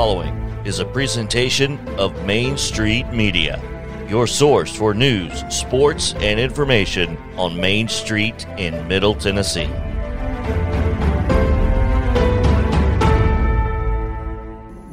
following 0.00 0.34
is 0.64 0.78
a 0.78 0.84
presentation 0.86 1.78
of 1.98 2.24
Main 2.24 2.56
Street 2.56 3.06
Media, 3.12 3.60
your 4.08 4.26
source 4.26 4.74
for 4.74 4.94
news, 4.94 5.44
sports, 5.54 6.14
and 6.20 6.40
information 6.40 7.18
on 7.36 7.54
Main 7.60 7.86
Street 7.86 8.46
in 8.56 8.88
Middle 8.88 9.14
Tennessee. 9.14 9.68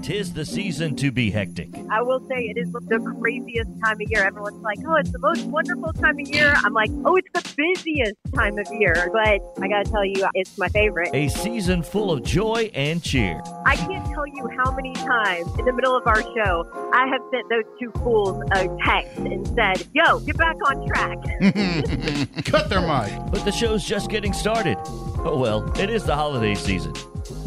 Tis 0.08 0.32
the 0.32 0.46
season 0.46 0.96
to 0.96 1.12
be 1.12 1.30
hectic. 1.30 1.68
I 1.92 2.02
will 2.02 2.26
say 2.30 2.46
it 2.46 2.57
is 2.57 2.71
the 2.71 3.16
craziest 3.20 3.70
time 3.84 3.96
of 3.96 4.10
year. 4.10 4.24
Everyone's 4.24 4.64
like, 4.64 4.78
oh, 4.88 4.96
it's 4.96 5.12
the 5.12 5.20
most 5.20 5.44
wonderful 5.44 5.92
time 5.92 6.18
of 6.18 6.26
year. 6.30 6.54
I'm 6.64 6.71
like, 6.71 6.89
oh, 7.04 7.18
it's 7.18 7.28
the 7.34 7.54
busiest 7.57 8.16
time 8.34 8.57
of 8.57 8.68
year. 8.71 9.10
But 9.12 9.42
I 9.62 9.68
got 9.68 9.84
to 9.84 9.92
tell 9.92 10.06
you, 10.06 10.25
it's 10.34 10.57
my 10.57 10.70
favorite. 10.70 11.14
A 11.14 11.28
season 11.28 11.83
full 11.83 12.10
of 12.10 12.24
joy 12.24 12.71
and 12.74 13.04
cheer. 13.04 13.42
I 13.66 13.75
can't 13.75 14.06
tell 14.14 14.25
you 14.25 14.50
how 14.56 14.71
many 14.71 14.93
times 14.93 15.52
in 15.60 15.66
the 15.66 15.74
middle 15.74 15.97
of 15.97 16.08
our 16.08 16.21
show 16.21 16.89
I 16.94 17.05
have 17.08 17.21
sent 17.30 17.50
those 17.50 17.66
two 17.78 17.92
fools 18.02 18.42
a 18.54 18.69
text 18.86 19.18
and 19.18 19.46
said, 19.50 19.86
yo, 19.94 20.21
get 20.21 20.38
back 20.38 20.55
on 20.69 20.88
track. 20.88 21.18
Cut 22.46 22.69
their 22.69 22.80
mic. 22.80 23.11
But 23.30 23.44
the 23.44 23.52
show's 23.52 23.83
just 23.83 24.10
getting 24.10 24.32
started. 24.32 24.78
Oh 25.25 25.38
well, 25.38 25.69
it 25.78 25.89
is 25.89 26.05
the 26.05 26.16
holiday 26.16 26.55
season. 26.55 26.94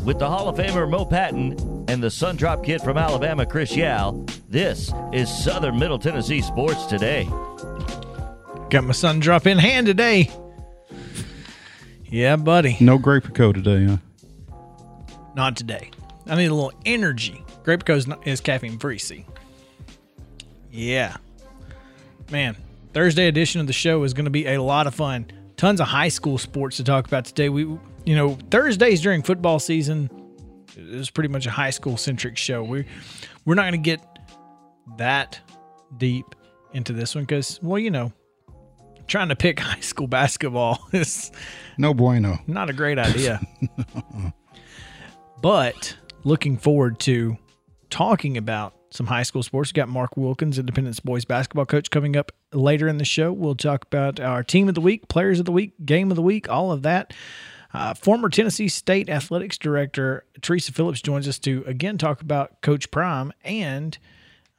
With 0.04 0.18
the 0.18 0.28
Hall 0.28 0.46
of 0.46 0.56
Famer 0.56 0.88
Mo 0.88 1.06
Patton 1.06 1.79
and 1.90 2.00
the 2.00 2.06
Sundrop 2.06 2.64
Kid 2.64 2.80
from 2.82 2.96
Alabama, 2.96 3.44
Chris 3.44 3.74
Yao, 3.74 4.24
this 4.48 4.92
is 5.12 5.28
Southern 5.28 5.76
Middle 5.76 5.98
Tennessee 5.98 6.40
Sports 6.40 6.86
Today. 6.86 7.24
Got 8.70 8.84
my 8.84 8.92
sun 8.92 9.18
drop 9.18 9.44
in 9.44 9.58
hand 9.58 9.88
today. 9.88 10.30
Yeah, 12.04 12.36
buddy. 12.36 12.76
No 12.78 12.96
Grapico 12.96 13.52
today, 13.52 13.86
huh? 13.86 14.56
Not 15.34 15.56
today. 15.56 15.90
I 16.28 16.36
need 16.36 16.46
a 16.46 16.54
little 16.54 16.72
energy. 16.86 17.42
Grapico 17.64 17.96
is, 17.96 18.06
not- 18.06 18.24
is 18.24 18.40
caffeine 18.40 18.78
free, 18.78 18.98
see? 18.98 19.26
Yeah. 20.70 21.16
Man, 22.30 22.56
Thursday 22.92 23.26
edition 23.26 23.60
of 23.60 23.66
the 23.66 23.72
show 23.72 24.04
is 24.04 24.14
going 24.14 24.26
to 24.26 24.30
be 24.30 24.46
a 24.46 24.62
lot 24.62 24.86
of 24.86 24.94
fun. 24.94 25.26
Tons 25.56 25.80
of 25.80 25.88
high 25.88 26.08
school 26.08 26.38
sports 26.38 26.76
to 26.76 26.84
talk 26.84 27.08
about 27.08 27.24
today. 27.24 27.48
We, 27.48 27.62
you 28.04 28.14
know, 28.14 28.38
Thursdays 28.52 29.00
during 29.00 29.22
football 29.24 29.58
season 29.58 30.08
it 30.76 30.96
was 30.96 31.10
pretty 31.10 31.28
much 31.28 31.46
a 31.46 31.50
high 31.50 31.70
school 31.70 31.96
centric 31.96 32.36
show. 32.36 32.62
We, 32.62 32.84
we're 33.44 33.54
not 33.54 33.62
going 33.62 33.72
to 33.72 33.78
get 33.78 34.00
that 34.98 35.40
deep 35.96 36.26
into 36.72 36.92
this 36.92 37.14
one 37.14 37.24
because, 37.24 37.60
well, 37.62 37.78
you 37.78 37.90
know, 37.90 38.12
trying 39.06 39.28
to 39.28 39.36
pick 39.36 39.58
high 39.60 39.80
school 39.80 40.06
basketball 40.06 40.78
is 40.92 41.30
No 41.78 41.94
bueno. 41.94 42.38
not 42.46 42.70
a 42.70 42.72
great 42.72 42.98
idea. 42.98 43.40
but 45.42 45.96
looking 46.24 46.56
forward 46.56 46.98
to 47.00 47.36
talking 47.90 48.36
about 48.36 48.74
some 48.90 49.06
high 49.06 49.22
school 49.22 49.42
sports. 49.42 49.70
We 49.72 49.74
got 49.74 49.88
Mark 49.88 50.16
Wilkins, 50.16 50.58
Independence 50.58 51.00
boys 51.00 51.24
basketball 51.24 51.66
coach, 51.66 51.90
coming 51.90 52.16
up 52.16 52.32
later 52.52 52.88
in 52.88 52.98
the 52.98 53.04
show. 53.04 53.32
We'll 53.32 53.54
talk 53.54 53.84
about 53.84 54.18
our 54.20 54.42
team 54.42 54.68
of 54.68 54.74
the 54.74 54.80
week, 54.80 55.08
players 55.08 55.38
of 55.38 55.46
the 55.46 55.52
week, 55.52 55.72
game 55.84 56.10
of 56.10 56.16
the 56.16 56.22
week, 56.22 56.48
all 56.48 56.72
of 56.72 56.82
that. 56.82 57.12
Uh, 57.72 57.94
former 57.94 58.28
Tennessee 58.28 58.68
State 58.68 59.08
athletics 59.08 59.56
director 59.56 60.24
Teresa 60.40 60.72
Phillips 60.72 61.00
joins 61.00 61.28
us 61.28 61.38
to 61.40 61.62
again 61.66 61.98
talk 61.98 62.20
about 62.20 62.60
Coach 62.62 62.90
Prime 62.90 63.32
and 63.44 63.96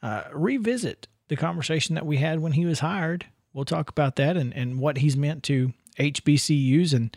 uh, 0.02 0.24
revisit 0.34 1.08
the 1.28 1.36
conversation 1.36 1.96
that 1.96 2.06
we 2.06 2.18
had 2.18 2.40
when 2.40 2.54
he 2.54 2.66
was 2.66 2.80
hired. 2.80 3.26
We'll 3.54 3.66
talk 3.66 3.90
about 3.90 4.16
that 4.16 4.38
and, 4.38 4.54
and 4.54 4.80
what 4.80 4.98
he's 4.98 5.18
meant 5.18 5.44
to 5.44 5.74
HBCUs 6.00 6.94
and 6.94 7.16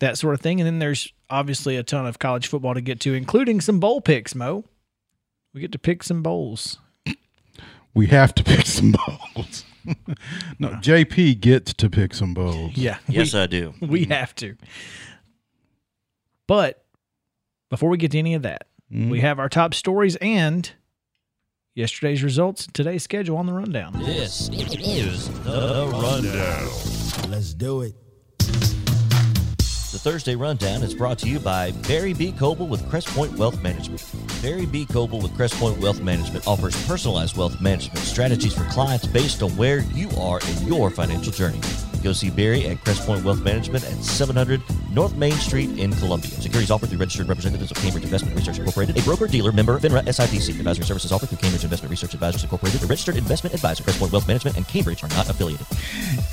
that 0.00 0.18
sort 0.18 0.34
of 0.34 0.40
thing. 0.40 0.60
And 0.60 0.66
then 0.66 0.78
there's 0.78 1.12
obviously 1.30 1.76
a 1.76 1.82
ton 1.82 2.06
of 2.06 2.18
college 2.18 2.48
football 2.48 2.74
to 2.74 2.80
get 2.80 3.00
to, 3.00 3.14
including 3.14 3.60
some 3.60 3.80
bowl 3.80 4.00
picks, 4.00 4.34
Mo. 4.34 4.64
We 5.54 5.60
get 5.60 5.72
to 5.72 5.78
pick 5.78 6.02
some 6.02 6.22
bowls. 6.22 6.78
We 7.94 8.06
have 8.08 8.34
to 8.36 8.44
pick 8.44 8.66
some 8.66 8.92
bowls. 8.92 9.64
no, 10.58 10.68
JP 10.70 11.40
gets 11.40 11.72
to 11.74 11.88
pick 11.88 12.14
some 12.14 12.34
bowls. 12.34 12.76
Yeah. 12.76 12.98
Yes, 13.08 13.34
we, 13.34 13.40
I 13.40 13.46
do. 13.46 13.74
we 13.80 14.04
have 14.04 14.34
to. 14.36 14.56
But 16.48 16.82
before 17.70 17.90
we 17.90 17.98
get 17.98 18.10
to 18.12 18.18
any 18.18 18.34
of 18.34 18.42
that, 18.42 18.66
we 18.90 18.96
mm-hmm. 18.96 19.14
have 19.16 19.38
our 19.38 19.50
top 19.50 19.74
stories 19.74 20.16
and 20.16 20.68
yesterday's 21.74 22.24
results, 22.24 22.66
today's 22.72 23.04
schedule 23.04 23.36
on 23.36 23.46
the 23.46 23.52
rundown. 23.52 23.92
This 24.02 24.48
is 24.48 25.28
the 25.44 25.88
Rundown. 25.92 27.30
Let's 27.30 27.54
do 27.54 27.82
it. 27.82 27.94
The 28.38 29.98
Thursday 29.98 30.36
Rundown 30.36 30.82
is 30.82 30.94
brought 30.94 31.18
to 31.20 31.28
you 31.28 31.38
by 31.38 31.72
Barry 31.86 32.14
B. 32.14 32.32
Coble 32.32 32.66
with 32.66 32.82
Crestpoint 32.90 33.36
Wealth 33.36 33.62
Management. 33.62 34.02
Barry 34.40 34.64
B. 34.64 34.86
Coble 34.86 35.20
with 35.20 35.32
Crestpoint 35.32 35.78
Wealth 35.80 36.00
Management 36.00 36.46
offers 36.46 36.74
personalized 36.86 37.36
wealth 37.36 37.60
management 37.60 37.98
strategies 37.98 38.54
for 38.54 38.64
clients 38.64 39.06
based 39.06 39.42
on 39.42 39.50
where 39.50 39.80
you 39.92 40.08
are 40.18 40.40
in 40.40 40.66
your 40.66 40.90
financial 40.90 41.32
journey. 41.32 41.60
Go 42.02 42.12
see 42.12 42.30
Barry 42.30 42.66
at 42.66 42.82
Crest 42.84 43.06
Point 43.06 43.24
Wealth 43.24 43.42
Management 43.42 43.84
at 43.84 43.92
700 44.04 44.62
North 44.92 45.16
Main 45.16 45.32
Street 45.32 45.78
in 45.78 45.92
Columbia. 45.92 46.30
Securities 46.30 46.70
offered 46.70 46.88
through 46.88 46.98
registered 46.98 47.28
representatives 47.28 47.70
of 47.70 47.76
Cambridge 47.78 48.04
Investment 48.04 48.36
Research 48.36 48.58
Incorporated, 48.58 48.98
a 48.98 49.02
broker 49.02 49.26
dealer 49.26 49.52
member 49.52 49.76
of 49.76 49.82
FINRA 49.82 50.02
SIPC. 50.04 50.50
Advisory 50.50 50.84
services 50.84 51.12
offered 51.12 51.28
through 51.28 51.38
Cambridge 51.38 51.64
Investment 51.64 51.90
Research 51.90 52.14
Advisors 52.14 52.42
Incorporated, 52.42 52.82
a 52.82 52.86
registered 52.86 53.16
investment 53.16 53.54
advisor. 53.54 53.82
Crest 53.82 53.98
Point 53.98 54.12
Wealth 54.12 54.28
Management 54.28 54.56
and 54.56 54.66
Cambridge 54.68 55.02
are 55.02 55.08
not 55.08 55.28
affiliated. 55.28 55.66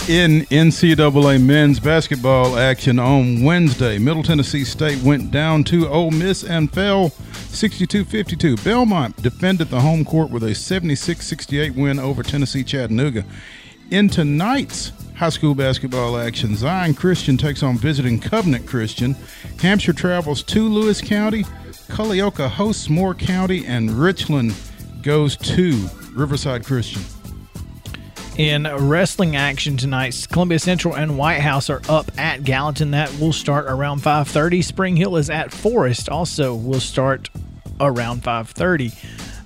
In 0.07 0.41
NCAA 0.51 1.43
men's 1.43 1.79
basketball 1.79 2.57
action 2.57 2.99
on 2.99 3.43
Wednesday, 3.43 3.97
Middle 3.97 4.23
Tennessee 4.23 4.63
State 4.63 5.01
went 5.01 5.31
down 5.31 5.63
to 5.65 5.87
Ole 5.87 6.11
Miss 6.11 6.43
and 6.43 6.71
fell 6.71 7.09
62-52. 7.09 8.63
Belmont 8.63 9.15
defended 9.21 9.69
the 9.69 9.81
home 9.81 10.05
court 10.05 10.29
with 10.29 10.43
a 10.43 10.51
76-68 10.51 11.75
win 11.75 11.99
over 11.99 12.21
Tennessee 12.21 12.63
Chattanooga. 12.63 13.25
In 13.91 14.09
tonight's 14.09 14.91
high 15.15 15.29
school 15.29 15.55
basketball 15.55 16.17
action, 16.17 16.55
Zion 16.55 16.93
Christian 16.93 17.37
takes 17.37 17.63
on 17.63 17.77
visiting 17.77 18.19
Covenant 18.19 18.65
Christian. 18.65 19.15
Hampshire 19.61 19.93
travels 19.93 20.43
to 20.43 20.67
Lewis 20.67 21.01
County. 21.01 21.43
Culleoka 21.87 22.49
hosts 22.49 22.89
Moore 22.89 23.13
County, 23.13 23.65
and 23.65 23.91
Richland 23.91 24.53
goes 25.01 25.37
to 25.37 25.89
Riverside 26.13 26.65
Christian. 26.65 27.01
In 28.37 28.67
wrestling 28.67 29.37
action 29.37 29.77
tonight, 29.77 30.27
Columbia 30.29 30.59
Central 30.59 30.93
and 30.95 31.17
White 31.17 31.39
House 31.39 31.69
are 31.69 31.81
up 31.87 32.11
at 32.17 32.43
Gallatin. 32.43 32.91
That 32.91 33.17
will 33.17 33.31
start 33.31 33.65
around 33.69 34.01
5:30. 34.01 34.61
Spring 34.61 34.97
Hill 34.97 35.15
is 35.15 35.29
at 35.29 35.53
Forrest. 35.53 36.09
Also, 36.09 36.53
will 36.53 36.81
start 36.81 37.29
around 37.79 38.23
5:30. 38.23 38.91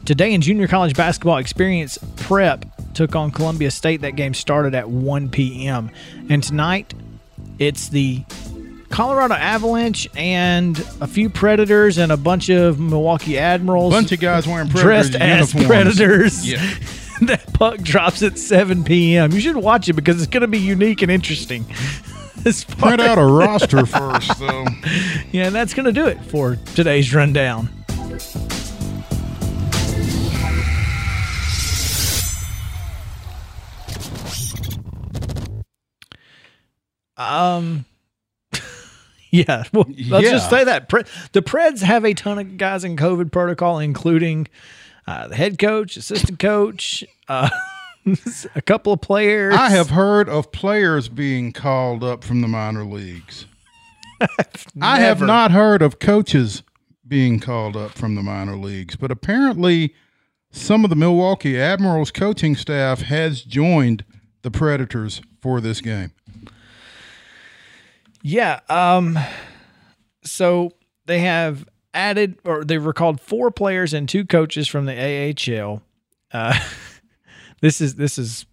Today 0.05 0.33
in 0.33 0.41
junior 0.41 0.67
college 0.67 0.95
basketball, 0.95 1.37
Experience 1.37 1.99
Prep 2.15 2.65
took 2.99 3.15
on 3.15 3.31
Columbia 3.31 3.71
State. 3.71 4.01
That 4.01 4.17
game 4.17 4.33
started 4.33 4.75
at 4.75 4.89
1 4.89 5.29
p.m. 5.29 5.89
And 6.29 6.43
tonight, 6.43 6.93
it's 7.57 7.87
the 7.87 8.25
Colorado 8.89 9.35
Avalanche 9.35 10.09
and 10.17 10.77
a 10.99 11.07
few 11.07 11.29
Predators 11.29 11.97
and 11.97 12.11
a 12.11 12.17
bunch 12.17 12.49
of 12.49 12.77
Milwaukee 12.77 13.37
Admirals. 13.37 13.93
Bunch 13.93 14.11
of 14.11 14.19
guys 14.19 14.45
wearing 14.45 14.67
Predators 14.67 15.11
dressed 15.11 15.15
as. 15.15 15.65
Predators. 15.65 16.45
Yeah. 16.45 16.57
that 17.21 17.53
puck 17.53 17.77
drops 17.77 18.21
at 18.21 18.37
7 18.37 18.83
p.m. 18.83 19.31
You 19.31 19.39
should 19.39 19.55
watch 19.55 19.87
it 19.87 19.93
because 19.93 20.17
it's 20.21 20.29
going 20.29 20.41
to 20.41 20.47
be 20.47 20.59
unique 20.59 21.01
and 21.01 21.09
interesting. 21.09 21.63
Print 22.79 22.99
out 22.99 23.17
a 23.17 23.23
roster 23.23 23.85
first, 23.85 24.37
though. 24.39 24.65
yeah, 25.31 25.45
and 25.45 25.55
that's 25.55 25.73
going 25.73 25.85
to 25.85 25.93
do 25.93 26.05
it 26.05 26.21
for 26.25 26.57
today's 26.75 27.13
rundown. 27.15 27.69
Um, 37.19 37.85
yeah, 39.31 39.65
well, 39.73 39.85
let's 40.07 40.29
just 40.29 40.49
say 40.49 40.63
that 40.63 40.89
Pre- 40.89 41.03
the 41.33 41.41
Preds 41.41 41.81
have 41.81 42.05
a 42.05 42.13
ton 42.13 42.39
of 42.39 42.57
guys 42.57 42.83
in 42.83 42.95
COVID 42.95 43.31
protocol, 43.31 43.77
including 43.79 44.47
uh, 45.05 45.27
the 45.27 45.35
head 45.35 45.59
coach, 45.59 45.97
assistant 45.97 46.39
coach, 46.39 47.03
uh, 47.27 47.49
a 48.55 48.61
couple 48.61 48.93
of 48.93 49.01
players. 49.01 49.53
I 49.53 49.69
have 49.69 49.89
heard 49.89 50.29
of 50.29 50.51
players 50.51 51.09
being 51.09 51.51
called 51.51 52.03
up 52.03 52.23
from 52.23 52.41
the 52.41 52.47
minor 52.47 52.85
leagues. 52.85 53.45
I 54.81 54.99
have 54.99 55.21
not 55.21 55.51
heard 55.51 55.81
of 55.81 55.99
coaches 55.99 56.63
being 57.07 57.39
called 57.39 57.75
up 57.75 57.91
from 57.91 58.15
the 58.15 58.23
minor 58.23 58.55
leagues, 58.55 58.95
but 58.95 59.11
apparently 59.11 59.93
some 60.51 60.83
of 60.83 60.89
the 60.89 60.95
Milwaukee 60.95 61.59
Admirals 61.59 62.11
coaching 62.11 62.55
staff 62.55 63.01
has 63.01 63.41
joined 63.41 64.03
the 64.41 64.51
Predators 64.51 65.21
for 65.41 65.59
this 65.61 65.81
game. 65.81 66.11
Yeah. 68.21 68.59
Um. 68.69 69.17
So 70.23 70.73
they 71.05 71.19
have 71.19 71.67
added, 71.93 72.37
or 72.45 72.63
they've 72.63 72.83
recalled 72.85 73.19
four 73.21 73.51
players 73.51 73.93
and 73.93 74.07
two 74.07 74.25
coaches 74.25 74.67
from 74.67 74.85
the 74.85 75.33
AHL. 75.53 75.81
Uh, 76.31 76.59
this 77.61 77.81
is 77.81 77.95
this 77.95 78.17
is 78.17 78.45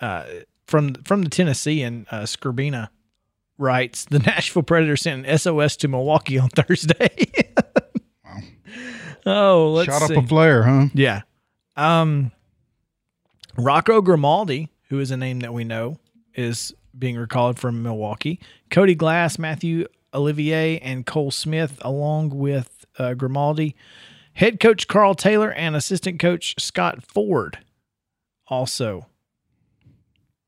uh, 0.00 0.24
from 0.66 0.94
from 1.04 1.22
the 1.22 1.30
Tennessee 1.30 1.82
and 1.82 2.06
uh, 2.10 2.22
Skrbina 2.22 2.88
writes 3.58 4.04
the 4.04 4.18
Nashville 4.18 4.62
Predators 4.62 5.02
sent 5.02 5.26
an 5.26 5.38
SOS 5.38 5.76
to 5.78 5.88
Milwaukee 5.88 6.38
on 6.38 6.48
Thursday. 6.54 7.10
wow. 8.24 8.38
Oh, 9.26 9.72
let's 9.72 9.86
Shot 9.86 10.08
see. 10.08 10.16
up 10.16 10.24
a 10.24 10.26
flare, 10.26 10.64
huh? 10.64 10.86
Yeah. 10.92 11.22
Um, 11.76 12.30
Rocco 13.56 14.02
Grimaldi, 14.02 14.68
who 14.90 15.00
is 15.00 15.10
a 15.10 15.16
name 15.16 15.40
that 15.40 15.54
we 15.54 15.64
know, 15.64 15.96
is 16.34 16.74
being 16.98 17.16
recalled 17.16 17.58
from 17.58 17.82
Milwaukee. 17.82 18.40
Cody 18.70 18.94
Glass, 18.94 19.38
Matthew 19.38 19.86
Olivier, 20.12 20.78
and 20.78 21.04
Cole 21.06 21.30
Smith, 21.30 21.78
along 21.82 22.30
with 22.30 22.84
uh, 22.98 23.14
Grimaldi. 23.14 23.74
Head 24.34 24.58
coach 24.58 24.88
Karl 24.88 25.14
Taylor 25.14 25.52
and 25.52 25.76
assistant 25.76 26.18
coach 26.18 26.54
Scott 26.58 27.04
Ford, 27.04 27.58
also 28.48 29.06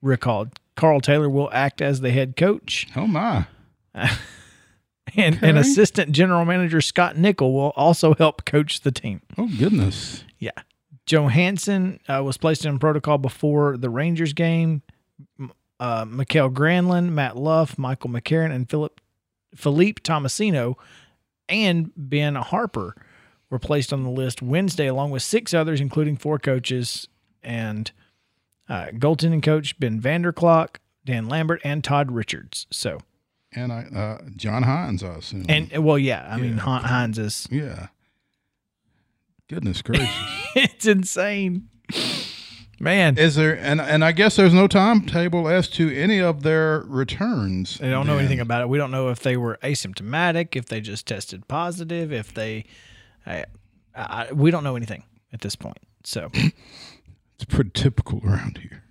recalled. 0.02 0.58
Karl 0.74 1.00
Taylor 1.00 1.28
will 1.28 1.50
act 1.52 1.80
as 1.80 2.00
the 2.00 2.10
head 2.10 2.36
coach, 2.36 2.86
Oh 2.96 3.06
my. 3.06 3.46
and, 3.94 5.38
and 5.42 5.56
assistant 5.56 6.12
general 6.12 6.44
manager 6.44 6.80
Scott 6.80 7.16
Nichol 7.16 7.52
will 7.52 7.72
also 7.76 8.14
help 8.14 8.44
coach 8.44 8.80
the 8.80 8.92
team. 8.92 9.22
Oh 9.38 9.48
goodness. 9.58 10.24
Yeah. 10.38 10.50
Johansen 11.06 12.00
uh, 12.08 12.22
was 12.24 12.36
placed 12.36 12.66
in 12.66 12.78
protocol 12.78 13.16
before 13.18 13.76
the 13.76 13.88
Rangers 13.88 14.32
game. 14.32 14.82
Uh, 15.78 16.04
Mikael 16.08 16.50
Granlund, 16.50 17.10
Matt 17.10 17.36
Luff, 17.36 17.76
Michael 17.78 18.10
McCarron, 18.10 18.50
and 18.54 18.68
Philip 18.68 19.00
Philippe 19.54 20.00
Tomasino 20.02 20.74
and 21.48 21.90
Ben 21.96 22.34
Harpur 22.34 22.92
were 23.50 23.58
placed 23.58 23.92
on 23.92 24.02
the 24.02 24.10
list 24.10 24.42
Wednesday, 24.42 24.86
along 24.86 25.10
with 25.10 25.22
six 25.22 25.52
others, 25.54 25.80
including 25.80 26.16
four 26.16 26.38
coaches 26.38 27.08
and 27.42 27.92
uh, 28.68 28.86
goaltending 28.94 29.42
coach 29.42 29.78
Ben 29.78 30.00
Vanderklok, 30.00 30.76
Dan 31.04 31.28
Lambert, 31.28 31.60
and 31.62 31.84
Todd 31.84 32.10
Richards. 32.10 32.66
So, 32.70 32.98
And 33.52 33.72
I 33.72 33.82
uh 33.94 34.18
John 34.34 34.64
Hynes, 34.64 35.02
I 35.04 35.18
assume. 35.18 35.44
and 35.48 35.84
well, 35.84 35.98
yeah, 35.98 36.26
I 36.28 36.36
mean, 36.38 36.56
Yeah. 36.56 36.62
Hon- 36.62 36.82
Hynes 36.84 37.18
is 37.18 37.46
yeah. 37.50 37.88
Goodness 39.48 39.82
gracious. 39.82 40.08
it's 40.56 40.86
insane, 40.86 41.68
man. 42.78 43.18
Is 43.18 43.34
there 43.34 43.56
and 43.56 43.80
and 43.80 44.04
I 44.04 44.12
guess 44.12 44.36
there's 44.36 44.54
no 44.54 44.66
timetable 44.66 45.48
as 45.48 45.68
to 45.70 45.94
any 45.96 46.20
of 46.20 46.42
their 46.42 46.80
returns. 46.86 47.78
They 47.78 47.90
don't 47.90 48.06
know 48.06 48.14
then. 48.14 48.24
anything 48.26 48.40
about 48.40 48.62
it. 48.62 48.68
We 48.68 48.78
don't 48.78 48.90
know 48.90 49.08
if 49.10 49.20
they 49.20 49.36
were 49.36 49.58
asymptomatic, 49.62 50.56
if 50.56 50.66
they 50.66 50.80
just 50.80 51.06
tested 51.06 51.48
positive, 51.48 52.12
if 52.12 52.32
they. 52.34 52.64
I, 53.26 53.44
I, 53.94 54.32
we 54.32 54.50
don't 54.50 54.62
know 54.62 54.76
anything 54.76 55.02
at 55.32 55.40
this 55.40 55.56
point. 55.56 55.78
So 56.04 56.30
It's 57.36 57.44
pretty 57.44 57.70
typical 57.74 58.20
around 58.24 58.58
here. 58.58 58.82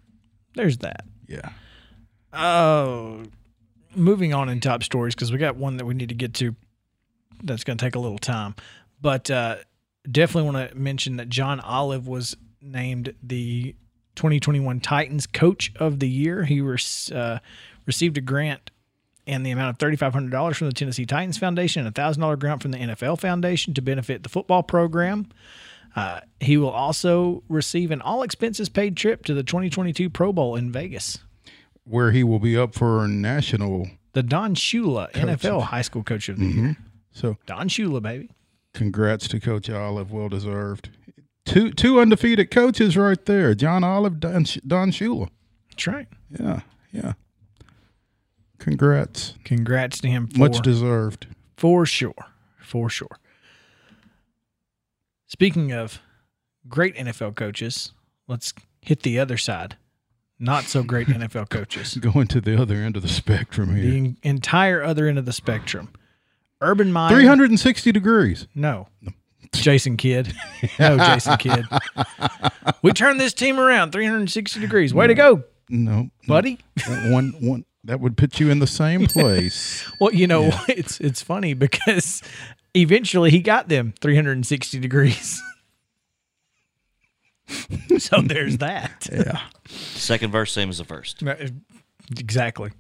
there's 0.53 0.77
that. 0.79 1.05
Yeah. 1.27 1.49
Oh, 2.31 3.23
moving 3.95 4.33
on 4.33 4.49
in 4.49 4.59
top 4.59 4.83
stories 4.83 5.15
because 5.15 5.31
we 5.31 5.37
got 5.39 5.55
one 5.55 5.77
that 5.77 5.85
we 5.85 5.93
need 5.95 6.09
to 6.09 6.15
get 6.15 6.33
to. 6.35 6.55
That's 7.43 7.63
going 7.63 7.77
to 7.77 7.85
take 7.85 7.95
a 7.95 7.99
little 7.99 8.17
time, 8.19 8.55
but 9.01 9.29
uh, 9.31 9.57
definitely 10.09 10.51
want 10.51 10.69
to 10.69 10.75
mention 10.77 11.17
that 11.17 11.27
John 11.29 11.59
Olive 11.59 12.07
was 12.07 12.37
named 12.65 13.13
the 13.23 13.75
2021 14.15 14.79
Titans 14.79 15.27
Coach 15.27 15.71
of 15.77 15.99
the 15.99 16.09
Year. 16.09 16.43
He 16.45 16.61
was, 16.61 17.11
uh, 17.11 17.39
received 17.85 18.17
a 18.17 18.21
grant 18.21 18.71
and 19.27 19.45
the 19.45 19.51
amount 19.51 19.69
of 19.71 19.77
$3,500 19.77 20.55
from 20.55 20.67
the 20.67 20.73
Tennessee 20.73 21.05
Titans 21.05 21.37
Foundation 21.37 21.85
and 21.85 21.97
a 21.97 21.99
$1,000 22.01 22.37
grant 22.39 22.61
from 22.61 22.71
the 22.71 22.77
NFL 22.77 23.19
Foundation 23.19 23.73
to 23.73 23.81
benefit 23.81 24.23
the 24.23 24.29
football 24.29 24.63
program. 24.63 25.27
Uh, 25.95 26.19
he 26.39 26.57
will 26.57 26.69
also 26.69 27.41
receive 27.49 27.89
an 27.91 28.01
all 28.01 28.21
expenses 28.21 28.69
paid 28.69 28.97
trip 28.97 29.23
to 29.25 29.33
the 29.33 29.43
2022 29.43 30.09
Pro 30.09 30.33
Bowl 30.33 30.55
in 30.55 30.71
Vegas. 30.71 31.19
Where 31.85 32.11
he 32.11 32.23
will 32.23 32.39
be 32.39 32.57
up 32.57 32.73
for 32.75 33.07
national. 33.07 33.87
The 34.13 34.23
Don 34.23 34.55
Shula 34.55 35.11
NFL 35.13 35.63
High 35.63 35.81
School 35.83 36.03
Coach 36.03 36.29
of 36.29 36.37
the 36.39 36.45
Year. 36.45 36.77
So 37.11 37.37
Don 37.45 37.69
Shula, 37.69 38.01
baby. 38.01 38.29
congrats 38.73 39.27
to 39.29 39.39
Coach 39.39 39.69
Olive. 39.69 40.11
Well 40.11 40.27
deserved. 40.29 40.89
Two 41.45 41.71
two 41.71 41.99
undefeated 41.99 42.49
coaches 42.51 42.97
right 42.97 43.23
there. 43.25 43.53
John 43.53 43.83
Olive, 43.83 44.19
Don, 44.19 44.45
Don 44.65 44.91
Shula. 44.91 45.29
That's 45.69 45.87
right. 45.87 46.07
Yeah. 46.39 46.61
Yeah. 46.91 47.13
Congrats. 48.57 49.35
Congrats 49.43 49.99
to 49.99 50.07
him 50.07 50.27
for, 50.27 50.39
Much 50.39 50.61
deserved. 50.61 51.27
for 51.55 51.85
sure. 51.85 52.15
For 52.59 52.89
sure. 52.89 53.19
Speaking 55.27 55.71
of 55.71 55.99
great 56.67 56.95
NFL 56.95 57.35
coaches, 57.35 57.91
let's 58.27 58.53
hit 58.81 59.03
the 59.03 59.19
other 59.19 59.37
side. 59.37 59.75
Not 60.39 60.63
so 60.63 60.83
great 60.83 61.07
NFL 61.09 61.49
coaches. 61.49 61.95
Going 61.95 62.27
to 62.27 62.41
the 62.41 62.59
other 62.59 62.75
end 62.75 62.95
of 62.95 63.01
the 63.03 63.07
spectrum 63.09 63.75
here. 63.75 63.91
The 63.91 64.15
entire 64.23 64.81
other 64.83 65.07
end 65.07 65.17
of 65.19 65.25
the 65.25 65.33
spectrum. 65.33 65.89
Urban 66.61 66.91
Meyer. 66.91 67.13
360 67.13 67.91
degrees. 67.91 68.47
No. 68.55 68.87
Jason 69.59 69.97
Kidd. 69.97 70.33
No, 70.79 70.97
Jason 70.97 71.37
Kidd. 71.37 71.65
We 72.81 72.91
turned 72.91 73.19
this 73.19 73.33
team 73.33 73.59
around 73.59 73.91
360 73.91 74.59
degrees. 74.59 74.93
Way 74.93 75.07
to 75.07 75.13
go, 75.13 75.43
No. 75.69 76.09
buddy. 76.27 76.59
one 77.07 77.33
one 77.39 77.65
that 77.83 77.99
would 77.99 78.17
put 78.17 78.39
you 78.39 78.49
in 78.49 78.59
the 78.59 78.67
same 78.67 79.05
place. 79.07 79.89
Well, 79.99 80.13
you 80.13 80.27
know, 80.27 80.51
it's 80.67 80.99
it's 80.99 81.21
funny 81.21 81.53
because 81.53 82.21
eventually 82.73 83.29
he 83.31 83.39
got 83.39 83.69
them 83.69 83.93
360 84.01 84.79
degrees. 84.79 85.41
so 87.99 88.21
there's 88.21 88.57
that. 88.57 89.07
yeah. 89.11 89.41
Second 89.67 90.31
verse, 90.31 90.51
same 90.51 90.69
as 90.69 90.79
the 90.79 90.83
first. 90.85 91.21
Uh, 91.23 91.35
exactly. 92.17 92.71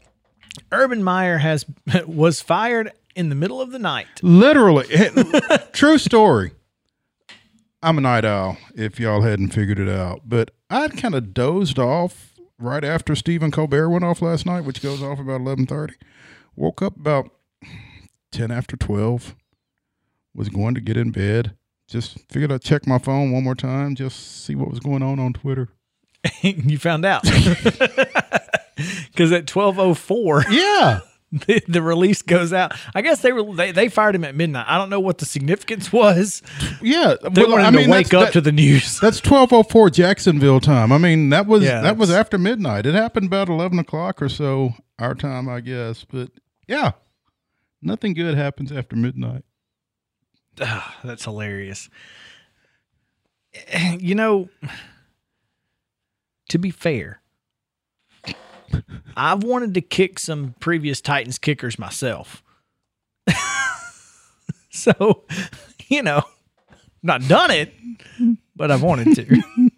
Urban 0.71 1.03
Meyer 1.03 1.37
has 1.37 1.65
was 2.07 2.41
fired 2.41 2.91
in 3.15 3.29
the 3.29 3.35
middle 3.35 3.61
of 3.61 3.71
the 3.71 3.79
night. 3.79 4.07
Literally. 4.21 4.87
True 5.73 5.97
story. 5.97 6.51
I'm 7.85 7.99
a 7.99 8.01
night 8.01 8.25
owl, 8.25 8.57
if 8.73 8.99
y'all 8.99 9.21
hadn't 9.21 9.49
figured 9.49 9.77
it 9.77 9.87
out. 9.87 10.21
But 10.25 10.49
I'd 10.71 10.97
kind 10.97 11.13
of 11.13 11.35
dozed 11.35 11.77
off 11.77 12.33
right 12.57 12.83
after 12.83 13.15
Stephen 13.15 13.51
Colbert 13.51 13.89
went 13.89 14.03
off 14.03 14.23
last 14.23 14.43
night, 14.43 14.61
which 14.61 14.81
goes 14.81 15.03
off 15.03 15.19
about 15.19 15.41
11:30. 15.41 15.93
Woke 16.55 16.81
up 16.81 16.95
about 16.97 17.29
10 18.31 18.49
after 18.49 18.75
12. 18.75 19.35
Was 20.33 20.49
going 20.49 20.73
to 20.73 20.81
get 20.81 20.97
in 20.97 21.11
bed. 21.11 21.55
Just 21.87 22.17
figured 22.27 22.51
I'd 22.51 22.63
check 22.63 22.87
my 22.87 22.97
phone 22.97 23.31
one 23.31 23.43
more 23.43 23.53
time, 23.53 23.93
just 23.93 24.43
see 24.43 24.55
what 24.55 24.71
was 24.71 24.79
going 24.79 25.03
on 25.03 25.19
on 25.19 25.33
Twitter. 25.33 25.69
you 26.41 26.79
found 26.79 27.05
out. 27.05 27.23
Cuz 29.15 29.31
at 29.31 29.45
12:04 29.45 30.45
Yeah. 30.49 31.01
The, 31.31 31.61
the 31.67 31.81
release 31.81 32.21
goes 32.21 32.53
out. 32.53 32.73
I 32.93 33.01
guess 33.01 33.21
they 33.21 33.31
were 33.31 33.53
they, 33.55 33.71
they 33.71 33.89
fired 33.89 34.15
him 34.15 34.23
at 34.23 34.35
midnight. 34.35 34.65
I 34.67 34.77
don't 34.77 34.89
know 34.89 34.99
what 34.99 35.17
the 35.17 35.25
significance 35.25 35.91
was. 35.91 36.41
Yeah. 36.81 37.15
They 37.31 37.41
Well, 37.43 37.51
wanted 37.53 37.65
I 37.65 37.71
mean, 37.71 37.85
to 37.85 37.91
wake 37.91 38.13
up 38.13 38.25
that- 38.27 38.33
to 38.33 38.41
the 38.41 38.51
news. 38.51 38.99
That's 39.01 39.19
twelve 39.19 39.51
oh 39.53 39.63
four 39.63 39.89
Jacksonville 39.89 40.59
time. 40.59 40.91
I 40.91 40.97
mean, 40.97 41.29
that 41.29 41.47
was 41.47 41.63
Yeah, 41.63 41.81
that 41.81 41.97
was 41.97 42.11
after 42.11 42.37
midnight. 42.37 42.85
It 42.85 42.93
happened 42.93 43.27
about 43.27 43.49
eleven 43.49 43.79
o'clock 43.79 44.21
or 44.21 44.29
so 44.29 44.73
our 44.99 45.15
time, 45.15 45.49
I 45.49 45.61
guess. 45.61 46.05
But 46.05 46.29
yeah, 46.67 46.91
nothing 47.81 48.13
good 48.13 48.35
happens 48.35 48.71
after 48.71 48.95
midnight. 48.95 49.43
Ah, 50.61 50.95
that's 51.03 51.23
hilarious. 51.25 51.89
You 53.99 54.15
know, 54.15 54.49
to 56.49 56.57
be 56.59 56.69
fair, 56.71 57.21
I've 59.17 59.43
wanted 59.43 59.73
to 59.75 59.81
kick 59.81 60.19
some 60.19 60.55
previous 60.59 61.01
Titans 61.01 61.37
kickers 61.37 61.79
myself. 61.79 62.43
so, 64.71 65.23
you 65.87 66.01
know, 66.03 66.23
not 67.03 67.27
done 67.27 67.51
it, 67.51 67.73
but 68.55 68.71
I've 68.71 68.83
wanted 68.83 69.15
to. 69.15 69.71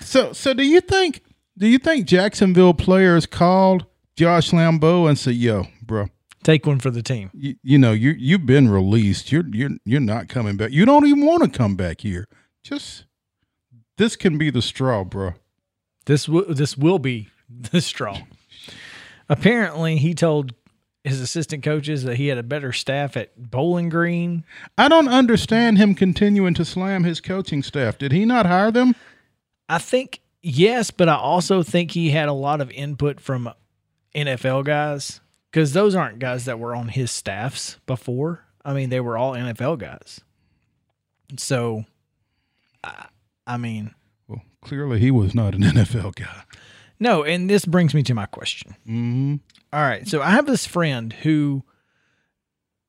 So, 0.00 0.32
so 0.32 0.52
do 0.52 0.62
you 0.62 0.80
think? 0.80 1.22
Do 1.58 1.66
you 1.66 1.78
think 1.78 2.06
Jacksonville 2.06 2.74
players 2.74 3.24
called 3.24 3.86
Josh 4.14 4.50
Lambo 4.50 5.08
and 5.08 5.18
said, 5.18 5.34
"Yo, 5.34 5.66
bro, 5.82 6.08
Take 6.46 6.64
one 6.64 6.78
for 6.78 6.90
the 6.90 7.02
team. 7.02 7.30
you, 7.34 7.56
you 7.62 7.78
know 7.78 7.92
you 7.92 8.10
you've 8.10 8.46
been 8.46 8.68
released. 8.68 9.32
You're 9.32 9.46
you're 9.50 9.70
you're 9.84 10.00
not 10.00 10.28
coming 10.28 10.56
back. 10.56 10.70
You 10.70 10.84
don't 10.84 11.06
even 11.06 11.24
want 11.24 11.42
to 11.42 11.58
come 11.58 11.74
back 11.74 12.02
here. 12.02 12.28
Just 12.62 13.06
this 13.96 14.14
can 14.14 14.38
be 14.38 14.50
the 14.50 14.62
straw, 14.62 15.02
bro." 15.02 15.34
This 16.04 16.28
will 16.28 16.44
this 16.48 16.76
will 16.76 17.00
be 17.00 17.30
the 17.72 17.80
straw. 17.80 18.18
Apparently, 19.28 19.96
he 19.96 20.14
told 20.14 20.54
his 21.04 21.20
assistant 21.20 21.62
coaches 21.62 22.02
that 22.04 22.16
he 22.16 22.26
had 22.26 22.38
a 22.38 22.42
better 22.42 22.72
staff 22.72 23.16
at 23.16 23.50
Bowling 23.50 23.88
Green. 23.88 24.44
I 24.76 24.88
don't 24.88 25.08
understand 25.08 25.78
him 25.78 25.94
continuing 25.94 26.54
to 26.54 26.64
slam 26.64 27.04
his 27.04 27.20
coaching 27.20 27.62
staff. 27.62 27.96
Did 27.98 28.12
he 28.12 28.24
not 28.24 28.46
hire 28.46 28.72
them? 28.72 28.94
I 29.68 29.78
think 29.78 30.20
yes, 30.42 30.90
but 30.90 31.08
I 31.08 31.16
also 31.16 31.62
think 31.62 31.92
he 31.92 32.10
had 32.10 32.28
a 32.28 32.32
lot 32.32 32.60
of 32.60 32.70
input 32.72 33.20
from 33.20 33.52
NFL 34.14 34.64
guys 34.64 35.20
because 35.50 35.72
those 35.72 35.94
aren't 35.94 36.18
guys 36.18 36.44
that 36.46 36.58
were 36.58 36.74
on 36.74 36.88
his 36.88 37.10
staffs 37.10 37.78
before. 37.86 38.44
I 38.64 38.74
mean, 38.74 38.90
they 38.90 39.00
were 39.00 39.16
all 39.16 39.34
NFL 39.34 39.78
guys. 39.78 40.20
So, 41.38 41.84
I, 42.82 43.06
I 43.46 43.56
mean, 43.56 43.94
Well, 44.26 44.42
clearly 44.60 44.98
he 44.98 45.10
was 45.10 45.34
not 45.34 45.54
an 45.54 45.62
NFL 45.62 46.16
guy. 46.16 46.42
No. 46.98 47.24
And 47.24 47.48
this 47.48 47.64
brings 47.64 47.94
me 47.94 48.02
to 48.04 48.14
my 48.14 48.26
question. 48.26 48.74
hmm 48.84 49.36
All 49.72 49.82
right. 49.82 50.06
So 50.06 50.22
I 50.22 50.30
have 50.30 50.46
this 50.46 50.66
friend 50.66 51.12
who 51.12 51.62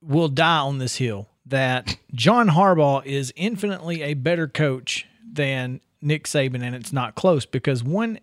will 0.02 0.30
die 0.30 0.60
on 0.60 0.78
this 0.78 0.98
hill 0.98 1.28
that 1.46 1.98
John 2.14 2.50
Harbaugh 2.50 3.06
is 3.06 3.34
infinitely 3.36 4.02
a 4.02 4.14
better 4.14 4.48
coach 4.48 5.06
than 5.32 5.82
Nick 6.02 6.26
Saban, 6.26 6.62
and 6.62 6.76
it's 6.76 6.94
not 6.94 7.16
close 7.16 7.46
because 7.46 7.84
one 7.84 8.20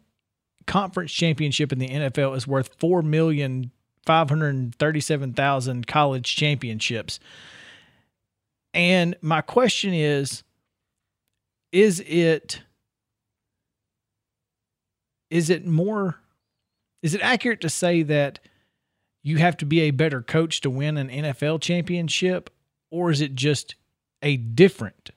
conference 0.67 1.13
championship 1.13 1.73
in 1.73 1.79
the 1.79 1.89
NFL 1.89 2.37
is 2.37 2.47
worth 2.47 2.71
four 2.79 3.03
million 3.03 3.71
five 4.07 4.29
hundred 4.29 4.75
thirty-seven 4.77 5.33
thousand 5.33 5.87
college 5.87 6.37
championships. 6.37 7.19
And 8.73 9.17
my 9.21 9.41
question 9.41 9.95
is 9.95 10.43
is 11.73 12.01
it 12.07 12.63
is 15.31 15.51
it 15.51 15.67
more 15.67 16.17
is 17.03 17.15
it 17.15 17.21
accurate 17.21 17.61
to 17.61 17.69
say 17.69 18.03
that 18.03 18.39
you 19.23 19.37
have 19.39 19.57
to 19.59 19.67
be 19.67 19.81
a 19.81 19.91
better 19.91 20.23
coach 20.23 20.61
to 20.63 20.71
win 20.71 20.97
an 20.97 21.09
NFL 21.09 21.61
championship 21.61 22.51
or 22.91 23.11
is 23.11 23.21
it 23.21 23.35
just 23.35 23.75
a 24.23 24.37
different 24.37 25.11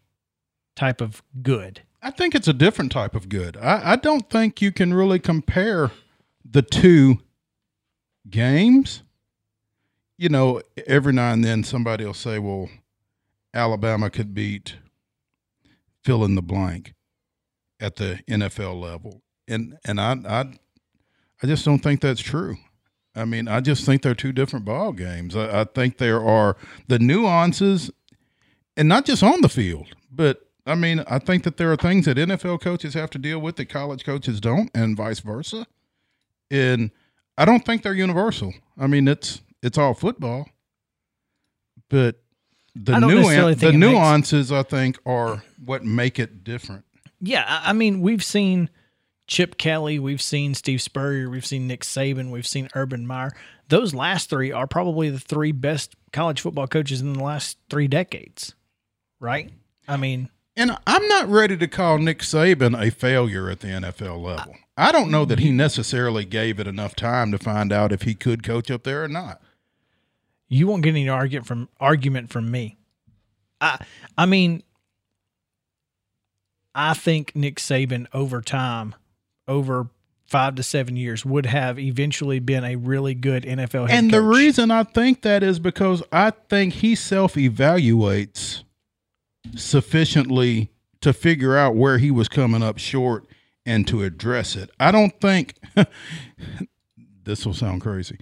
type 0.75 0.99
of 1.01 1.23
good? 1.41 1.81
I 2.01 2.11
think 2.11 2.35
it's 2.35 2.47
a 2.47 2.53
different 2.53 2.91
type 2.91 3.15
of 3.15 3.29
good. 3.29 3.57
I, 3.57 3.93
I 3.93 3.95
don't 3.95 4.29
think 4.29 4.61
you 4.61 4.71
can 4.71 4.93
really 4.93 5.19
compare 5.19 5.91
the 6.43 6.61
two 6.61 7.19
games. 8.29 9.03
You 10.17 10.29
know, 10.29 10.61
every 10.85 11.13
now 11.13 11.31
and 11.31 11.43
then 11.43 11.63
somebody 11.63 12.05
will 12.05 12.13
say, 12.13 12.39
well, 12.39 12.69
Alabama 13.53 14.09
could 14.09 14.33
beat 14.33 14.77
fill 16.03 16.23
in 16.23 16.35
the 16.35 16.41
blank 16.41 16.93
at 17.79 17.97
the 17.97 18.19
NFL 18.29 18.79
level. 18.79 19.21
And 19.47 19.77
and 19.85 19.99
I 19.99 20.13
I 20.27 20.53
I 21.41 21.47
just 21.47 21.65
don't 21.65 21.79
think 21.79 22.01
that's 22.01 22.21
true. 22.21 22.57
I 23.15 23.25
mean, 23.25 23.47
I 23.47 23.61
just 23.61 23.85
think 23.85 24.01
they're 24.03 24.13
two 24.13 24.31
different 24.31 24.65
ball 24.65 24.91
games. 24.91 25.35
I, 25.35 25.61
I 25.61 25.63
think 25.63 25.97
there 25.97 26.23
are 26.23 26.55
the 26.87 26.99
nuances 26.99 27.89
and 28.75 28.87
not 28.87 29.05
just 29.05 29.23
on 29.23 29.41
the 29.41 29.49
field, 29.49 29.87
but 30.11 30.47
I 30.67 30.75
mean, 30.75 31.03
I 31.07 31.17
think 31.17 31.43
that 31.43 31.57
there 31.57 31.71
are 31.71 31.77
things 31.77 32.05
that 32.05 32.17
NFL 32.17 32.61
coaches 32.61 32.93
have 32.93 33.09
to 33.11 33.17
deal 33.17 33.39
with 33.39 33.55
that 33.55 33.67
college 33.69 34.03
coaches 34.05 34.39
don't, 34.39 34.69
and 34.75 34.95
vice 34.97 35.19
versa. 35.21 35.65
And 36.51 36.91
I 37.37 37.45
don't 37.45 37.65
think 37.65 37.81
they're 37.83 37.93
universal. 37.93 38.53
I 38.77 38.87
mean, 38.87 39.07
it's 39.07 39.41
it's 39.63 39.77
all 39.77 39.93
football, 39.93 40.49
but 41.89 42.21
the 42.75 42.99
nuance, 42.99 43.59
the 43.61 43.69
it 43.69 43.71
makes- 43.71 43.79
nuances, 43.79 44.51
I 44.51 44.63
think, 44.63 44.99
are 45.05 45.41
what 45.65 45.83
make 45.83 46.19
it 46.19 46.43
different. 46.43 46.85
Yeah, 47.19 47.61
I 47.63 47.73
mean, 47.73 48.01
we've 48.01 48.23
seen 48.23 48.69
Chip 49.27 49.57
Kelly, 49.57 49.99
we've 49.99 50.21
seen 50.21 50.53
Steve 50.53 50.81
Spurrier, 50.81 51.29
we've 51.29 51.45
seen 51.45 51.67
Nick 51.67 51.81
Saban, 51.81 52.31
we've 52.31 52.47
seen 52.47 52.69
Urban 52.73 53.05
Meyer. 53.05 53.31
Those 53.67 53.93
last 53.93 54.29
three 54.29 54.51
are 54.51 54.67
probably 54.67 55.09
the 55.09 55.19
three 55.19 55.51
best 55.51 55.95
college 56.13 56.39
football 56.41 56.67
coaches 56.67 57.01
in 57.01 57.13
the 57.13 57.23
last 57.23 57.57
three 57.69 57.87
decades, 57.89 58.55
right? 59.19 59.51
I 59.87 59.97
mean, 59.97 60.29
And 60.55 60.77
I'm 60.87 61.07
not 61.09 61.27
ready 61.27 61.57
to 61.57 61.67
call 61.67 61.97
Nick 61.97 62.19
Saban 62.19 62.81
a 62.81 62.89
failure 62.89 63.49
at 63.49 63.59
the 63.59 63.67
NFL 63.67 64.21
level. 64.23 64.55
I 64.77 64.91
don't 64.91 65.11
know 65.11 65.25
that 65.25 65.39
he 65.39 65.51
necessarily 65.51 66.23
gave 66.23 66.59
it 66.59 66.67
enough 66.67 66.95
time 66.95 67.31
to 67.31 67.37
find 67.37 67.73
out 67.73 67.91
if 67.91 68.03
he 68.03 68.15
could 68.15 68.43
coach 68.43 68.71
up 68.71 68.83
there 68.83 69.03
or 69.03 69.07
not. 69.07 69.41
you 70.47 70.67
won't 70.67 70.83
get 70.83 70.91
any 70.91 71.09
argument 71.09 71.45
from 71.47 71.67
argument 71.79 72.29
from 72.29 72.49
me. 72.49 72.77
I 73.59 73.83
I 74.17 74.25
mean, 74.25 74.63
I 76.73 76.93
think 76.93 77.35
Nick 77.35 77.57
Saban 77.57 78.05
over 78.13 78.41
time, 78.41 78.95
over 79.47 79.89
five 80.27 80.55
to 80.55 80.63
seven 80.63 80.95
years, 80.95 81.25
would 81.25 81.45
have 81.45 81.79
eventually 81.79 82.39
been 82.39 82.63
a 82.63 82.75
really 82.75 83.13
good 83.13 83.43
NFL 83.43 83.89
head 83.89 83.97
And 83.97 84.11
the 84.11 84.21
reason 84.21 84.71
I 84.71 84.83
think 84.83 85.21
that 85.21 85.41
is 85.41 85.59
because 85.59 86.03
I 86.11 86.31
think 86.49 86.73
he 86.75 86.95
self 86.95 87.35
evaluates 87.35 88.63
sufficiently 89.55 90.71
to 91.01 91.13
figure 91.13 91.55
out 91.55 91.75
where 91.75 91.97
he 91.97 92.11
was 92.11 92.27
coming 92.27 92.61
up 92.61 92.77
short 92.77 93.25
and 93.65 93.87
to 93.87 94.03
address 94.03 94.55
it. 94.55 94.69
I 94.79 94.91
don't 94.91 95.19
think 95.21 95.55
this 97.23 97.45
will 97.45 97.53
sound 97.53 97.81
crazy. 97.81 98.17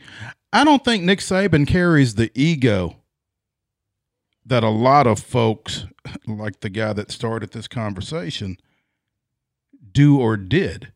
I 0.53 0.63
don't 0.63 0.83
think 0.85 1.03
Nick 1.03 1.19
Saban 1.19 1.67
carries 1.67 2.15
the 2.15 2.31
ego 2.33 2.97
that 4.45 4.63
a 4.63 4.69
lot 4.69 5.07
of 5.07 5.19
folks, 5.19 5.85
like 6.27 6.59
the 6.59 6.69
guy 6.69 6.93
that 6.93 7.11
started 7.11 7.51
this 7.51 7.67
conversation, 7.67 8.57
do 9.91 10.19
or 10.19 10.37
did. 10.37 10.91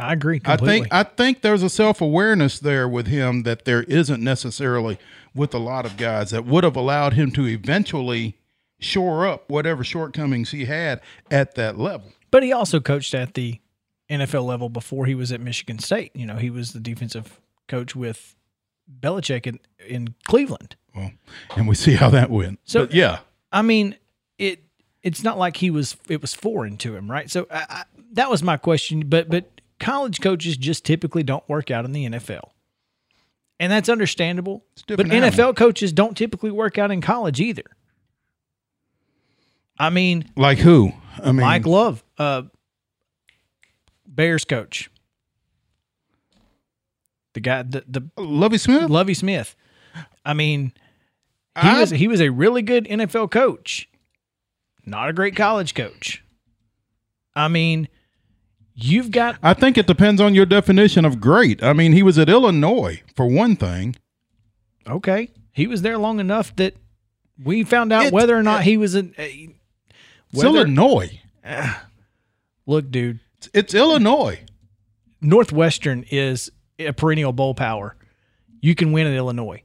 I 0.00 0.12
agree 0.14 0.40
I 0.44 0.56
think 0.56 0.88
I 0.90 1.02
think 1.02 1.42
there's 1.42 1.62
a 1.62 1.70
self 1.70 2.00
awareness 2.00 2.58
there 2.58 2.88
with 2.88 3.06
him 3.06 3.42
that 3.44 3.64
there 3.64 3.82
isn't 3.84 4.22
necessarily 4.22 4.98
with 5.34 5.54
a 5.54 5.58
lot 5.58 5.86
of 5.86 5.96
guys 5.96 6.30
that 6.30 6.44
would 6.46 6.64
have 6.64 6.76
allowed 6.76 7.12
him 7.14 7.30
to 7.32 7.46
eventually 7.46 8.36
shore 8.78 9.26
up 9.26 9.48
whatever 9.50 9.84
shortcomings 9.84 10.50
he 10.50 10.64
had 10.64 11.00
at 11.30 11.54
that 11.54 11.78
level. 11.78 12.12
But 12.30 12.42
he 12.42 12.52
also 12.52 12.80
coached 12.80 13.14
at 13.14 13.34
the 13.34 13.60
NFL 14.08 14.44
level 14.44 14.68
before 14.68 15.06
he 15.06 15.14
was 15.14 15.30
at 15.32 15.40
Michigan 15.40 15.78
State. 15.78 16.10
You 16.14 16.26
know, 16.26 16.36
he 16.36 16.50
was 16.50 16.72
the 16.72 16.80
defensive 16.80 17.40
coach 17.68 17.94
with 17.94 18.34
Belichick 19.00 19.46
in, 19.46 19.60
in 19.86 20.14
Cleveland. 20.24 20.76
Well, 20.96 21.12
and 21.56 21.68
we 21.68 21.74
see 21.76 21.94
how 21.94 22.10
that 22.10 22.30
went. 22.30 22.58
So- 22.64 22.86
But 22.86 22.94
yeah, 22.94 23.18
I 23.52 23.62
mean, 23.62 23.96
it 24.38 24.64
it's 25.02 25.22
not 25.22 25.38
like 25.38 25.58
he 25.58 25.70
was 25.70 25.96
it 26.08 26.20
was 26.20 26.34
foreign 26.34 26.76
to 26.78 26.96
him, 26.96 27.10
right? 27.10 27.30
So 27.30 27.46
I, 27.50 27.66
I, 27.68 27.82
that 28.12 28.30
was 28.30 28.42
my 28.42 28.56
question. 28.56 29.04
But 29.06 29.30
but 29.30 29.59
college 29.80 30.20
coaches 30.20 30.56
just 30.56 30.84
typically 30.84 31.22
don't 31.22 31.46
work 31.48 31.70
out 31.70 31.84
in 31.84 31.92
the 31.92 32.06
NFL, 32.08 32.50
and 33.58 33.72
that's 33.72 33.88
understandable. 33.88 34.64
But 34.86 35.10
animal. 35.10 35.30
NFL 35.30 35.56
coaches 35.56 35.92
don't 35.92 36.16
typically 36.16 36.50
work 36.52 36.78
out 36.78 36.90
in 36.90 37.00
college 37.00 37.40
either. 37.40 37.64
I 39.78 39.90
mean, 39.90 40.30
like 40.36 40.58
who? 40.58 40.92
I 41.22 41.32
mean, 41.32 41.40
Mike 41.40 41.66
Love, 41.66 42.04
uh, 42.18 42.42
Bears 44.06 44.44
coach, 44.44 44.90
the 47.32 47.40
guy, 47.40 47.62
the, 47.62 47.84
the 47.88 48.02
Lovie 48.16 48.58
Smith. 48.58 48.90
Lovie 48.90 49.14
Smith. 49.14 49.56
I 50.24 50.34
mean, 50.34 50.72
he 51.60 51.68
I- 51.68 51.80
was 51.80 51.90
he 51.90 52.08
was 52.08 52.20
a 52.20 52.28
really 52.30 52.62
good 52.62 52.84
NFL 52.86 53.30
coach, 53.30 53.88
not 54.84 55.08
a 55.08 55.12
great 55.12 55.34
college 55.36 55.74
coach. 55.74 56.22
I 57.34 57.48
mean, 57.48 57.88
you've 58.74 59.10
got 59.10 59.36
I 59.42 59.54
think 59.54 59.78
it 59.78 59.86
depends 59.86 60.20
on 60.20 60.34
your 60.34 60.46
definition 60.46 61.04
of 61.04 61.20
great. 61.20 61.62
I 61.62 61.72
mean, 61.72 61.92
he 61.92 62.02
was 62.02 62.18
at 62.18 62.28
Illinois 62.28 63.02
for 63.14 63.26
one 63.26 63.56
thing. 63.56 63.96
okay. 64.86 65.30
He 65.52 65.66
was 65.66 65.82
there 65.82 65.98
long 65.98 66.20
enough 66.20 66.54
that 66.56 66.74
we 67.42 67.64
found 67.64 67.92
out 67.92 68.12
whether 68.12 68.36
or 68.36 68.42
not 68.42 68.62
he 68.62 68.76
was 68.76 68.94
a. 68.94 69.00
a 69.18 69.48
uh, 69.48 69.52
It's 70.32 70.44
whether, 70.44 70.58
Illinois. 70.60 71.20
look, 72.66 72.90
dude, 72.90 73.20
It's, 73.38 73.48
it's 73.52 73.74
Illinois. 73.74 74.44
Northwestern 75.20 76.04
is 76.10 76.50
a 76.78 76.92
perennial 76.92 77.32
bowl 77.32 77.54
power. 77.54 77.96
You 78.60 78.74
can 78.74 78.92
win 78.92 79.06
at 79.06 79.14
Illinois 79.14 79.62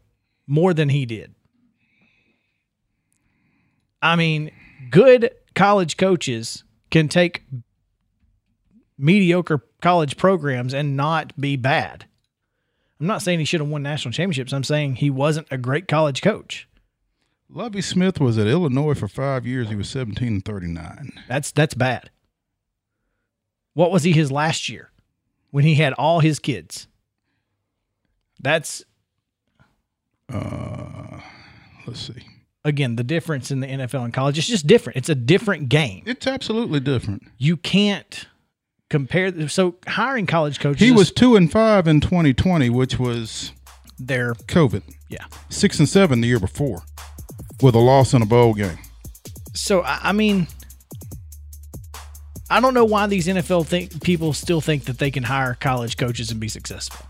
more 0.48 0.74
than 0.74 0.90
he 0.90 1.06
did. 1.06 1.34
I 4.02 4.16
mean, 4.16 4.52
good 4.90 5.32
college 5.56 5.98
coaches 5.98 6.64
can 6.92 7.08
take 7.08 7.44
mediocre 8.98 9.64
college 9.82 10.18
programs 10.18 10.74
and 10.74 10.96
not 10.98 11.40
be 11.40 11.56
bad. 11.56 12.06
I'm 13.00 13.08
not 13.08 13.22
saying 13.22 13.40
he 13.40 13.46
should 13.46 13.60
have 13.60 13.70
won 13.70 13.84
national 13.84 14.14
championships. 14.14 14.54
I'm 14.54 14.64
saying 14.64 14.96
he 14.96 15.10
wasn't 15.10 15.48
a 15.52 15.58
great 15.58 15.88
college 15.88 16.22
coach. 16.22 16.68
Lovie 17.50 17.82
Smith 17.82 18.20
was 18.20 18.38
at 18.38 18.48
Illinois 18.48 18.94
for 18.96 19.08
five 19.08 19.46
years. 19.46 19.70
He 19.70 19.76
was 19.76 19.90
17 19.90 20.28
and 20.28 20.46
39. 20.46 21.12
That's 21.28 21.52
that's 21.52 21.74
bad. 21.74 22.10
What 23.74 23.92
was 23.92 24.04
he 24.04 24.14
his 24.14 24.32
last 24.32 24.70
year 24.70 24.92
when 25.52 25.66
he 25.66 25.76
had 25.76 25.94
all 25.94 26.22
his 26.22 26.40
kids? 26.40 26.88
That's 28.40 28.84
Uh, 30.32 31.20
let's 31.86 32.00
see. 32.02 32.24
again 32.64 32.96
the 32.96 33.04
difference 33.04 33.52
in 33.52 33.60
the 33.60 33.68
NFL 33.68 34.06
and 34.06 34.14
college. 34.14 34.38
is 34.38 34.48
just 34.48 34.66
different. 34.66 34.98
It's 34.98 35.10
a 35.10 35.16
different 35.16 35.70
game. 35.70 36.04
It's 36.06 36.26
absolutely 36.26 36.80
different. 36.80 37.24
You 37.38 37.58
can't 37.58 38.28
compare. 38.96 39.50
So 39.50 39.76
hiring 39.88 40.26
college 40.26 40.60
coaches, 40.60 40.82
He 40.82 40.92
was 40.92 41.12
two 41.12 41.36
and 41.36 41.52
five 41.52 41.88
in 41.88 42.00
2020, 42.02 42.70
which 42.70 42.98
was 42.98 43.52
their 44.00 44.34
COVID. 44.34 44.84
Yeah. 45.10 45.26
Six 45.50 45.80
and 45.80 45.88
seven 45.90 46.22
the 46.22 46.28
year 46.28 46.40
before, 46.40 46.84
with 47.62 47.76
a 47.76 47.80
loss 47.80 48.14
in 48.14 48.22
a 48.22 48.26
bowl 48.26 48.54
game. 48.54 48.78
So 49.54 49.82
I, 49.82 50.00
I 50.04 50.12
mean, 50.12 50.48
I 52.50 52.60
don't 52.60 52.74
know 52.74 52.86
why 52.86 53.08
these 53.08 53.28
NFL 53.28 53.66
think 53.66 54.02
people 54.04 54.34
still 54.34 54.62
think 54.62 54.86
that 54.86 54.98
they 54.98 55.12
can 55.12 55.24
hire 55.24 55.56
college 55.56 55.98
coaches 55.98 56.32
and 56.32 56.40
be 56.40 56.48
successful. 56.48 57.06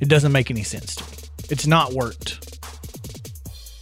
It 0.00 0.08
doesn't 0.08 0.32
make 0.32 0.50
any 0.50 0.62
sense 0.62 0.94
to 0.96 1.04
me. 1.04 1.18
It's 1.50 1.66
not 1.66 1.92
worked 1.92 2.58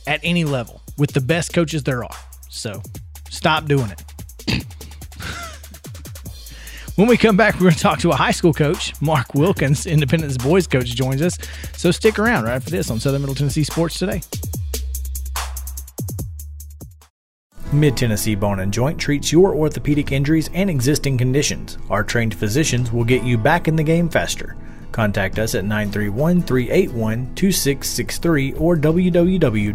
at 0.06 0.20
any 0.22 0.44
level 0.44 0.82
with 0.98 1.12
the 1.12 1.20
best 1.20 1.52
coaches 1.52 1.82
there 1.84 2.04
are. 2.04 2.16
So 2.48 2.82
stop 3.30 3.66
doing 3.66 3.90
it. 3.90 4.64
When 6.96 7.08
we 7.08 7.16
come 7.16 7.36
back, 7.36 7.54
we're 7.54 7.62
going 7.62 7.74
to 7.74 7.80
talk 7.80 7.98
to 8.00 8.10
a 8.10 8.16
high 8.16 8.30
school 8.30 8.52
coach, 8.52 9.00
Mark 9.00 9.34
Wilkins, 9.34 9.86
Independence 9.86 10.36
boys 10.36 10.66
coach, 10.66 10.86
joins 10.94 11.22
us. 11.22 11.38
So 11.76 11.90
stick 11.90 12.18
around 12.18 12.44
right 12.44 12.54
after 12.54 12.70
this 12.70 12.90
on 12.90 13.00
Southern 13.00 13.22
Middle 13.22 13.34
Tennessee 13.34 13.64
Sports 13.64 13.98
Today. 13.98 14.20
Mid 17.72 17.96
Tennessee 17.96 18.36
Bone 18.36 18.60
and 18.60 18.72
Joint 18.72 19.00
treats 19.00 19.32
your 19.32 19.54
orthopedic 19.54 20.12
injuries 20.12 20.48
and 20.54 20.70
existing 20.70 21.18
conditions. 21.18 21.76
Our 21.90 22.04
trained 22.04 22.34
physicians 22.34 22.92
will 22.92 23.02
get 23.04 23.24
you 23.24 23.36
back 23.36 23.66
in 23.66 23.74
the 23.74 23.82
game 23.82 24.08
faster. 24.08 24.56
Contact 24.92 25.40
us 25.40 25.56
at 25.56 25.64
931 25.64 26.42
381 26.42 27.34
2663 27.34 28.52
or 28.52 28.76
www.mtbj.net. 28.76 29.74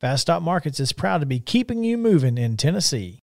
Fast 0.00 0.22
Stop 0.22 0.40
Markets 0.40 0.80
is 0.80 0.94
proud 0.94 1.18
to 1.18 1.26
be 1.26 1.40
keeping 1.40 1.84
you 1.84 1.98
moving 1.98 2.38
in 2.38 2.56
Tennessee. 2.56 3.20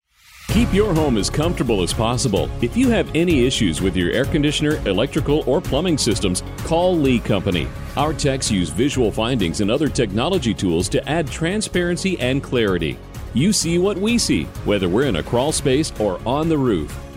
Keep 0.48 0.72
your 0.72 0.94
home 0.94 1.18
as 1.18 1.28
comfortable 1.28 1.82
as 1.82 1.92
possible. 1.92 2.48
If 2.62 2.78
you 2.78 2.88
have 2.88 3.14
any 3.14 3.44
issues 3.44 3.82
with 3.82 3.94
your 3.94 4.10
air 4.10 4.24
conditioner, 4.24 4.76
electrical, 4.88 5.44
or 5.46 5.60
plumbing 5.60 5.98
systems, 5.98 6.42
call 6.64 6.96
Lee 6.96 7.18
Company. 7.18 7.68
Our 7.98 8.14
techs 8.14 8.50
use 8.50 8.70
visual 8.70 9.12
findings 9.12 9.60
and 9.60 9.70
other 9.70 9.90
technology 9.90 10.54
tools 10.54 10.88
to 10.88 11.06
add 11.06 11.30
transparency 11.30 12.18
and 12.20 12.42
clarity. 12.42 12.98
You 13.34 13.52
see 13.52 13.76
what 13.76 13.98
we 13.98 14.16
see, 14.16 14.44
whether 14.64 14.88
we're 14.88 15.08
in 15.08 15.16
a 15.16 15.22
crawl 15.22 15.52
space 15.52 15.92
or 16.00 16.26
on 16.26 16.48
the 16.48 16.56
roof. 16.56 16.98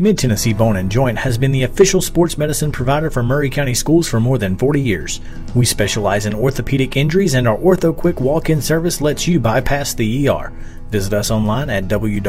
Mid 0.00 0.16
Tennessee 0.16 0.52
Bone 0.52 0.76
and 0.76 0.88
Joint 0.88 1.18
has 1.18 1.36
been 1.36 1.50
the 1.50 1.64
official 1.64 2.00
sports 2.00 2.38
medicine 2.38 2.70
provider 2.70 3.10
for 3.10 3.24
Maury 3.24 3.50
County 3.50 3.74
Schools 3.74 4.06
for 4.06 4.20
more 4.20 4.38
than 4.38 4.56
40 4.56 4.80
years. 4.80 5.20
We 5.56 5.64
specialize 5.64 6.24
in 6.24 6.36
orthopedic 6.36 6.96
injuries, 6.96 7.34
and 7.34 7.48
our 7.48 7.58
Ortho 7.58 7.96
Quick 7.96 8.20
walk 8.20 8.48
in 8.48 8.62
service 8.62 9.00
lets 9.00 9.26
you 9.26 9.40
bypass 9.40 9.94
the 9.94 10.28
ER. 10.28 10.52
Visit 10.90 11.14
us 11.14 11.32
online 11.32 11.68
at 11.68 11.88
www.mtbj.net. 11.88 12.20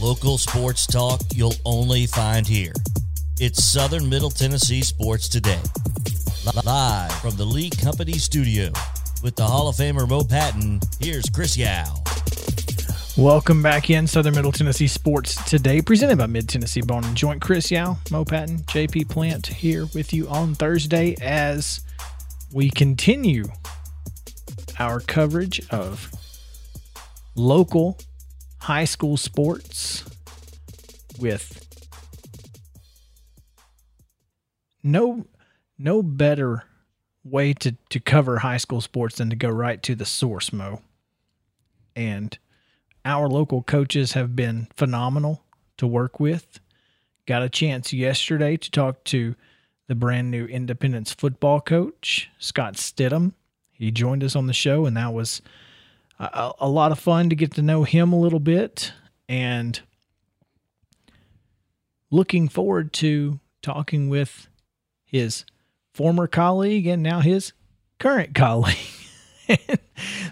Local 0.00 0.36
sports 0.36 0.86
talk 0.88 1.20
you'll 1.32 1.54
only 1.64 2.06
find 2.06 2.44
here. 2.44 2.72
It's 3.38 3.64
Southern 3.64 4.08
Middle 4.08 4.30
Tennessee 4.30 4.82
Sports 4.82 5.28
Today. 5.28 5.60
Live 6.64 7.12
from 7.20 7.36
the 7.36 7.44
Lee 7.44 7.70
Company 7.70 8.14
studio 8.14 8.72
with 9.22 9.36
the 9.36 9.44
Hall 9.44 9.68
of 9.68 9.76
Famer 9.76 10.08
Mo 10.08 10.24
Patton, 10.24 10.80
here's 10.98 11.26
Chris 11.30 11.56
Yao. 11.56 12.02
Welcome 13.20 13.62
back 13.62 13.90
in 13.90 14.06
Southern 14.06 14.34
Middle 14.34 14.50
Tennessee 14.50 14.86
Sports 14.86 15.34
Today, 15.44 15.82
presented 15.82 16.16
by 16.16 16.24
Mid 16.24 16.48
Tennessee 16.48 16.80
Bone 16.80 17.04
and 17.04 17.14
Joint. 17.14 17.42
Chris 17.42 17.70
Yao, 17.70 17.98
Mo 18.10 18.24
Patton, 18.24 18.60
JP 18.60 19.10
Plant 19.10 19.46
here 19.46 19.84
with 19.94 20.14
you 20.14 20.26
on 20.26 20.54
Thursday 20.54 21.14
as 21.20 21.82
we 22.50 22.70
continue 22.70 23.44
our 24.78 25.00
coverage 25.00 25.60
of 25.68 26.10
local 27.34 27.98
high 28.60 28.86
school 28.86 29.18
sports 29.18 30.02
with 31.18 31.66
no 34.82 35.26
no 35.78 36.02
better 36.02 36.64
way 37.22 37.52
to, 37.52 37.76
to 37.90 38.00
cover 38.00 38.38
high 38.38 38.56
school 38.56 38.80
sports 38.80 39.18
than 39.18 39.28
to 39.28 39.36
go 39.36 39.50
right 39.50 39.82
to 39.82 39.94
the 39.94 40.06
source, 40.06 40.54
Mo. 40.54 40.80
And 41.94 42.38
our 43.04 43.28
local 43.28 43.62
coaches 43.62 44.12
have 44.12 44.36
been 44.36 44.68
phenomenal 44.74 45.42
to 45.78 45.86
work 45.86 46.20
with. 46.20 46.60
Got 47.26 47.42
a 47.42 47.48
chance 47.48 47.92
yesterday 47.92 48.56
to 48.56 48.70
talk 48.70 49.04
to 49.04 49.34
the 49.86 49.94
brand 49.94 50.30
new 50.30 50.46
Independence 50.46 51.12
football 51.12 51.60
coach, 51.60 52.30
Scott 52.38 52.74
Stidham. 52.74 53.32
He 53.72 53.90
joined 53.90 54.22
us 54.22 54.36
on 54.36 54.46
the 54.46 54.52
show, 54.52 54.86
and 54.86 54.96
that 54.96 55.12
was 55.12 55.42
a, 56.18 56.52
a 56.60 56.68
lot 56.68 56.92
of 56.92 56.98
fun 56.98 57.30
to 57.30 57.36
get 57.36 57.54
to 57.54 57.62
know 57.62 57.84
him 57.84 58.12
a 58.12 58.18
little 58.18 58.40
bit 58.40 58.92
and 59.28 59.80
looking 62.10 62.48
forward 62.48 62.92
to 62.92 63.40
talking 63.62 64.08
with 64.08 64.48
his 65.04 65.44
former 65.94 66.26
colleague 66.26 66.86
and 66.86 67.02
now 67.02 67.20
his 67.20 67.52
current 67.98 68.34
colleague. 68.34 68.76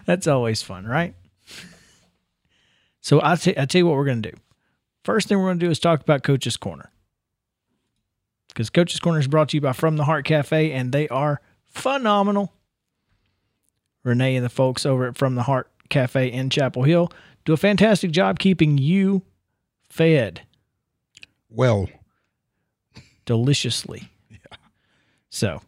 That's 0.04 0.26
always 0.26 0.62
fun, 0.62 0.86
right? 0.86 1.14
So 3.00 3.20
I 3.22 3.36
t- 3.36 3.54
I 3.56 3.64
tell 3.64 3.80
you 3.80 3.86
what 3.86 3.96
we're 3.96 4.04
going 4.04 4.22
to 4.22 4.30
do. 4.32 4.36
First 5.04 5.28
thing 5.28 5.38
we're 5.38 5.46
going 5.46 5.58
to 5.60 5.66
do 5.66 5.70
is 5.70 5.78
talk 5.78 6.00
about 6.00 6.22
Coach's 6.22 6.56
Corner. 6.56 6.90
Because 8.48 8.70
Coach's 8.70 9.00
Corner 9.00 9.20
is 9.20 9.28
brought 9.28 9.50
to 9.50 9.56
you 9.56 9.60
by 9.60 9.72
From 9.72 9.96
the 9.96 10.04
Heart 10.04 10.24
Cafe, 10.24 10.72
and 10.72 10.90
they 10.92 11.08
are 11.08 11.40
phenomenal. 11.64 12.52
Renee 14.04 14.36
and 14.36 14.44
the 14.44 14.50
folks 14.50 14.84
over 14.86 15.06
at 15.08 15.16
From 15.18 15.34
the 15.34 15.44
Heart 15.44 15.70
Cafe 15.88 16.30
in 16.30 16.50
Chapel 16.50 16.82
Hill 16.82 17.10
do 17.44 17.52
a 17.52 17.56
fantastic 17.56 18.10
job 18.10 18.38
keeping 18.38 18.76
you 18.78 19.22
fed 19.88 20.42
Well, 21.48 21.88
deliciously. 23.24 24.08
Yeah. 24.30 24.36
So 25.30 25.62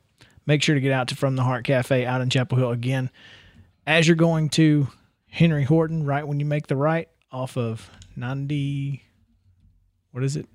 make 0.46 0.62
sure 0.62 0.74
to 0.74 0.80
get 0.80 0.92
out 0.92 1.08
to 1.08 1.16
From 1.16 1.36
the 1.36 1.42
Heart 1.42 1.64
Cafe 1.64 2.04
out 2.04 2.20
in 2.20 2.30
Chapel 2.30 2.58
Hill 2.58 2.70
again. 2.70 3.10
As 3.86 4.06
you're 4.06 4.16
going 4.16 4.48
to 4.50 4.88
Henry 5.28 5.64
Horton, 5.64 6.04
right 6.04 6.26
when 6.26 6.38
you 6.40 6.46
make 6.46 6.66
the 6.66 6.76
right 6.76 7.08
off 7.32 7.56
of 7.56 7.90
90, 8.16 9.02
what 10.12 10.24
is 10.24 10.36
it? 10.36 10.46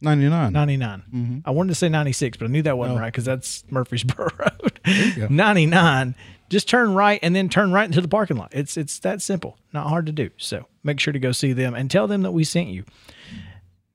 99. 0.00 0.52
99. 0.52 1.02
Mm-hmm. 1.14 1.38
I 1.46 1.50
wanted 1.50 1.68
to 1.70 1.74
say 1.74 1.88
96, 1.88 2.36
but 2.36 2.44
I 2.46 2.48
knew 2.48 2.62
that 2.62 2.76
wasn't 2.76 2.98
Oh. 2.98 3.00
right 3.00 3.12
because 3.12 3.24
that's 3.24 3.64
Murfreesboro 3.70 4.28
Road. 4.38 5.30
99. 5.30 6.14
Just 6.50 6.68
turn 6.68 6.92
right 6.94 7.18
and 7.22 7.34
then 7.34 7.48
turn 7.48 7.72
right 7.72 7.86
into 7.86 8.02
the 8.02 8.08
parking 8.08 8.36
lot. 8.36 8.50
It's 8.52 8.76
it's 8.76 8.98
that 8.98 9.22
simple. 9.22 9.56
Not 9.72 9.88
hard 9.88 10.04
to 10.06 10.12
do. 10.12 10.30
So 10.36 10.66
make 10.82 11.00
sure 11.00 11.12
to 11.12 11.18
go 11.18 11.32
see 11.32 11.54
them 11.54 11.74
and 11.74 11.90
tell 11.90 12.06
them 12.06 12.20
that 12.22 12.32
we 12.32 12.44
sent 12.44 12.68
you. 12.68 12.84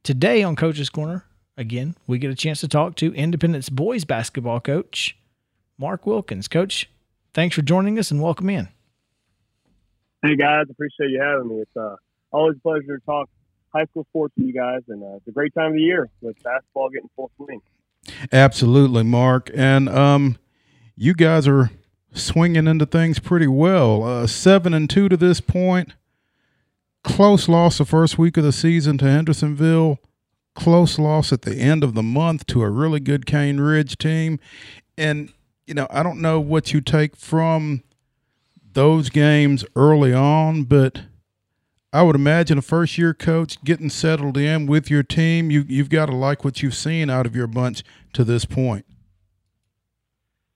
Today 0.04 0.42
on 0.42 0.56
Coach's 0.56 0.90
Corner, 0.90 1.26
again, 1.58 1.96
we 2.08 2.18
get 2.18 2.32
a 2.32 2.36
chance 2.36 2.60
to 2.62 2.68
talk 2.68 2.96
to 2.96 3.14
Independence 3.14 3.70
boys 3.70 4.04
basketball 4.04 4.60
coach 4.60 5.16
Mark 5.78 6.08
Wilkins. 6.08 6.48
Coach, 6.48 6.90
thanks 7.36 7.56
for 7.56 7.62
joining 7.62 8.00
us 8.00 8.10
and 8.10 8.20
welcome 8.22 8.50
in. 8.50 8.70
Hey 10.22 10.36
guys, 10.36 10.66
appreciate 10.70 11.12
you 11.12 11.22
having 11.22 11.48
me. 11.48 11.62
It's 11.62 11.78
uh, 11.78 11.96
always 12.34 12.58
a 12.58 12.60
pleasure 12.60 12.98
to 12.98 13.06
talk 13.06 13.30
high 13.74 13.86
school 13.86 14.04
sports 14.10 14.34
with 14.36 14.48
you 14.48 14.54
guys, 14.54 14.82
and 14.90 15.02
uh, 15.02 15.16
it's 15.16 15.28
a 15.30 15.32
great 15.32 15.54
time 15.54 15.68
of 15.68 15.76
the 15.76 15.82
year 15.82 16.10
with 16.20 16.36
basketball 16.44 16.90
getting 16.90 17.10
full 17.16 17.32
swing. 17.38 17.62
Absolutely, 18.30 19.04
Mark. 19.04 19.50
And 19.54 19.88
um, 19.88 20.38
you 20.98 21.14
guys 21.14 21.48
are 21.48 21.72
swinging 22.14 22.68
into 22.68 22.86
things 22.86 23.20
pretty 23.20 23.48
well. 23.48 24.04
Uh, 24.04 24.28
seven 24.28 24.74
and 24.74 24.90
two 24.90 25.08
to 25.08 25.16
this 25.16 25.40
point. 25.40 25.94
Close 27.02 27.48
loss 27.48 27.78
the 27.78 27.86
first 27.86 28.18
week 28.18 28.36
of 28.36 28.44
the 28.44 28.52
season 28.52 28.98
to 28.98 29.06
Hendersonville. 29.06 30.00
Close 30.54 31.00
loss 31.00 31.32
at 31.32 31.44
the 31.44 31.56
end 31.56 31.82
of 31.82 31.94
the 31.94 32.04
month 32.04 32.46
to 32.48 32.62
a 32.62 32.70
really 32.70 33.00
good 33.00 33.26
Cane 33.26 33.62
Ridge 33.62 33.98
team. 33.98 34.38
And, 34.98 35.32
you 35.66 35.76
know, 35.76 35.88
I 35.90 36.04
don't 36.04 36.20
know 36.20 36.42
what 36.42 36.74
you 36.74 36.82
take 36.82 37.16
from 37.16 37.84
those 38.80 39.10
games 39.10 39.66
early 39.76 40.14
on, 40.14 40.64
but 40.64 41.02
I 41.92 42.02
would 42.02 42.16
imagine 42.16 42.58
a 42.58 42.62
first 42.62 42.98
year 42.98 43.14
coach 43.14 43.62
getting 43.62 43.90
settled 43.90 44.38
in 44.38 44.68
with 44.68 44.90
your 44.90 45.04
team, 45.04 45.52
you 45.52 45.66
you've 45.68 45.90
got 45.90 46.06
to 46.06 46.16
like 46.16 46.46
what 46.46 46.64
you've 46.64 46.76
seen 46.76 47.10
out 47.10 47.26
of 47.26 47.36
your 47.36 47.46
bunch 47.46 47.84
to 48.14 48.24
this 48.24 48.46
point. 48.46 48.86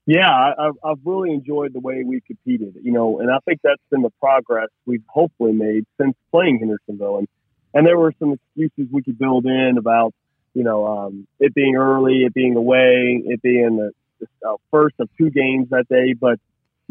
Yeah, 0.05 0.29
I, 0.29 0.69
I've 0.85 0.99
really 1.03 1.33
enjoyed 1.33 1.73
the 1.73 1.81
way 1.81 2.05
we 2.05 2.21
competed, 2.21 2.77
you 2.81 2.93
know, 2.93 3.19
and 3.19 3.29
I 3.29 3.39
think 3.43 3.59
that's 3.61 3.81
been 3.91 4.03
the 4.03 4.13
progress 4.21 4.69
we've 4.85 5.03
hopefully 5.07 5.51
made 5.51 5.85
since 5.99 6.15
playing 6.31 6.59
Hendersonville. 6.59 7.17
And, 7.17 7.27
and 7.73 7.85
there 7.85 7.97
were 7.97 8.13
some 8.19 8.31
excuses 8.31 8.89
we 8.89 9.03
could 9.03 9.19
build 9.19 9.45
in 9.45 9.75
about, 9.77 10.13
you 10.53 10.63
know, 10.63 10.87
um, 10.87 11.27
it 11.41 11.53
being 11.53 11.75
early, 11.75 12.23
it 12.23 12.33
being 12.33 12.55
away, 12.55 13.21
it 13.25 13.41
being 13.41 13.75
the, 13.75 13.91
the 14.21 14.49
uh, 14.49 14.55
first 14.71 14.95
of 14.99 15.09
two 15.17 15.29
games 15.29 15.71
that 15.71 15.89
day. 15.89 16.13
But, 16.13 16.39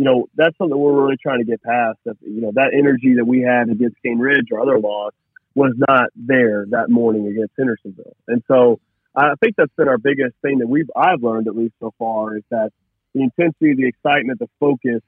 you 0.02 0.08
know, 0.08 0.28
that's 0.34 0.58
something 0.58 0.76
we're 0.76 1.00
really 1.00 1.16
trying 1.16 1.38
to 1.38 1.44
get 1.44 1.62
past. 1.62 1.96
That, 2.06 2.16
you 2.22 2.40
know, 2.40 2.50
that 2.56 2.72
energy 2.76 3.14
that 3.18 3.24
we 3.24 3.40
had 3.40 3.70
against 3.70 4.02
Cane 4.02 4.18
Ridge 4.18 4.48
or 4.50 4.58
other 4.58 4.76
loss 4.76 5.12
was 5.54 5.74
not 5.76 6.10
there 6.16 6.66
that 6.70 6.90
morning 6.90 7.28
against 7.28 7.52
Hendersonville. 7.56 8.16
And 8.26 8.42
so 8.48 8.80
I 9.14 9.34
think 9.40 9.54
that's 9.56 9.70
been 9.76 9.86
our 9.86 9.98
biggest 9.98 10.34
thing 10.42 10.58
that 10.58 10.66
we've, 10.66 10.90
I've 10.96 11.22
learned 11.22 11.46
at 11.46 11.54
least 11.54 11.74
so 11.78 11.94
far 12.00 12.36
is 12.36 12.42
that 12.50 12.72
the 13.14 13.22
intensity, 13.22 13.74
the 13.76 13.86
excitement, 13.86 14.40
the 14.40 14.48
focus. 14.58 15.02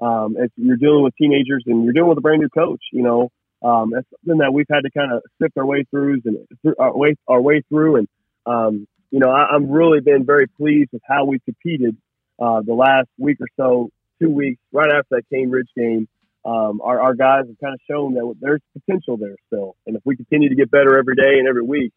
Um, 0.00 0.36
as 0.42 0.48
you're 0.56 0.76
dealing 0.76 1.02
with 1.02 1.14
teenagers 1.16 1.64
and 1.66 1.84
you're 1.84 1.92
dealing 1.92 2.08
with 2.08 2.18
a 2.18 2.22
brand 2.22 2.40
new 2.40 2.48
coach, 2.48 2.80
you 2.90 3.02
know, 3.02 3.30
um, 3.62 3.90
that's 3.92 4.06
something 4.24 4.38
that 4.38 4.54
we've 4.54 4.64
had 4.70 4.80
to 4.84 4.90
kind 4.90 5.12
of 5.12 5.24
sift 5.42 5.58
our 5.58 5.66
way 5.66 5.84
through 5.90 6.22
and 6.24 6.46
our 6.78 6.96
way 6.96 7.16
our 7.26 7.42
way 7.42 7.60
through. 7.68 7.96
And 7.96 8.08
um, 8.46 8.86
you 9.10 9.18
know, 9.18 9.28
I, 9.28 9.54
am 9.54 9.68
really 9.68 10.00
been 10.00 10.24
very 10.24 10.46
pleased 10.46 10.90
with 10.92 11.02
how 11.06 11.26
we 11.26 11.38
competed 11.40 11.96
uh, 12.38 12.62
the 12.62 12.74
last 12.74 13.08
week 13.18 13.38
or 13.40 13.48
so, 13.56 13.90
two 14.20 14.30
weeks 14.30 14.60
right 14.72 14.90
after 14.90 15.16
that 15.16 15.22
Cane 15.32 15.50
Ridge 15.50 15.68
game. 15.76 16.08
Um, 16.44 16.80
our, 16.82 17.00
our 17.00 17.14
guys 17.14 17.44
have 17.46 17.58
kind 17.62 17.74
of 17.74 17.80
shown 17.90 18.14
that 18.14 18.34
there's 18.40 18.60
potential 18.72 19.16
there 19.16 19.36
still, 19.48 19.76
and 19.86 19.96
if 19.96 20.02
we 20.04 20.16
continue 20.16 20.48
to 20.48 20.54
get 20.54 20.70
better 20.70 20.98
every 20.98 21.14
day 21.14 21.38
and 21.38 21.48
every 21.48 21.62
week, 21.62 21.92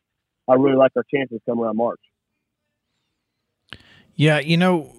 I 0.49 0.55
really 0.55 0.75
like 0.75 0.91
our 0.97 1.05
chances 1.13 1.39
come 1.45 1.59
around 1.59 1.77
March. 1.77 1.99
Yeah, 4.15 4.39
you 4.39 4.57
know, 4.57 4.91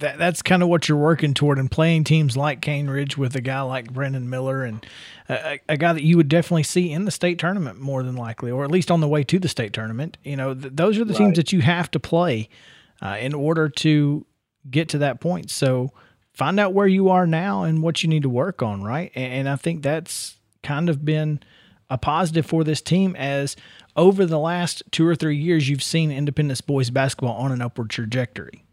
that 0.00 0.18
that's 0.18 0.42
kind 0.42 0.62
of 0.62 0.68
what 0.68 0.88
you're 0.88 0.98
working 0.98 1.34
toward 1.34 1.58
and 1.58 1.70
playing 1.70 2.04
teams 2.04 2.36
like 2.36 2.60
Cane 2.60 2.88
Ridge 2.88 3.16
with 3.16 3.36
a 3.36 3.40
guy 3.40 3.60
like 3.60 3.92
Brendan 3.92 4.28
Miller 4.28 4.64
and 4.64 4.84
a, 5.28 5.60
a, 5.68 5.76
guy 5.76 5.92
that 5.92 6.02
you 6.02 6.16
would 6.16 6.28
definitely 6.28 6.62
see 6.62 6.90
in 6.90 7.04
the 7.04 7.10
state 7.10 7.38
tournament 7.38 7.78
more 7.78 8.02
than 8.02 8.16
likely, 8.16 8.50
or 8.50 8.64
at 8.64 8.70
least 8.70 8.90
on 8.90 9.00
the 9.00 9.08
way 9.08 9.22
to 9.24 9.38
the 9.38 9.48
state 9.48 9.72
tournament. 9.72 10.16
You 10.24 10.36
know, 10.36 10.54
th- 10.54 10.72
those 10.74 10.98
are 10.98 11.04
the 11.04 11.12
right. 11.12 11.18
teams 11.18 11.36
that 11.36 11.52
you 11.52 11.60
have 11.60 11.90
to 11.92 12.00
play 12.00 12.48
uh, 13.02 13.18
in 13.20 13.34
order 13.34 13.68
to 13.68 14.26
get 14.70 14.88
to 14.90 14.98
that 14.98 15.20
point. 15.20 15.50
So 15.50 15.92
find 16.32 16.58
out 16.60 16.72
where 16.72 16.86
you 16.86 17.08
are 17.08 17.26
now 17.26 17.64
and 17.64 17.82
what 17.82 18.02
you 18.02 18.08
need 18.08 18.22
to 18.22 18.28
work 18.28 18.62
on, 18.62 18.82
right? 18.82 19.10
And, 19.14 19.32
and 19.32 19.48
I 19.48 19.56
think 19.56 19.82
that's 19.82 20.36
kind 20.62 20.88
of 20.88 21.04
been 21.04 21.40
a 21.88 21.98
positive 21.98 22.46
for 22.46 22.64
this 22.64 22.80
team 22.80 23.16
as 23.16 23.56
over 23.96 24.24
the 24.24 24.38
last 24.38 24.82
two 24.92 25.06
or 25.06 25.16
three 25.16 25.36
years, 25.36 25.68
you've 25.68 25.82
seen 25.82 26.10
Independence 26.10 26.60
boys 26.60 26.90
basketball 26.90 27.34
on 27.34 27.50
an 27.52 27.60
upward 27.60 27.90
trajectory. 27.90 28.64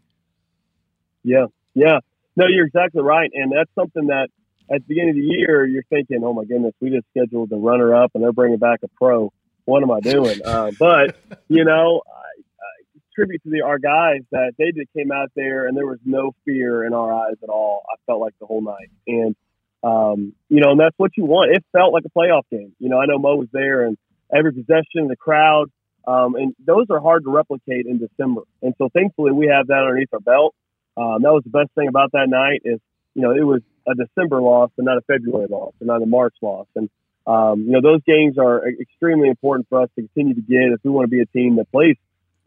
Yeah, 1.24 1.46
yeah. 1.74 1.98
No, 2.36 2.46
you're 2.46 2.66
exactly 2.66 3.02
right, 3.02 3.30
and 3.34 3.50
that's 3.50 3.70
something 3.74 4.06
that 4.06 4.28
at 4.70 4.82
the 4.82 4.84
beginning 4.86 5.10
of 5.10 5.16
the 5.16 5.22
year 5.22 5.66
you're 5.66 5.82
thinking, 5.90 6.22
"Oh 6.22 6.32
my 6.32 6.44
goodness, 6.44 6.72
we 6.80 6.90
just 6.90 7.06
scheduled 7.10 7.50
the 7.50 7.56
runner 7.56 7.94
up, 7.94 8.12
and 8.14 8.22
they're 8.22 8.32
bringing 8.32 8.58
back 8.58 8.80
a 8.84 8.88
pro. 8.88 9.32
What 9.64 9.82
am 9.82 9.90
I 9.90 10.00
doing?" 10.00 10.40
uh, 10.44 10.70
but 10.78 11.16
you 11.48 11.64
know, 11.64 12.02
tribute 13.18 13.42
to 13.42 13.50
the 13.50 13.62
our 13.62 13.78
guys 13.78 14.22
that 14.30 14.52
they 14.58 14.70
just 14.72 14.92
came 14.96 15.10
out 15.10 15.30
there, 15.34 15.66
and 15.66 15.76
there 15.76 15.86
was 15.86 15.98
no 16.04 16.34
fear 16.44 16.84
in 16.84 16.94
our 16.94 17.12
eyes 17.12 17.36
at 17.42 17.48
all. 17.48 17.82
I 17.90 17.96
felt 18.06 18.20
like 18.20 18.34
the 18.40 18.46
whole 18.46 18.62
night, 18.62 18.90
and 19.06 19.34
um, 19.82 20.34
you 20.48 20.60
know, 20.60 20.72
and 20.72 20.80
that's 20.80 20.94
what 20.96 21.12
you 21.16 21.24
want. 21.24 21.52
It 21.54 21.64
felt 21.72 21.92
like 21.92 22.04
a 22.04 22.10
playoff 22.10 22.42
game. 22.50 22.74
You 22.78 22.88
know, 22.88 22.98
I 22.98 23.06
know 23.06 23.18
Mo 23.18 23.36
was 23.36 23.48
there, 23.52 23.84
and 23.86 23.96
every 24.34 24.52
possession, 24.52 25.08
the 25.08 25.16
crowd, 25.16 25.70
um, 26.06 26.36
and 26.36 26.54
those 26.64 26.86
are 26.90 27.00
hard 27.00 27.24
to 27.24 27.30
replicate 27.30 27.86
in 27.86 27.98
December. 27.98 28.42
And 28.62 28.74
so, 28.78 28.88
thankfully, 28.92 29.32
we 29.32 29.46
have 29.48 29.66
that 29.66 29.80
underneath 29.80 30.12
our 30.12 30.20
belt. 30.20 30.54
Um, 30.96 31.22
that 31.22 31.32
was 31.32 31.42
the 31.44 31.50
best 31.50 31.70
thing 31.74 31.88
about 31.88 32.12
that 32.12 32.28
night 32.28 32.62
is, 32.64 32.80
you 33.14 33.22
know, 33.22 33.32
it 33.32 33.44
was 33.44 33.62
a 33.86 33.94
December 33.94 34.40
loss 34.40 34.70
and 34.78 34.84
not 34.84 34.98
a 34.98 35.02
February 35.02 35.46
loss 35.48 35.72
and 35.80 35.86
not 35.86 36.02
a 36.02 36.06
March 36.06 36.34
loss. 36.42 36.66
And, 36.74 36.90
um, 37.26 37.60
you 37.66 37.72
know, 37.72 37.80
those 37.80 38.02
games 38.04 38.36
are 38.38 38.68
extremely 38.68 39.28
important 39.28 39.68
for 39.68 39.82
us 39.82 39.90
to 39.96 40.02
continue 40.02 40.34
to 40.34 40.40
get 40.40 40.72
if 40.74 40.80
we 40.82 40.90
want 40.90 41.04
to 41.04 41.10
be 41.10 41.20
a 41.20 41.26
team 41.26 41.56
that 41.56 41.70
plays 41.70 41.96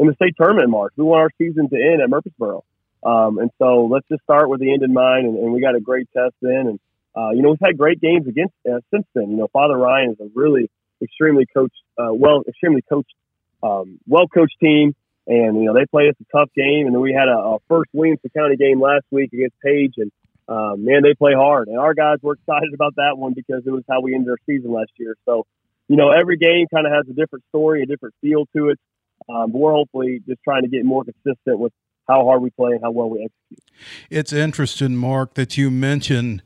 in 0.01 0.07
the 0.07 0.15
state 0.15 0.35
tournament 0.35 0.69
March. 0.69 0.93
We 0.97 1.03
want 1.03 1.21
our 1.21 1.29
season 1.37 1.69
to 1.69 1.75
end 1.75 2.01
at 2.01 2.09
Murfreesboro. 2.09 2.63
Um, 3.03 3.37
and 3.37 3.51
so 3.59 3.85
let's 3.85 4.07
just 4.09 4.23
start 4.23 4.49
with 4.49 4.59
the 4.59 4.73
end 4.73 4.83
in 4.83 4.93
mind. 4.93 5.27
And, 5.27 5.37
and 5.37 5.53
we 5.53 5.61
got 5.61 5.75
a 5.75 5.79
great 5.79 6.07
test 6.11 6.33
then. 6.41 6.67
And, 6.67 6.79
uh, 7.15 7.29
you 7.31 7.41
know, 7.41 7.49
we've 7.49 7.59
had 7.63 7.77
great 7.77 8.01
games 8.01 8.27
against 8.27 8.53
uh, 8.67 8.79
since 8.91 9.05
then. 9.13 9.29
You 9.29 9.37
know, 9.37 9.47
Father 9.53 9.77
Ryan 9.77 10.11
is 10.11 10.19
a 10.19 10.29
really 10.33 10.69
extremely 11.01 11.45
coached, 11.45 11.81
uh, 11.97 12.13
well, 12.13 12.41
extremely 12.47 12.81
coached, 12.81 13.13
um, 13.61 13.99
well 14.07 14.27
coached 14.27 14.57
team. 14.59 14.95
And, 15.27 15.57
you 15.57 15.65
know, 15.65 15.73
they 15.73 15.85
played 15.85 16.09
us 16.09 16.15
a 16.19 16.37
tough 16.37 16.49
game. 16.55 16.87
And 16.87 16.95
then 16.95 17.01
we 17.01 17.13
had 17.13 17.29
a, 17.29 17.37
a 17.37 17.57
first 17.69 17.89
Williamson 17.93 18.31
County 18.35 18.55
game 18.55 18.81
last 18.81 19.05
week 19.11 19.31
against 19.33 19.59
Page. 19.63 19.93
And, 19.97 20.11
um, 20.49 20.83
man, 20.83 21.03
they 21.03 21.13
play 21.13 21.33
hard. 21.33 21.67
And 21.67 21.77
our 21.77 21.93
guys 21.93 22.17
were 22.23 22.33
excited 22.33 22.73
about 22.73 22.95
that 22.95 23.17
one 23.17 23.33
because 23.33 23.63
it 23.67 23.71
was 23.71 23.83
how 23.87 24.01
we 24.01 24.15
ended 24.15 24.29
our 24.29 24.39
season 24.47 24.71
last 24.71 24.91
year. 24.97 25.15
So, 25.25 25.45
you 25.87 25.95
know, 25.95 26.09
every 26.09 26.37
game 26.37 26.67
kind 26.73 26.87
of 26.87 26.93
has 26.93 27.05
a 27.07 27.13
different 27.13 27.45
story, 27.49 27.83
a 27.83 27.85
different 27.85 28.15
feel 28.21 28.47
to 28.55 28.69
it. 28.69 28.79
Um, 29.29 29.51
but 29.51 29.59
we're 29.59 29.73
hopefully 29.73 30.21
just 30.27 30.41
trying 30.43 30.63
to 30.63 30.67
get 30.67 30.85
more 30.85 31.03
consistent 31.03 31.59
with 31.59 31.73
how 32.07 32.25
hard 32.25 32.41
we 32.41 32.49
play 32.49 32.71
and 32.71 32.81
how 32.81 32.91
well 32.91 33.09
we 33.09 33.19
execute. 33.19 33.59
It's 34.09 34.33
interesting, 34.33 34.95
Mark, 34.95 35.35
that 35.35 35.57
you 35.57 35.71
mentioned, 35.71 36.43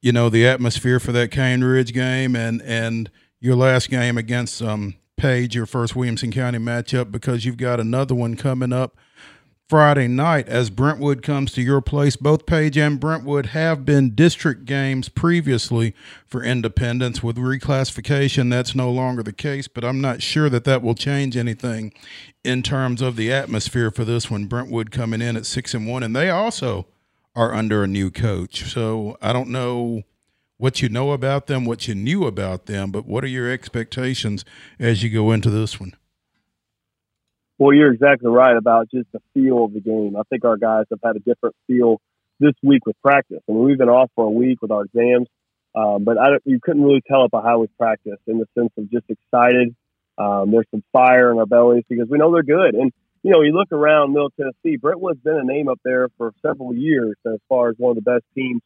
you 0.00 0.12
know, 0.12 0.28
the 0.28 0.46
atmosphere 0.46 1.00
for 1.00 1.12
that 1.12 1.30
Cane 1.30 1.62
Ridge 1.62 1.92
game 1.92 2.36
and, 2.36 2.62
and 2.62 3.10
your 3.40 3.56
last 3.56 3.90
game 3.90 4.18
against 4.18 4.62
um, 4.62 4.94
Page, 5.16 5.56
your 5.56 5.66
first 5.66 5.96
Williamson 5.96 6.30
County 6.30 6.58
matchup, 6.58 7.10
because 7.10 7.44
you've 7.44 7.56
got 7.56 7.80
another 7.80 8.14
one 8.14 8.36
coming 8.36 8.72
up 8.72 8.96
Friday 9.68 10.08
night 10.08 10.48
as 10.48 10.70
Brentwood 10.70 11.22
comes 11.22 11.52
to 11.52 11.60
your 11.60 11.82
place. 11.82 12.16
Both 12.16 12.46
Page 12.46 12.78
and 12.78 12.98
Brentwood 12.98 13.46
have 13.46 13.84
been 13.84 14.14
district 14.14 14.64
games 14.64 15.10
previously 15.10 15.94
for 16.24 16.42
Independence. 16.42 17.22
With 17.22 17.36
reclassification, 17.36 18.48
that's 18.48 18.74
no 18.74 18.90
longer 18.90 19.22
the 19.22 19.34
case, 19.34 19.68
but 19.68 19.84
I'm 19.84 20.00
not 20.00 20.22
sure 20.22 20.48
that 20.48 20.64
that 20.64 20.80
will 20.80 20.94
change 20.94 21.36
anything 21.36 21.92
in 22.42 22.62
terms 22.62 23.02
of 23.02 23.16
the 23.16 23.30
atmosphere 23.30 23.90
for 23.90 24.06
this 24.06 24.30
one. 24.30 24.46
Brentwood 24.46 24.90
coming 24.90 25.20
in 25.20 25.36
at 25.36 25.44
six 25.44 25.74
and 25.74 25.86
one, 25.86 26.02
and 26.02 26.16
they 26.16 26.30
also 26.30 26.86
are 27.36 27.52
under 27.52 27.82
a 27.82 27.86
new 27.86 28.10
coach. 28.10 28.72
So 28.72 29.18
I 29.20 29.34
don't 29.34 29.50
know 29.50 30.04
what 30.56 30.80
you 30.80 30.88
know 30.88 31.12
about 31.12 31.46
them, 31.46 31.66
what 31.66 31.86
you 31.86 31.94
knew 31.94 32.24
about 32.24 32.64
them, 32.64 32.90
but 32.90 33.04
what 33.04 33.22
are 33.22 33.28
your 33.28 33.50
expectations 33.50 34.46
as 34.78 35.02
you 35.02 35.10
go 35.10 35.30
into 35.30 35.50
this 35.50 35.78
one? 35.78 35.94
Well, 37.58 37.74
you're 37.74 37.92
exactly 37.92 38.30
right 38.30 38.56
about 38.56 38.88
just 38.90 39.10
the 39.12 39.20
feel 39.34 39.64
of 39.64 39.72
the 39.72 39.80
game. 39.80 40.16
I 40.16 40.22
think 40.30 40.44
our 40.44 40.56
guys 40.56 40.84
have 40.90 41.00
had 41.04 41.16
a 41.16 41.18
different 41.18 41.56
feel 41.66 42.00
this 42.38 42.54
week 42.62 42.86
with 42.86 42.96
practice. 43.02 43.40
I 43.48 43.52
mean, 43.52 43.64
we've 43.64 43.78
been 43.78 43.88
off 43.88 44.10
for 44.14 44.26
a 44.26 44.30
week 44.30 44.62
with 44.62 44.70
our 44.70 44.84
exams, 44.84 45.26
um, 45.74 46.04
but 46.04 46.18
I, 46.18 46.30
don't, 46.30 46.42
you 46.44 46.60
couldn't 46.62 46.84
really 46.84 47.02
tell 47.06 47.24
it 47.24 47.32
by 47.32 47.42
how 47.42 47.58
we 47.58 47.66
practiced 47.76 48.22
in 48.28 48.38
the 48.38 48.46
sense 48.56 48.70
of 48.78 48.88
just 48.90 49.06
excited. 49.08 49.74
Um, 50.16 50.52
there's 50.52 50.66
some 50.70 50.84
fire 50.92 51.32
in 51.32 51.38
our 51.38 51.46
bellies 51.46 51.84
because 51.88 52.08
we 52.08 52.18
know 52.18 52.32
they're 52.32 52.42
good. 52.44 52.74
And, 52.74 52.92
you 53.24 53.32
know, 53.32 53.42
you 53.42 53.52
look 53.52 53.72
around 53.72 54.12
Middle 54.12 54.30
Tennessee, 54.30 54.76
Brentwood's 54.76 55.20
been 55.20 55.38
a 55.38 55.44
name 55.44 55.68
up 55.68 55.80
there 55.84 56.08
for 56.16 56.32
several 56.46 56.74
years 56.74 57.16
as 57.26 57.38
far 57.48 57.70
as 57.70 57.74
one 57.76 57.96
of 57.96 57.96
the 57.96 58.08
best 58.08 58.24
teams 58.36 58.62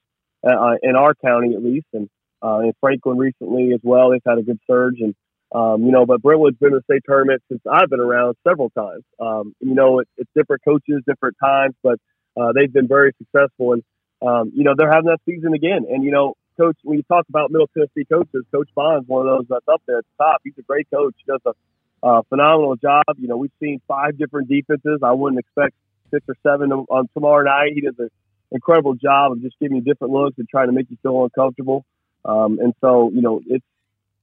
uh, 0.47 0.75
in 0.83 0.97
our 0.97 1.15
county 1.15 1.55
at 1.55 1.65
least. 1.65 1.87
And 1.95 2.11
uh, 2.43 2.59
in 2.59 2.73
Franklin 2.81 3.17
recently 3.17 3.73
as 3.73 3.81
well, 3.83 4.11
they've 4.11 4.21
had 4.27 4.39
a 4.39 4.43
good 4.43 4.61
surge. 4.67 5.01
And 5.01 5.15
um, 5.55 5.85
you 5.85 5.93
know, 5.93 6.07
but 6.07 6.23
Brentwood's 6.23 6.57
been 6.59 6.71
in 6.71 6.77
the 6.77 6.83
state 6.83 7.03
tournament 7.07 7.43
since 7.49 7.61
I've 7.71 7.91
been 7.91 8.01
around 8.01 8.37
several 8.47 8.71
times. 8.71 9.05
Um, 9.21 9.55
you 9.61 9.75
know, 9.75 9.99
it, 10.01 10.09
it's 10.17 10.31
different 10.35 10.63
coaches, 10.65 11.03
different 11.07 11.37
times, 11.43 11.75
but 11.83 11.99
uh, 12.41 12.53
they've 12.55 12.73
been 12.73 12.89
very 12.89 13.13
successful. 13.19 13.75
And, 13.75 13.83
um, 14.23 14.53
you 14.55 14.65
know, 14.65 14.73
they're 14.77 14.91
having 14.91 15.11
that 15.11 15.21
season 15.27 15.53
again. 15.53 15.85
And, 15.91 16.05
you 16.05 16.11
know, 16.11 16.35
coach, 16.57 16.77
when 16.83 16.97
you 16.97 17.03
talk 17.05 17.27
about 17.29 17.51
Middle 17.51 17.69
Tennessee 17.69 18.07
coaches, 18.11 18.45
Coach 18.51 18.71
Bond's 18.75 19.07
one 19.09 19.27
of 19.27 19.39
those 19.39 19.47
that's 19.49 19.69
up 19.69 19.83
there 19.87 19.99
at 19.99 20.05
the 20.05 20.25
top. 20.25 20.41
He's 20.43 20.55
a 20.59 20.63
great 20.63 20.89
coach. 20.91 21.15
He 21.19 21.31
does 21.31 21.41
a 21.45 21.53
uh, 22.07 22.23
phenomenal 22.31 22.77
job. 22.77 23.05
You 23.19 23.29
know, 23.29 23.37
we've 23.37 23.53
seen 23.61 23.81
five 23.87 24.17
different 24.17 24.49
defenses. 24.49 25.01
I 25.03 25.13
wouldn't 25.13 25.39
expect 25.39 25.75
six 26.11 26.25
or 26.29 26.37
seven 26.43 26.73
on 26.73 27.09
tomorrow 27.15 27.45
night. 27.45 27.73
He 27.75 27.83
does 27.83 27.95
an 27.99 28.09
incredible 28.51 28.95
job 28.95 29.33
of 29.33 29.43
just 29.43 29.57
giving 29.61 29.77
you 29.77 29.83
different 29.83 30.13
looks 30.13 30.39
and 30.39 30.49
trying 30.49 30.69
to 30.69 30.73
make 30.73 30.91
you 30.91 30.97
feel 31.03 31.25
uncomfortable. 31.25 31.85
Um, 32.25 32.59
and 32.61 32.73
so, 32.81 33.11
you 33.13 33.21
know, 33.21 33.41
it's, 33.47 33.65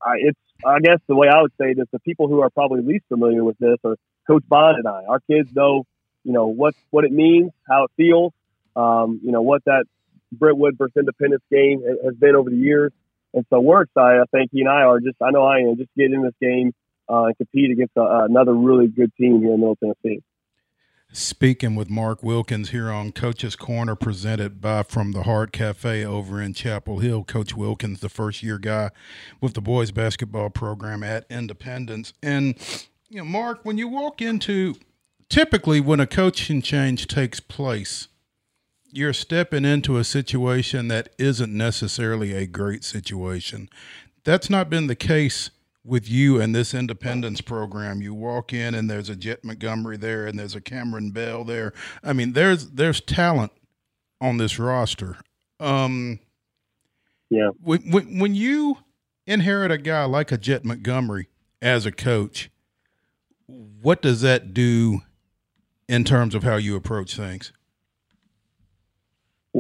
I, 0.02 0.16
it's 0.20 0.40
I 0.66 0.80
guess 0.80 1.00
the 1.08 1.16
way 1.16 1.28
I 1.28 1.42
would 1.42 1.54
say 1.60 1.74
this, 1.74 1.88
the 1.92 2.00
people 2.00 2.28
who 2.28 2.42
are 2.42 2.50
probably 2.50 2.82
least 2.82 3.06
familiar 3.08 3.44
with 3.44 3.58
this 3.60 3.78
are 3.84 3.96
Coach 4.28 4.44
Bond 4.48 4.78
and 4.78 4.88
I. 4.88 5.06
Our 5.08 5.20
kids 5.22 5.54
know, 5.56 5.86
you 6.24 6.34
know, 6.34 6.48
what 6.48 6.76
what 6.92 7.06
it 7.06 7.12
means, 7.12 7.52
how 7.68 7.86
it 7.86 7.92
feels, 7.96 8.34
um, 8.76 9.22
you 9.24 9.32
know, 9.32 9.42
what 9.42 9.64
that 9.66 9.86
Brentwood 10.32 10.78
versus 10.78 10.98
Independence 10.98 11.44
game 11.52 11.82
has 12.04 12.16
been 12.16 12.36
over 12.36 12.50
the 12.50 12.58
years. 12.58 12.92
And 13.34 13.46
so 13.50 13.60
we're 13.60 13.84
excited. 13.84 14.22
I 14.22 14.26
think 14.38 14.52
he 14.52 14.62
and 14.62 14.70
I 14.70 14.82
are 14.84 15.00
just, 15.00 15.18
I 15.22 15.32
know 15.32 15.44
I 15.44 15.60
am, 15.60 15.78
just 15.78 15.90
get 15.96 16.12
in 16.12 16.24
this 16.24 16.34
game 16.42 16.74
uh, 17.08 17.26
and 17.26 17.38
compete 17.38 17.72
against 17.72 17.94
a, 17.96 18.26
another 18.26 18.54
really 18.54 18.88
good 18.88 19.12
team 19.16 19.42
here 19.42 19.54
in 19.54 19.60
Middle 19.60 19.76
Tennessee. 19.76 20.22
Speaking 21.12 21.74
with 21.74 21.90
Mark 21.90 22.22
Wilkins 22.22 22.70
here 22.70 22.92
on 22.92 23.12
Coach's 23.12 23.56
Corner, 23.56 23.96
presented 23.96 24.62
by 24.62 24.84
From 24.84 25.12
the 25.12 25.24
Heart 25.24 25.52
Cafe 25.52 26.06
over 26.06 26.40
in 26.40 26.54
Chapel 26.54 27.00
Hill. 27.00 27.24
Coach 27.24 27.56
Wilkins, 27.56 28.00
the 28.00 28.10
first 28.10 28.44
year 28.44 28.60
guy 28.60 28.92
with 29.42 29.56
the 29.56 29.62
boys 29.62 29.90
basketball 29.90 30.52
program 30.52 31.02
at 31.02 31.26
Independence. 31.28 32.14
And, 32.22 32.56
you 33.10 33.18
know, 33.18 33.26
Mark, 33.26 33.62
when 33.64 33.80
you 33.80 33.88
walk 33.88 34.22
into 34.22 34.76
typically 35.30 35.80
when 35.80 36.00
a 36.00 36.06
coaching 36.06 36.62
change 36.62 37.08
takes 37.08 37.40
place, 37.40 38.08
you're 38.92 39.12
stepping 39.12 39.66
into 39.66 39.98
a 39.98 40.04
situation 40.04 40.90
that 40.90 41.10
isn't 41.18 41.52
necessarily 41.52 42.36
a 42.36 42.46
great 42.46 42.84
situation. 42.84 43.68
That's 44.26 44.50
not 44.50 44.70
been 44.70 44.86
the 44.86 44.96
case 44.96 45.50
with 45.84 46.10
you 46.10 46.42
and 46.42 46.54
this 46.54 46.74
independence 46.74 47.42
program. 47.42 48.02
You 48.02 48.14
walk 48.14 48.54
in 48.54 48.76
and 48.76 48.90
there's 48.90 49.10
a 49.10 49.16
Jet 49.16 49.44
Montgomery 49.44 49.98
there 49.98 50.28
and 50.28 50.38
there's 50.38 50.56
a 50.56 50.62
Cameron 50.62 51.12
Bell 51.12 51.44
there. 51.44 51.74
I 52.04 52.14
mean, 52.14 52.34
there's 52.34 52.72
there's 52.72 53.02
talent 53.02 53.52
on 54.22 54.38
this 54.38 54.60
roster. 54.60 55.18
Um, 55.60 56.20
yeah. 57.30 57.50
When, 57.62 57.82
when 57.92 58.20
when 58.20 58.36
you 58.36 58.78
inherit 59.26 59.72
a 59.72 59.78
guy 59.78 60.06
like 60.06 60.32
a 60.32 60.38
Jet 60.38 60.66
Montgomery 60.66 61.30
as 61.62 61.86
a 61.86 61.92
coach, 61.92 62.50
what 63.48 64.02
does 64.02 64.22
that 64.22 64.54
do 64.54 65.02
in 65.88 66.04
terms 66.04 66.36
of 66.36 66.44
how 66.44 66.56
you 66.56 66.76
approach 66.76 67.16
things? 67.16 67.52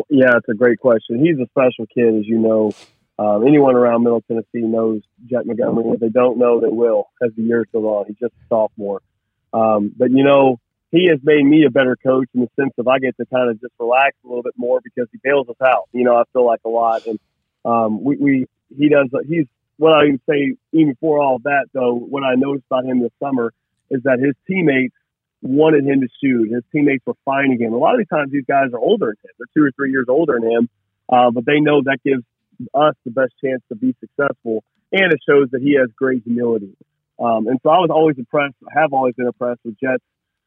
Yeah, 0.10 0.38
it's 0.38 0.47
a 0.49 0.53
great 0.53 0.79
question. 0.79 1.23
He's 1.23 1.39
a 1.39 1.47
special 1.49 1.88
kid, 1.88 2.15
as 2.15 2.27
you 2.27 2.38
know. 2.38 2.71
Um, 3.19 3.45
anyone 3.45 3.75
around 3.75 4.03
Middle 4.03 4.21
Tennessee 4.21 4.65
knows 4.65 5.01
Jet 5.29 5.45
Montgomery. 5.45 5.89
If 5.89 5.99
they 5.99 6.08
don't 6.08 6.38
know, 6.38 6.62
they 6.62 6.69
will 6.69 7.10
as 7.21 7.32
the 7.36 7.43
years 7.43 7.67
go 7.73 7.97
on. 7.97 8.05
He's 8.08 8.15
just 8.17 8.34
a 8.34 8.47
sophomore. 8.47 9.01
Um, 9.51 9.93
but, 9.95 10.10
you 10.12 10.23
know, 10.23 10.60
he 10.91 11.10
has 11.10 11.19
made 11.21 11.43
me 11.43 11.65
a 11.65 11.69
better 11.69 11.97
coach 11.97 12.29
in 12.34 12.41
the 12.41 12.49
sense 12.58 12.73
of 12.77 12.88
I 12.88 12.99
get 12.99 13.17
to 13.17 13.25
kind 13.25 13.51
of 13.51 13.60
just 13.60 13.73
relax 13.77 14.15
a 14.23 14.27
little 14.27 14.41
bit 14.41 14.53
more 14.55 14.79
because 14.82 15.10
he 15.12 15.19
bails 15.21 15.49
us 15.49 15.58
out. 15.62 15.89
You 15.91 16.05
know, 16.05 16.15
I 16.15 16.23
feel 16.32 16.45
like 16.45 16.62
a 16.65 16.69
lot. 16.69 17.05
And 17.08 17.19
um, 17.65 18.03
we, 18.03 18.15
we, 18.15 18.47
he 18.75 18.88
does, 18.88 19.10
he's 19.27 19.47
what 19.75 19.93
I 19.93 20.05
would 20.12 20.21
say, 20.29 20.55
even 20.71 20.93
before 20.93 21.19
all 21.21 21.36
of 21.36 21.43
that, 21.43 21.67
though, 21.73 21.93
what 21.93 22.23
I 22.23 22.36
noticed 22.36 22.65
about 22.71 22.86
him 22.86 23.01
this 23.01 23.12
summer 23.21 23.53
is 23.89 24.01
that 24.03 24.19
his 24.19 24.36
teammates 24.47 24.95
wanted 25.41 25.86
him 25.86 26.01
to 26.01 26.08
shoot. 26.21 26.51
His 26.51 26.63
teammates 26.71 27.05
were 27.05 27.15
finding 27.25 27.60
him. 27.60 27.73
A 27.73 27.77
lot 27.77 27.93
of 27.93 27.99
these 27.99 28.10
times, 28.10 28.32
these 28.32 28.45
guys 28.47 28.71
are 28.73 28.79
older 28.79 29.08
than 29.08 29.29
him. 29.29 29.36
They're 29.38 29.47
two 29.55 29.67
or 29.67 29.71
three 29.71 29.91
years 29.91 30.08
older 30.10 30.38
than 30.39 30.51
him, 30.51 30.69
uh, 31.08 31.32
but 31.32 31.45
they 31.45 31.60
know 31.60 31.82
that 31.84 31.99
gives 32.03 32.23
us 32.74 32.95
the 33.06 33.12
best 33.12 33.34
chance 33.43 33.62
to 33.69 33.76
be 33.76 33.95
successful, 34.00 34.63
and 34.91 35.12
it 35.12 35.19
shows 35.28 35.50
that 35.52 35.62
he 35.62 35.76
has 35.80 35.89
great 35.95 36.24
humility. 36.24 36.76
Um, 37.19 37.48
and 37.48 37.60
so 37.63 37.69
I 37.69 37.80
was 37.80 37.89
always 37.91 38.17
impressed, 38.17 38.56
I 38.63 38.80
have 38.80 38.93
always 38.93 39.15
been 39.15 39.28
impressed 39.28 39.62
with 39.65 39.76
Jet's 39.80 40.04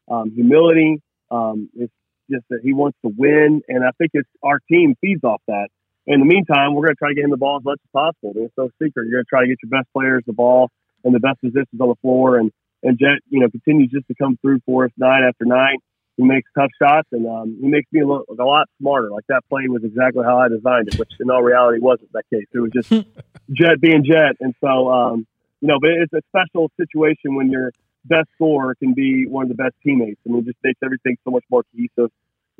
um, 0.09 0.31
humility. 0.31 1.01
Um, 1.29 1.69
it's 1.75 1.93
just 2.29 2.45
that 2.49 2.59
he 2.63 2.73
wants 2.73 2.97
to 3.05 3.11
win, 3.15 3.61
and 3.67 3.83
I 3.83 3.91
think 3.97 4.11
it's 4.13 4.29
our 4.41 4.59
team 4.69 4.95
feeds 5.01 5.23
off 5.23 5.41
that. 5.47 5.69
In 6.05 6.19
the 6.19 6.25
meantime, 6.25 6.73
we're 6.73 6.83
going 6.83 6.95
to 6.95 6.99
try 6.99 7.09
to 7.09 7.15
get 7.15 7.23
him 7.23 7.31
the 7.31 7.37
ball 7.37 7.57
as 7.57 7.63
much 7.63 7.79
as 7.83 7.89
possible. 7.93 8.33
It's 8.43 8.53
no 8.57 8.69
secret. 8.81 9.07
You're 9.07 9.23
going 9.23 9.25
to 9.25 9.29
try 9.29 9.41
to 9.41 9.47
get 9.47 9.57
your 9.63 9.69
best 9.69 9.87
players 9.93 10.23
the 10.27 10.33
ball 10.33 10.69
and 11.03 11.15
the 11.15 11.19
best 11.19 11.39
positions 11.41 11.79
on 11.79 11.89
the 11.89 11.95
floor, 12.01 12.37
and 12.37 12.51
and 12.83 12.99
Jet, 12.99 13.23
you 13.29 13.39
know, 13.39 13.49
continues 13.49 13.91
just 13.91 14.07
to 14.07 14.15
come 14.15 14.37
through 14.41 14.59
for 14.65 14.85
us 14.85 14.91
night 14.97 15.23
after 15.25 15.45
night. 15.45 15.79
He 16.17 16.23
makes 16.23 16.49
tough 16.55 16.69
shots, 16.79 17.07
and 17.11 17.25
um, 17.27 17.57
he 17.59 17.67
makes 17.67 17.91
me 17.91 18.01
a, 18.01 18.07
little, 18.07 18.25
a 18.29 18.43
lot 18.43 18.67
smarter. 18.79 19.09
Like 19.09 19.25
that 19.29 19.41
play 19.49 19.67
was 19.67 19.83
exactly 19.83 20.23
how 20.23 20.37
I 20.37 20.47
designed 20.47 20.89
it, 20.89 20.99
which 20.99 21.11
in 21.19 21.29
all 21.31 21.41
reality 21.41 21.79
wasn't 21.79 22.11
that 22.13 22.23
case. 22.31 22.45
It 22.53 22.59
was 22.59 22.71
just 22.71 22.89
Jet 23.51 23.81
being 23.81 24.03
Jet, 24.03 24.37
and 24.39 24.53
so 24.61 24.91
um, 24.91 25.25
you 25.61 25.67
know, 25.69 25.79
but 25.79 25.89
it's 25.91 26.13
a 26.13 26.21
special 26.29 26.69
situation 26.77 27.35
when 27.35 27.49
your 27.49 27.71
best 28.05 28.27
scorer 28.35 28.75
can 28.75 28.93
be 28.93 29.25
one 29.25 29.43
of 29.43 29.49
the 29.49 29.55
best 29.55 29.75
teammates. 29.83 30.19
I 30.27 30.29
mean, 30.29 30.41
it 30.41 30.45
just 30.45 30.57
makes 30.63 30.79
everything 30.83 31.17
so 31.23 31.31
much 31.31 31.45
more 31.49 31.63
cohesive, 31.71 32.11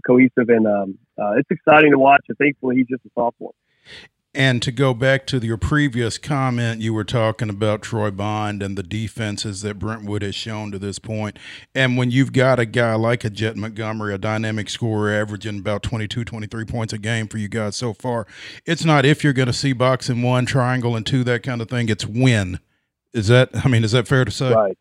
cohesive, 0.06 0.50
and 0.50 0.66
um, 0.66 0.98
uh, 1.20 1.34
it's 1.34 1.52
exciting 1.52 1.92
to 1.92 2.00
watch. 2.00 2.26
And 2.30 2.38
thankfully, 2.38 2.78
he's 2.78 2.88
just 2.88 3.06
a 3.06 3.10
sophomore. 3.14 3.54
And 4.36 4.64
to 4.64 4.72
go 4.72 4.96
back 4.96 5.28
to 5.28 5.38
your 5.38 5.58
previous 5.58 6.18
comment, 6.18 6.82
you 6.82 6.92
were 6.92 7.04
talking 7.04 7.50
about 7.50 7.84
Troy 7.84 8.10
Bond 8.10 8.64
and 8.64 8.76
the 8.76 8.82
defenses 8.82 9.62
that 9.62 9.78
Brentwood 9.78 10.24
has 10.24 10.34
shown 10.34 10.72
to 10.72 10.80
this 10.80 10.98
point. 10.98 11.38
And 11.76 11.98
when 11.98 12.10
you've 12.10 12.34
got 12.34 12.60
a 12.60 12.66
guy 12.66 12.96
like 12.96 13.24
a 13.24 13.30
Jet 13.30 13.56
Montgomery, 13.56 14.12
a 14.12 14.18
dynamic 14.18 14.70
scorer 14.70 15.14
averaging 15.14 15.60
about 15.60 15.84
22, 15.84 16.26
23 16.26 16.66
points 16.66 16.94
a 16.94 16.98
game 16.98 17.28
for 17.28 17.38
you 17.38 17.48
guys 17.48 17.76
so 17.76 17.94
far, 17.94 18.26
it's 18.66 18.84
not 18.84 19.06
if 19.06 19.24
you're 19.24 19.34
going 19.34 19.48
to 19.48 19.54
see 19.54 19.72
box-and-one, 19.72 20.48
triangle, 20.48 20.96
and 20.96 21.06
two, 21.06 21.24
that 21.26 21.44
kind 21.44 21.62
of 21.62 21.70
thing. 21.70 21.90
It's 21.90 22.08
when. 22.08 22.60
Is 23.14 23.28
that, 23.28 23.52
I 23.64 23.70
mean, 23.70 23.84
is 23.84 23.92
that 23.92 24.08
fair 24.08 24.26
to 24.26 24.32
say? 24.32 24.52
Right. 24.52 24.78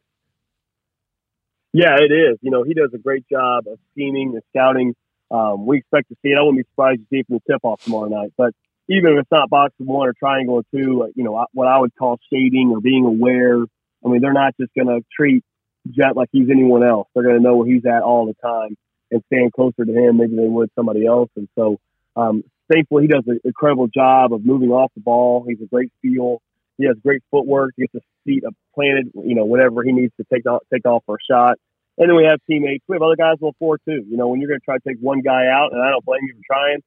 Yeah, 1.75 1.97
it 1.97 2.11
is. 2.11 2.38
You 2.41 2.51
know, 2.51 2.62
he 2.62 2.73
does 2.73 2.91
a 2.95 2.99
great 2.99 3.29
job 3.29 3.67
of 3.67 3.79
scheming 3.93 4.33
and 4.33 4.43
scouting. 4.51 4.95
Um, 5.31 5.67
we 5.67 5.79
expect 5.79 6.09
to 6.09 6.17
see 6.23 6.31
it. 6.31 6.38
I 6.38 6.41
wouldn't 6.41 6.59
be 6.59 6.71
surprised 6.71 7.01
to 7.01 7.07
see 7.11 7.21
it 7.21 7.27
from 7.27 7.37
the 7.37 7.53
tip 7.53 7.61
off 7.65 7.83
tomorrow 7.85 8.09
night. 8.09 8.33
But 8.37 8.55
even 8.88 9.12
if 9.12 9.21
it's 9.21 9.31
not 9.31 9.51
box-and-one 9.51 10.09
or 10.09 10.12
triangle 10.12 10.55
or 10.57 10.62
two, 10.73 11.11
you 11.14 11.25
know, 11.25 11.47
what 11.53 11.68
I 11.68 11.79
would 11.79 11.95
call 11.97 12.18
shading 12.33 12.71
or 12.75 12.81
being 12.81 13.05
aware. 13.05 13.59
I 14.05 14.09
mean, 14.09 14.21
they're 14.21 14.33
not 14.33 14.55
just 14.61 14.73
going 14.75 14.88
to 14.88 15.05
treat 15.16 15.45
Jet 15.88 16.16
like 16.16 16.29
he's 16.33 16.49
anyone 16.51 16.85
else. 16.85 17.09
They're 17.14 17.25
going 17.25 17.37
to 17.37 17.42
know 17.42 17.57
where 17.57 17.66
he's 17.66 17.85
at 17.87 18.03
all 18.03 18.27
the 18.27 18.35
time 18.35 18.77
and 19.11 19.23
stand 19.27 19.53
closer 19.53 19.85
to 19.85 19.92
him 19.92 20.16
maybe 20.16 20.37
they 20.37 20.49
would 20.49 20.71
somebody 20.75 21.07
else. 21.07 21.31
And 21.37 21.49
so, 21.55 21.79
um, 22.16 22.45
thankfully, 22.73 23.05
he 23.05 23.09
does 23.09 23.25
an 23.27 23.40
incredible 23.45 23.88
job 23.88 24.33
of 24.33 24.45
moving 24.45 24.71
off 24.71 24.90
the 24.95 25.01
ball. 25.01 25.45
He's 25.47 25.61
a 25.61 25.66
great 25.66 25.92
feel. 26.01 26.40
He 26.79 26.87
has 26.87 26.97
great 27.03 27.23
footwork. 27.31 27.73
He 27.77 27.83
gets 27.83 27.92
his 27.92 28.03
feet 28.25 28.45
planted, 28.75 29.12
you 29.14 29.35
know, 29.35 29.45
whenever 29.45 29.83
he 29.83 29.92
needs 29.92 30.12
to 30.16 30.27
take 30.33 30.47
off, 30.47 30.62
take 30.73 30.87
off 30.87 31.03
for 31.07 31.16
a 31.16 31.25
shot. 31.31 31.59
And 31.99 32.09
then 32.09 32.16
we 32.16 32.25
have 32.25 32.40
teammates. 32.49 32.85
We 32.88 32.97
have 32.97 33.03
other 33.03 33.16
guys 33.16 33.37
the 33.40 33.53
floor 33.59 33.79
too. 33.87 34.05
You 34.09 34.16
know, 34.16 34.29
when 34.29 34.40
you're 34.40 34.49
going 34.49 34.61
to 34.61 34.64
try 34.64 34.79
to 34.79 34.88
take 34.88 34.99
one 35.01 35.21
guy 35.21 35.47
out, 35.47 35.73
and 35.73 35.83
I 35.83 35.90
don't 35.90 36.05
blame 36.05 36.23
you 36.27 36.35
for 36.35 36.55
trying, 36.55 36.81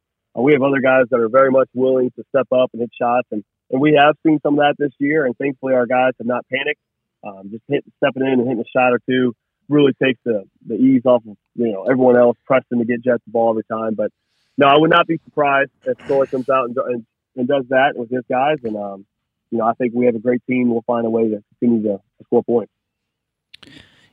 we 0.44 0.54
have 0.54 0.62
other 0.62 0.82
guys 0.82 1.06
that 1.12 1.20
are 1.20 1.30
very 1.30 1.52
much 1.52 1.70
willing 1.74 2.12
to 2.12 2.24
step 2.30 2.48
up 2.52 2.72
and 2.74 2.82
hit 2.82 2.92
shots, 3.00 3.28
and 3.32 3.44
and 3.72 3.82
we 3.82 3.98
have 4.00 4.16
seen 4.26 4.40
some 4.44 4.56
of 4.56 4.60
that 4.60 4.76
this 4.78 4.92
year. 5.00 5.26
And 5.26 5.36
thankfully, 5.38 5.74
our 5.74 5.86
guys 5.86 6.14
have 6.18 6.28
not 6.28 6.46
panicked. 6.52 6.80
Um, 7.24 7.50
just 7.50 7.64
hitting, 7.68 7.92
stepping 7.98 8.22
in 8.24 8.40
and 8.40 8.48
hitting 8.48 8.62
a 8.62 8.78
shot 8.78 8.94
or 8.94 9.00
two 9.10 9.36
really 9.68 9.94
takes 9.94 10.20
the 10.24 10.44
the 10.68 10.76
ease 10.76 11.02
off 11.06 11.24
of 11.28 11.38
you 11.56 11.72
know 11.72 11.84
everyone 11.84 12.18
else 12.18 12.38
pressing 12.46 12.80
to 12.80 12.86
get 12.86 13.04
Jets 13.04 13.24
the 13.26 13.32
ball 13.32 13.52
every 13.52 13.64
time. 13.64 13.96
But 13.96 14.12
no, 14.58 14.68
I 14.68 14.78
would 14.78 14.92
not 14.92 15.08
be 15.08 15.20
surprised 15.26 15.72
if 15.86 15.98
Troy 16.00 16.26
comes 16.26 16.50
out 16.50 16.70
and, 16.70 16.78
and, 16.78 17.06
and 17.36 17.48
does 17.48 17.66
that 17.70 17.94
with 17.96 18.10
his 18.10 18.24
guys. 18.30 18.58
And 18.64 18.78
um, 18.78 19.06
you 19.52 19.58
know, 19.58 19.66
I 19.66 19.74
think 19.74 19.94
we 19.94 20.06
have 20.06 20.16
a 20.16 20.20
great 20.20 20.46
team. 20.48 20.70
We'll 20.70 20.84
find 20.86 21.06
a 21.06 21.10
way 21.10 21.30
to 21.30 21.44
continue 21.60 21.84
to, 21.84 21.98
to 21.98 22.24
score 22.26 22.44
points. 22.44 22.72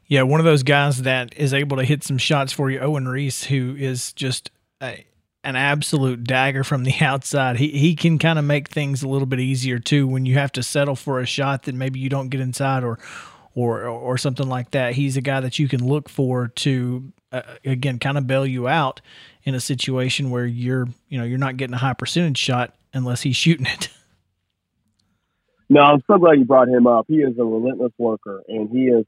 Yeah, 0.06 0.22
one 0.22 0.40
of 0.40 0.44
those 0.44 0.62
guys 0.62 1.02
that 1.02 1.34
is 1.38 1.54
able 1.54 1.76
to 1.78 1.84
hit 1.84 2.04
some 2.04 2.18
shots 2.18 2.52
for 2.52 2.70
you, 2.70 2.80
Owen 2.80 3.08
Reese, 3.08 3.44
who 3.44 3.74
is 3.78 4.12
just 4.12 4.50
a, 4.82 5.06
an 5.44 5.56
absolute 5.56 6.24
dagger 6.24 6.64
from 6.64 6.84
the 6.84 6.94
outside. 7.00 7.56
He 7.56 7.68
he 7.70 7.94
can 7.94 8.18
kind 8.18 8.38
of 8.38 8.44
make 8.44 8.68
things 8.68 9.02
a 9.02 9.08
little 9.08 9.26
bit 9.26 9.40
easier 9.40 9.78
too 9.78 10.06
when 10.06 10.26
you 10.26 10.34
have 10.34 10.52
to 10.52 10.62
settle 10.62 10.96
for 10.96 11.20
a 11.20 11.26
shot 11.26 11.64
that 11.64 11.74
maybe 11.74 12.00
you 12.00 12.08
don't 12.08 12.28
get 12.28 12.40
inside 12.40 12.84
or 12.84 12.98
or 13.54 13.86
or 13.86 14.18
something 14.18 14.48
like 14.48 14.70
that. 14.72 14.94
He's 14.94 15.16
a 15.16 15.22
guy 15.22 15.40
that 15.40 15.58
you 15.58 15.68
can 15.68 15.86
look 15.86 16.08
for 16.08 16.48
to 16.48 17.12
uh, 17.32 17.42
again 17.64 17.98
kind 17.98 18.18
of 18.18 18.26
bail 18.26 18.46
you 18.46 18.68
out 18.68 19.00
in 19.44 19.54
a 19.54 19.60
situation 19.60 20.30
where 20.30 20.46
you're 20.46 20.88
you 21.08 21.18
know 21.18 21.24
you're 21.24 21.38
not 21.38 21.56
getting 21.56 21.74
a 21.74 21.78
high 21.78 21.94
percentage 21.94 22.38
shot 22.38 22.74
unless 22.94 23.22
he's 23.22 23.36
shooting 23.36 23.66
it. 23.66 23.88
No, 25.72 25.80
I'm 25.80 26.02
so 26.06 26.18
glad 26.18 26.38
you 26.38 26.44
brought 26.44 26.68
him 26.68 26.86
up. 26.86 27.06
He 27.08 27.14
is 27.14 27.38
a 27.38 27.44
relentless 27.44 27.94
worker, 27.96 28.42
and 28.46 28.68
he 28.68 28.88
is 28.88 29.06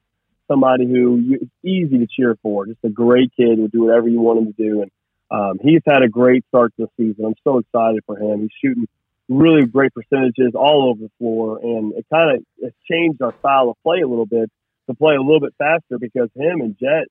somebody 0.49 0.87
who 0.87 1.37
it's 1.39 1.51
easy 1.63 1.99
to 1.99 2.07
cheer 2.07 2.39
for. 2.43 2.65
Just 2.65 2.79
a 2.85 2.89
great 2.89 3.33
kid 3.37 3.59
who 3.59 3.69
do 3.69 3.85
whatever 3.85 4.09
you 4.09 4.19
want 4.19 4.39
him 4.39 4.47
to 4.47 4.53
do, 4.53 4.81
and 4.81 4.91
um, 5.35 5.59
he's 5.61 5.83
had 5.85 6.03
a 6.03 6.09
great 6.09 6.45
start 6.49 6.73
to 6.77 6.87
the 6.87 6.91
season. 6.97 7.25
I'm 7.25 7.35
so 7.43 7.59
excited 7.59 8.03
for 8.07 8.17
him. 8.17 8.43
He's 8.43 8.51
shooting 8.65 8.87
really 9.29 9.67
great 9.67 9.93
percentages 9.93 10.55
all 10.55 10.91
over 10.91 11.01
the 11.01 11.11
floor, 11.19 11.59
and 11.59 11.93
it 11.95 12.07
kind 12.13 12.37
of 12.37 12.45
has 12.63 12.73
changed 12.89 13.21
our 13.21 13.35
style 13.41 13.71
of 13.71 13.77
play 13.83 14.01
a 14.01 14.07
little 14.07 14.27
bit 14.27 14.49
to 14.89 14.95
play 14.95 15.15
a 15.15 15.21
little 15.21 15.41
bit 15.41 15.55
faster 15.59 15.99
because 15.99 16.29
him 16.37 16.61
and 16.61 16.77
Jet, 16.79 17.09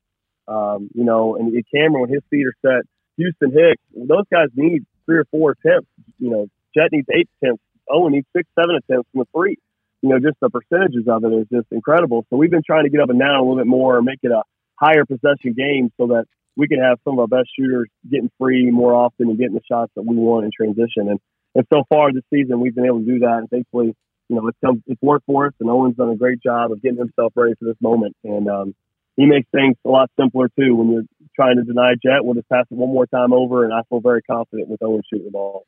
um, 0.47 0.89
you 0.93 1.03
know, 1.03 1.36
and 1.36 1.51
Cameron 1.73 2.01
when 2.01 2.09
his 2.09 2.21
feet 2.29 2.45
are 2.45 2.55
set, 2.62 2.86
Houston 3.17 3.51
Hicks, 3.51 3.81
those 3.93 4.25
guys 4.31 4.49
need 4.55 4.86
three 5.05 5.17
or 5.17 5.25
four 5.25 5.51
attempts. 5.51 5.89
You 6.19 6.29
know, 6.29 6.47
Jet 6.75 6.89
needs 6.91 7.07
eight 7.13 7.29
attempts. 7.41 7.63
Owen 7.89 8.13
needs 8.13 8.27
six, 8.33 8.47
seven 8.57 8.75
attempts 8.75 9.09
from 9.12 9.19
the 9.19 9.27
free. 9.33 9.57
You 10.01 10.09
know, 10.09 10.19
just 10.19 10.39
the 10.39 10.49
percentages 10.49 11.07
of 11.07 11.25
it 11.25 11.33
is 11.33 11.47
just 11.51 11.67
incredible. 11.71 12.25
So 12.29 12.38
we've 12.38 12.51
been 12.51 12.63
trying 12.65 12.83
to 12.83 12.89
get 12.89 13.01
up 13.01 13.09
and 13.09 13.19
down 13.19 13.36
a 13.36 13.39
little 13.39 13.57
bit 13.57 13.67
more 13.67 13.97
and 13.97 14.05
make 14.05 14.19
it 14.21 14.31
a 14.31 14.43
higher 14.75 15.05
possession 15.05 15.53
game 15.53 15.91
so 15.97 16.07
that 16.07 16.25
we 16.56 16.68
can 16.68 16.80
have 16.80 17.00
some 17.04 17.13
of 17.13 17.20
our 17.20 17.28
best 17.28 17.50
shooters 17.58 17.89
getting 18.10 18.30
free 18.39 18.70
more 18.70 18.94
often 18.94 19.30
and 19.30 19.38
getting 19.38 19.56
the 19.56 19.62
shots 19.70 19.92
that 19.96 20.04
we 20.04 20.16
want 20.16 20.46
in 20.46 20.52
transition. 20.56 21.10
And 21.10 21.20
and 21.56 21.66
so 21.72 21.84
far 21.88 22.12
this 22.12 22.24
season, 22.34 22.60
we've 22.60 22.74
been 22.74 22.86
able 22.86 23.00
to 23.00 23.06
do 23.06 23.20
that. 23.20 23.38
And 23.39 23.50
thankfully, 23.50 23.96
you 24.28 24.36
know, 24.36 24.48
it's 24.48 24.58
come, 24.63 24.84
it's 24.88 25.02
worked 25.02 25.26
for 25.28 25.48
us. 25.48 25.54
And 25.60 25.70
Owen's 25.70 25.96
done 25.96 26.10
a 26.10 26.16
great 26.16 26.42
job 26.42 26.72
of 26.72 26.82
getting 26.82 26.98
himself 26.98 27.34
ready 27.36 27.54
for 27.60 27.66
this 27.66 27.78
moment. 27.80 28.16
And 28.24 28.48
um, 28.48 28.76
he 29.16 29.26
makes 29.26 29.48
things 29.52 29.76
a 29.86 29.89
lot 29.89 30.10
simpler 30.20 30.50
too. 30.60 30.76
When 30.76 30.92
you're 30.92 31.04
trying 31.36 31.58
to 31.58 31.63
deny 31.63 31.94
Jet, 31.94 32.24
we'll 32.24 32.34
just 32.34 32.50
pass 32.50 32.66
it 32.70 32.76
one 32.76 32.89
more 32.89 33.06
time 33.06 33.34
over, 33.34 33.63
and 33.63 33.74
I 33.74 33.82
feel 33.89 34.00
very 34.00 34.22
confident 34.24 34.70
with 34.70 34.82
Owen 34.82 35.04
shooting 35.08 35.26
the 35.26 35.32
ball. 35.32 35.66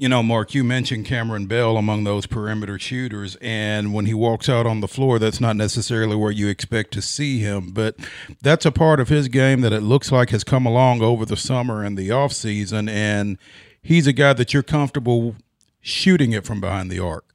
You 0.00 0.08
know, 0.08 0.22
Mark, 0.22 0.54
you 0.54 0.64
mentioned 0.64 1.04
Cameron 1.04 1.44
Bell 1.44 1.76
among 1.76 2.04
those 2.04 2.24
perimeter 2.24 2.78
shooters, 2.78 3.36
and 3.42 3.92
when 3.92 4.06
he 4.06 4.14
walks 4.14 4.48
out 4.48 4.64
on 4.64 4.80
the 4.80 4.88
floor, 4.88 5.18
that's 5.18 5.42
not 5.42 5.56
necessarily 5.56 6.16
where 6.16 6.30
you 6.30 6.48
expect 6.48 6.92
to 6.92 7.02
see 7.02 7.40
him, 7.40 7.72
but 7.72 7.96
that's 8.40 8.64
a 8.64 8.72
part 8.72 8.98
of 8.98 9.10
his 9.10 9.28
game 9.28 9.60
that 9.60 9.74
it 9.74 9.82
looks 9.82 10.10
like 10.10 10.30
has 10.30 10.42
come 10.42 10.64
along 10.64 11.02
over 11.02 11.26
the 11.26 11.36
summer 11.36 11.84
and 11.84 11.98
the 11.98 12.10
off 12.10 12.32
season, 12.32 12.88
and 12.88 13.36
he's 13.82 14.06
a 14.06 14.14
guy 14.14 14.32
that 14.32 14.54
you're 14.54 14.62
comfortable 14.62 15.36
shooting 15.82 16.32
it 16.32 16.46
from 16.46 16.62
behind 16.62 16.90
the 16.90 16.98
arc. 16.98 17.34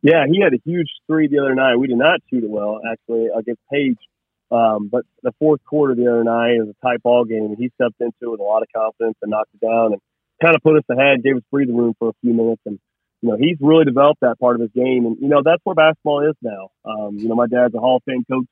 Yeah, 0.00 0.24
he 0.26 0.40
had 0.40 0.54
a 0.54 0.62
huge 0.64 0.88
three 1.06 1.28
the 1.28 1.40
other 1.40 1.54
night. 1.54 1.76
We 1.76 1.88
did 1.88 1.98
not 1.98 2.20
shoot 2.30 2.42
it 2.42 2.48
well, 2.48 2.80
actually, 2.90 3.28
against 3.36 3.60
Page 3.70 3.98
Um, 4.50 4.88
but 4.88 5.04
the 5.22 5.32
fourth 5.38 5.62
quarter 5.66 5.94
the 5.94 6.10
other 6.10 6.24
night 6.24 6.56
was 6.56 6.70
a 6.70 6.86
tight 6.86 7.02
ball 7.02 7.26
game, 7.26 7.44
and 7.44 7.58
he 7.58 7.70
stepped 7.74 8.00
into 8.00 8.16
it 8.22 8.30
with 8.30 8.40
a 8.40 8.44
lot 8.44 8.62
of 8.62 8.68
confidence 8.74 9.18
and 9.20 9.30
knocked 9.30 9.50
it 9.52 9.60
down 9.60 9.92
and 9.92 10.00
kind 10.42 10.56
of 10.56 10.62
put 10.62 10.76
us 10.76 10.84
ahead, 10.90 11.22
gave 11.22 11.36
us 11.36 11.42
breathing 11.50 11.76
room 11.76 11.94
for 11.98 12.08
a 12.08 12.12
few 12.20 12.34
minutes. 12.34 12.62
And, 12.66 12.78
you 13.22 13.28
know, 13.30 13.36
he's 13.38 13.56
really 13.60 13.84
developed 13.84 14.20
that 14.20 14.38
part 14.40 14.56
of 14.56 14.62
his 14.62 14.70
game. 14.74 15.06
And, 15.06 15.16
you 15.20 15.28
know, 15.28 15.42
that's 15.44 15.60
where 15.64 15.74
basketball 15.74 16.28
is 16.28 16.34
now. 16.42 16.70
Um, 16.84 17.16
you 17.18 17.28
know, 17.28 17.36
my 17.36 17.46
dad's 17.46 17.74
a 17.74 17.78
Hall 17.78 17.96
of 17.96 18.02
Fame 18.04 18.24
coach, 18.30 18.46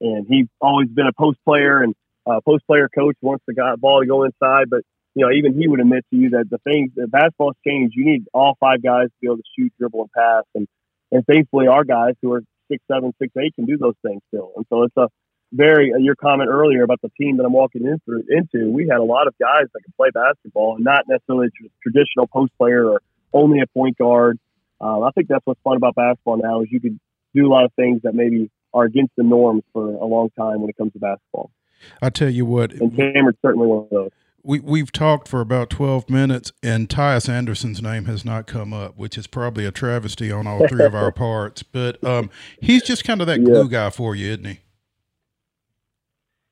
and 0.00 0.26
he's 0.28 0.46
always 0.60 0.88
been 0.88 1.06
a 1.06 1.12
post 1.12 1.38
player 1.44 1.80
and 1.82 1.94
uh, 2.26 2.40
post 2.44 2.66
player 2.66 2.88
coach, 2.88 3.16
wants 3.22 3.44
the 3.46 3.54
guy, 3.54 3.76
ball 3.76 4.00
to 4.00 4.06
go 4.06 4.24
inside. 4.24 4.68
But, 4.68 4.82
you 5.14 5.24
know, 5.24 5.32
even 5.32 5.54
he 5.58 5.68
would 5.68 5.80
admit 5.80 6.04
to 6.10 6.16
you 6.16 6.30
that 6.30 6.50
the 6.50 6.58
thing, 6.58 6.90
that 6.96 7.10
basketball's 7.10 7.56
changed. 7.66 7.94
You 7.96 8.04
need 8.04 8.24
all 8.34 8.56
five 8.58 8.82
guys 8.82 9.06
to 9.06 9.14
be 9.20 9.28
able 9.28 9.36
to 9.36 9.42
shoot, 9.56 9.72
dribble, 9.78 10.02
and 10.02 10.12
pass. 10.12 10.44
And, 10.54 10.66
and 11.12 11.24
thankfully, 11.24 11.68
our 11.68 11.84
guys 11.84 12.14
who 12.20 12.32
are 12.32 12.42
six, 12.70 12.82
seven, 12.90 13.12
six, 13.22 13.32
eight 13.38 13.54
can 13.54 13.64
do 13.64 13.78
those 13.78 13.94
things 14.04 14.20
still. 14.28 14.50
And 14.56 14.66
so 14.68 14.82
it's 14.82 14.96
a 14.96 15.08
very 15.52 15.92
uh, 15.92 15.98
your 15.98 16.14
comment 16.14 16.50
earlier 16.50 16.82
about 16.82 17.00
the 17.02 17.10
team 17.18 17.36
that 17.36 17.44
I'm 17.44 17.52
walking 17.52 17.84
into. 17.86 18.22
Into 18.28 18.70
we 18.70 18.88
had 18.88 18.98
a 18.98 19.04
lot 19.04 19.26
of 19.26 19.34
guys 19.38 19.66
that 19.72 19.80
can 19.82 19.92
play 19.96 20.10
basketball 20.12 20.76
and 20.76 20.84
not 20.84 21.04
necessarily 21.08 21.48
a 21.48 21.68
traditional 21.82 22.26
post 22.26 22.52
player 22.58 22.84
or 22.84 23.00
only 23.32 23.60
a 23.60 23.66
point 23.66 23.98
guard. 23.98 24.38
Um, 24.80 25.02
I 25.02 25.10
think 25.12 25.28
that's 25.28 25.44
what's 25.46 25.60
fun 25.62 25.76
about 25.76 25.94
basketball 25.94 26.38
now 26.38 26.62
is 26.62 26.68
you 26.70 26.80
can 26.80 27.00
do 27.34 27.46
a 27.46 27.50
lot 27.50 27.64
of 27.64 27.72
things 27.74 28.02
that 28.02 28.14
maybe 28.14 28.50
are 28.74 28.84
against 28.84 29.12
the 29.16 29.22
norms 29.22 29.62
for 29.72 29.88
a 29.88 30.04
long 30.04 30.30
time 30.38 30.60
when 30.60 30.68
it 30.68 30.76
comes 30.76 30.92
to 30.92 30.98
basketball. 30.98 31.50
I 32.02 32.10
tell 32.10 32.30
you 32.30 32.46
what, 32.46 32.72
and 32.72 32.94
Cameron's 32.96 33.38
certainly 33.42 33.66
one 33.66 33.84
of 33.84 33.90
those 33.90 34.10
we 34.46 34.60
we've 34.60 34.92
talked 34.92 35.26
for 35.26 35.40
about 35.40 35.68
twelve 35.68 36.08
minutes, 36.08 36.52
and 36.62 36.88
Tyus 36.88 37.28
Anderson's 37.28 37.82
name 37.82 38.04
has 38.04 38.24
not 38.24 38.46
come 38.46 38.72
up, 38.72 38.96
which 38.96 39.18
is 39.18 39.26
probably 39.26 39.66
a 39.66 39.72
travesty 39.72 40.30
on 40.30 40.46
all 40.46 40.66
three 40.68 40.84
of 40.84 40.94
our 40.94 41.10
parts. 41.12 41.62
But 41.64 42.02
um, 42.04 42.30
he's 42.60 42.82
just 42.82 43.04
kind 43.04 43.20
of 43.20 43.26
that 43.26 43.44
glue 43.44 43.64
yeah. 43.64 43.70
guy 43.70 43.90
for 43.90 44.14
you, 44.14 44.30
isn't 44.30 44.44
he? 44.44 44.60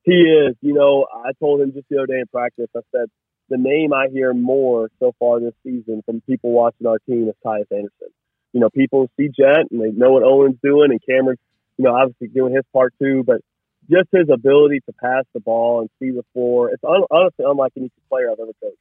He 0.05 0.13
is. 0.13 0.55
You 0.61 0.73
know, 0.73 1.07
I 1.11 1.31
told 1.39 1.61
him 1.61 1.73
just 1.73 1.89
the 1.89 1.97
other 1.97 2.07
day 2.07 2.19
in 2.19 2.27
practice. 2.27 2.67
I 2.75 2.81
said 2.91 3.07
the 3.49 3.57
name 3.57 3.91
I 3.91 4.07
hear 4.11 4.33
more 4.33 4.89
so 4.99 5.13
far 5.19 5.39
this 5.39 5.53
season 5.63 6.03
from 6.05 6.21
people 6.21 6.51
watching 6.51 6.87
our 6.87 6.99
team 7.07 7.27
is 7.27 7.35
Tyus 7.43 7.71
Anderson. 7.71 8.09
You 8.53 8.61
know, 8.61 8.69
people 8.69 9.09
see 9.17 9.27
Jet 9.27 9.67
and 9.71 9.81
they 9.81 9.91
know 9.91 10.11
what 10.11 10.23
Owen's 10.23 10.57
doing, 10.63 10.91
and 10.91 11.01
Cameron, 11.07 11.37
you 11.77 11.85
know, 11.85 11.93
obviously 11.93 12.27
doing 12.27 12.53
his 12.53 12.63
part 12.71 12.93
too. 13.01 13.23
But 13.25 13.41
just 13.89 14.09
his 14.11 14.29
ability 14.31 14.81
to 14.85 14.93
pass 14.93 15.25
the 15.33 15.39
ball 15.39 15.81
and 15.81 15.89
see 15.99 16.11
the 16.11 16.23
floor. 16.33 16.69
It's 16.69 16.83
un- 16.83 17.05
honestly 17.11 17.45
unlike 17.47 17.73
any 17.75 17.91
player 18.09 18.31
I've 18.31 18.39
ever 18.39 18.51
coached. 18.61 18.77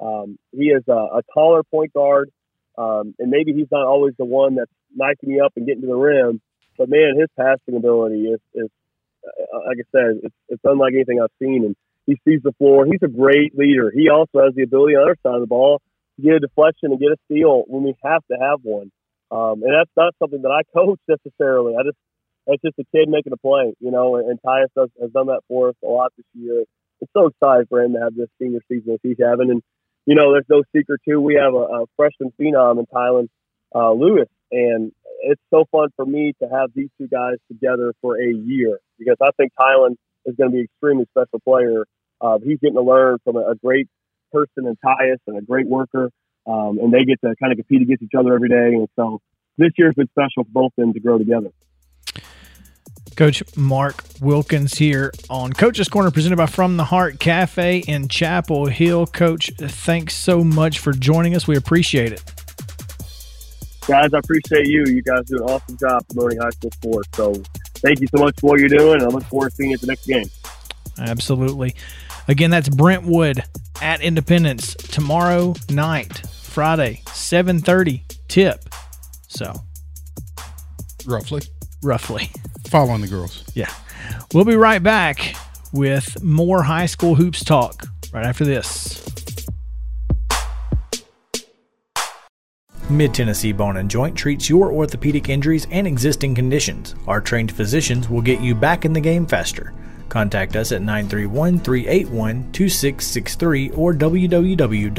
Um, 0.00 0.38
he 0.52 0.66
is 0.66 0.84
a, 0.88 0.92
a, 0.92 1.22
taller 1.34 1.64
point 1.64 1.92
guard, 1.92 2.30
um, 2.76 3.16
and 3.18 3.30
maybe 3.30 3.52
he's 3.52 3.66
not 3.72 3.84
always 3.84 4.14
the 4.16 4.24
one 4.24 4.54
that's 4.54 4.70
knifing 4.94 5.30
you 5.30 5.44
up 5.44 5.52
and 5.56 5.66
getting 5.66 5.80
to 5.80 5.88
the 5.88 5.96
rim. 5.96 6.40
But 6.76 6.88
man, 6.88 7.14
his 7.18 7.28
passing 7.36 7.76
ability 7.76 8.26
is, 8.26 8.40
is 8.54 8.70
like 9.66 9.78
I 9.78 9.86
said, 9.92 10.20
it's, 10.24 10.34
it's 10.48 10.62
unlike 10.64 10.94
anything 10.94 11.20
I've 11.20 11.34
seen. 11.38 11.64
And 11.64 11.76
he 12.06 12.18
sees 12.26 12.40
the 12.42 12.52
floor. 12.58 12.86
He's 12.86 13.02
a 13.02 13.08
great 13.08 13.56
leader. 13.56 13.92
He 13.94 14.08
also 14.08 14.44
has 14.44 14.54
the 14.54 14.62
ability 14.62 14.96
on 14.96 15.04
the 15.04 15.12
other 15.12 15.18
side 15.22 15.34
of 15.34 15.40
the 15.40 15.46
ball 15.46 15.80
to 16.16 16.22
get 16.22 16.34
a 16.34 16.40
deflection 16.40 16.90
and 16.90 17.00
get 17.00 17.12
a 17.12 17.16
steal 17.26 17.64
when 17.66 17.82
we 17.82 17.94
have 18.02 18.22
to 18.30 18.36
have 18.40 18.60
one. 18.62 18.90
Um, 19.30 19.62
and 19.62 19.72
that's 19.74 19.90
not 19.96 20.14
something 20.18 20.42
that 20.42 20.50
I 20.50 20.62
coach 20.72 21.00
necessarily. 21.06 21.76
I 21.76 21.82
just 21.84 21.98
it's 22.48 22.62
just 22.62 22.78
a 22.78 22.84
kid 22.96 23.08
making 23.08 23.32
a 23.32 23.36
play, 23.36 23.74
you 23.78 23.90
know, 23.90 24.16
and, 24.16 24.28
and 24.28 24.40
Tyus 24.40 24.68
does, 24.74 24.88
has 25.00 25.10
done 25.10 25.26
that 25.26 25.42
for 25.48 25.68
us 25.68 25.74
a 25.84 25.86
lot 25.86 26.12
this 26.16 26.24
year. 26.32 26.64
It's 27.00 27.12
so 27.12 27.26
exciting 27.26 27.66
for 27.68 27.82
him 27.82 27.92
to 27.92 28.00
have 28.00 28.14
this 28.16 28.28
senior 28.40 28.60
season 28.68 28.94
as 28.94 29.00
he's 29.02 29.18
having. 29.22 29.50
And, 29.50 29.62
you 30.06 30.14
know, 30.14 30.32
there's 30.32 30.48
no 30.48 30.62
secret, 30.74 31.00
too. 31.06 31.20
We 31.20 31.34
have 31.34 31.52
a, 31.52 31.82
a 31.82 31.84
freshman 31.96 32.32
phenom 32.40 32.78
in 32.78 32.86
Tylan 32.86 33.28
uh, 33.74 33.92
Lewis, 33.92 34.28
and 34.50 34.92
it's 35.20 35.40
so 35.50 35.64
fun 35.70 35.88
for 35.96 36.06
me 36.06 36.32
to 36.42 36.48
have 36.48 36.70
these 36.74 36.88
two 36.98 37.08
guys 37.08 37.36
together 37.50 37.92
for 38.00 38.20
a 38.20 38.32
year 38.32 38.78
because 38.98 39.16
I 39.22 39.30
think 39.36 39.52
Tylan 39.58 39.96
is 40.26 40.36
going 40.36 40.50
to 40.50 40.54
be 40.54 40.58
an 40.60 40.64
extremely 40.64 41.06
special 41.10 41.40
player. 41.40 41.84
Uh, 42.20 42.38
he's 42.42 42.58
getting 42.60 42.76
to 42.76 42.82
learn 42.82 43.18
from 43.24 43.36
a, 43.36 43.50
a 43.50 43.54
great 43.54 43.88
person 44.32 44.66
in 44.66 44.76
Tyus 44.84 45.18
and 45.26 45.38
a 45.38 45.42
great 45.42 45.66
worker, 45.66 46.10
um, 46.46 46.78
and 46.78 46.92
they 46.92 47.04
get 47.04 47.20
to 47.22 47.34
kind 47.40 47.52
of 47.52 47.58
compete 47.58 47.82
against 47.82 48.02
each 48.02 48.14
other 48.18 48.34
every 48.34 48.48
day. 48.48 48.74
And 48.74 48.88
so 48.96 49.20
this 49.56 49.70
year's 49.76 49.94
been 49.94 50.08
special 50.08 50.44
for 50.44 50.50
both 50.50 50.72
of 50.78 50.82
them 50.82 50.92
to 50.92 51.00
grow 51.00 51.18
together. 51.18 51.50
Coach 53.16 53.42
Mark 53.56 54.04
Wilkins 54.20 54.74
here 54.74 55.12
on 55.28 55.52
Coach's 55.52 55.88
Corner, 55.88 56.12
presented 56.12 56.36
by 56.36 56.46
From 56.46 56.76
the 56.76 56.84
Heart 56.84 57.18
Cafe 57.18 57.78
in 57.78 58.06
Chapel 58.06 58.66
Hill. 58.66 59.06
Coach, 59.08 59.50
thanks 59.58 60.14
so 60.14 60.44
much 60.44 60.78
for 60.78 60.92
joining 60.92 61.34
us. 61.34 61.48
We 61.48 61.56
appreciate 61.56 62.12
it. 62.12 62.37
Guys, 63.88 64.12
I 64.12 64.18
appreciate 64.18 64.66
you. 64.66 64.84
You 64.86 65.00
guys 65.00 65.24
do 65.24 65.36
an 65.38 65.44
awesome 65.44 65.78
job 65.78 66.06
promoting 66.08 66.38
high 66.40 66.50
school 66.50 66.70
sports. 66.72 67.08
So 67.14 67.32
thank 67.76 68.00
you 68.00 68.06
so 68.14 68.22
much 68.22 68.38
for 68.38 68.48
what 68.50 68.60
you're 68.60 68.68
doing. 68.68 69.00
and 69.00 69.04
I 69.04 69.06
look 69.06 69.24
forward 69.24 69.48
to 69.48 69.56
seeing 69.56 69.70
you 69.70 69.74
at 69.74 69.80
the 69.80 69.86
next 69.86 70.06
game. 70.06 70.26
Absolutely. 70.98 71.74
Again, 72.28 72.50
that's 72.50 72.68
Brentwood 72.68 73.42
at 73.80 74.02
Independence 74.02 74.74
tomorrow 74.74 75.54
night, 75.70 76.18
Friday, 76.42 77.00
7:30 77.06 78.02
tip. 78.28 78.68
So, 79.26 79.54
roughly. 81.06 81.40
Roughly. 81.82 82.30
Following 82.66 83.00
the 83.00 83.08
girls. 83.08 83.42
Yeah. 83.54 83.72
We'll 84.34 84.44
be 84.44 84.56
right 84.56 84.82
back 84.82 85.34
with 85.72 86.22
more 86.22 86.62
high 86.62 86.86
school 86.86 87.14
hoops 87.14 87.42
talk 87.42 87.86
right 88.12 88.26
after 88.26 88.44
this. 88.44 88.97
Mid 92.90 93.12
Tennessee 93.12 93.52
Bone 93.52 93.76
and 93.76 93.90
Joint 93.90 94.16
treats 94.16 94.48
your 94.48 94.72
orthopedic 94.72 95.28
injuries 95.28 95.66
and 95.70 95.86
existing 95.86 96.34
conditions. 96.34 96.94
Our 97.06 97.20
trained 97.20 97.52
physicians 97.52 98.08
will 98.08 98.22
get 98.22 98.40
you 98.40 98.54
back 98.54 98.84
in 98.84 98.92
the 98.94 99.00
game 99.00 99.26
faster. 99.26 99.74
Contact 100.08 100.56
us 100.56 100.72
at 100.72 100.80
931 100.80 101.58
381 101.58 102.50
2663 102.52 103.70
or 103.70 103.92
www.mtbj.net. 103.92 104.94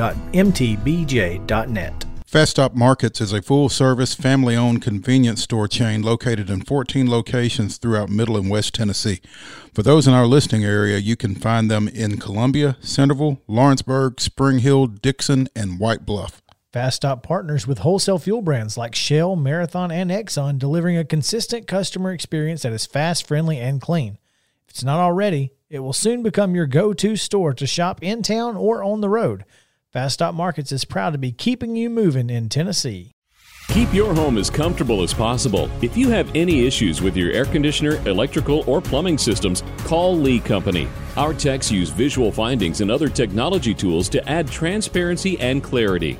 Fast 2.30 2.52
Stop 2.52 2.76
Markets 2.76 3.22
is 3.22 3.34
a 3.34 3.42
full 3.42 3.70
service, 3.70 4.14
family 4.14 4.56
owned 4.56 4.84
convenience 4.84 5.42
store 5.42 5.68
chain 5.68 6.04
located 6.04 6.48
in 6.48 6.62
14 6.62 7.10
locations 7.10 7.78
throughout 7.78 8.10
Middle 8.10 8.38
and 8.38 8.52
West 8.52 8.76
Tennessee. 8.76 9.20
For 9.74 9.82
those 9.82 10.08
in 10.08 10.14
our 10.14 10.28
listening 10.28 10.64
area, 10.64 11.00
you 11.00 11.16
can 11.16 11.34
find 11.34 11.72
them 11.72 11.88
in 11.88 12.20
Columbia, 12.20 12.78
Centerville, 12.82 13.42
Lawrenceburg, 13.48 14.22
Spring 14.22 14.60
Hill, 14.60 14.86
Dickson, 14.86 15.50
and 15.56 15.80
White 15.80 16.06
Bluff. 16.06 16.44
Fast 16.72 16.98
Stop 16.98 17.24
partners 17.24 17.66
with 17.66 17.80
wholesale 17.80 18.20
fuel 18.20 18.44
brands 18.44 18.78
like 18.78 18.94
Shell, 18.94 19.36
Marathon, 19.36 19.92
and 19.92 20.12
Exxon, 20.12 20.60
delivering 20.60 20.98
a 20.98 21.04
consistent 21.04 21.66
customer 21.66 22.12
experience 22.12 22.62
that 22.62 22.74
is 22.74 22.86
fast, 22.86 23.28
friendly, 23.28 23.58
and 23.58 23.82
clean. 23.82 24.20
If 24.68 24.76
it's 24.76 24.84
not 24.84 25.00
already, 25.00 25.50
it 25.72 25.80
will 25.80 25.94
soon 25.94 26.22
become 26.22 26.54
your 26.54 26.68
go 26.68 26.94
to 26.94 27.16
store 27.16 27.56
to 27.56 27.66
shop 27.66 28.04
in 28.04 28.22
town 28.22 28.56
or 28.56 28.84
on 28.84 29.02
the 29.02 29.10
road. 29.10 29.46
Fast 29.92 30.14
Stop 30.14 30.36
Markets 30.36 30.72
is 30.72 30.86
proud 30.86 31.14
to 31.14 31.18
be 31.18 31.32
keeping 31.32 31.76
you 31.76 31.90
moving 31.90 32.30
in 32.30 32.50
Tennessee. 32.50 33.14
Keep 33.70 33.92
your 33.92 34.14
home 34.14 34.38
as 34.38 34.52
comfortable 34.52 35.02
as 35.02 35.14
possible. 35.14 35.72
If 35.82 35.98
you 35.98 36.10
have 36.10 36.36
any 36.36 36.68
issues 36.68 37.02
with 37.02 37.18
your 37.18 37.32
air 37.32 37.46
conditioner, 37.46 37.96
electrical, 38.08 38.64
or 38.68 38.80
plumbing 38.80 39.18
systems, 39.18 39.64
call 39.86 40.16
Lee 40.16 40.40
Company. 40.40 40.88
Our 41.18 41.34
techs 41.34 41.72
use 41.72 41.90
visual 41.90 42.32
findings 42.32 42.82
and 42.82 42.92
other 42.92 43.10
technology 43.10 43.74
tools 43.74 44.08
to 44.10 44.28
add 44.30 44.48
transparency 44.48 45.40
and 45.40 45.64
clarity. 45.64 46.20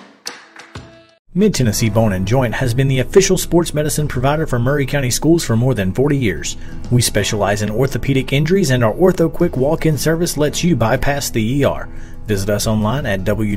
Mid 1.33 1.55
Tennessee 1.55 1.89
Bone 1.89 2.11
and 2.11 2.27
Joint 2.27 2.53
has 2.55 2.73
been 2.73 2.89
the 2.89 2.99
official 2.99 3.37
sports 3.37 3.73
medicine 3.73 4.05
provider 4.09 4.45
for 4.45 4.59
Maury 4.59 4.85
County 4.85 5.09
schools 5.09 5.45
for 5.45 5.55
more 5.55 5.73
than 5.73 5.93
40 5.93 6.17
years. 6.17 6.57
We 6.91 7.01
specialize 7.01 7.61
in 7.61 7.69
orthopedic 7.69 8.33
injuries, 8.33 8.69
and 8.69 8.83
our 8.83 8.93
Ortho 8.93 9.31
Quick 9.31 9.55
walk 9.55 9.85
in 9.85 9.97
service 9.97 10.35
lets 10.35 10.61
you 10.61 10.75
bypass 10.75 11.29
the 11.29 11.63
ER. 11.63 11.87
Visit 12.25 12.49
us 12.49 12.67
online 12.67 13.05
at 13.05 13.21
www.mtbj.net. 13.21 13.55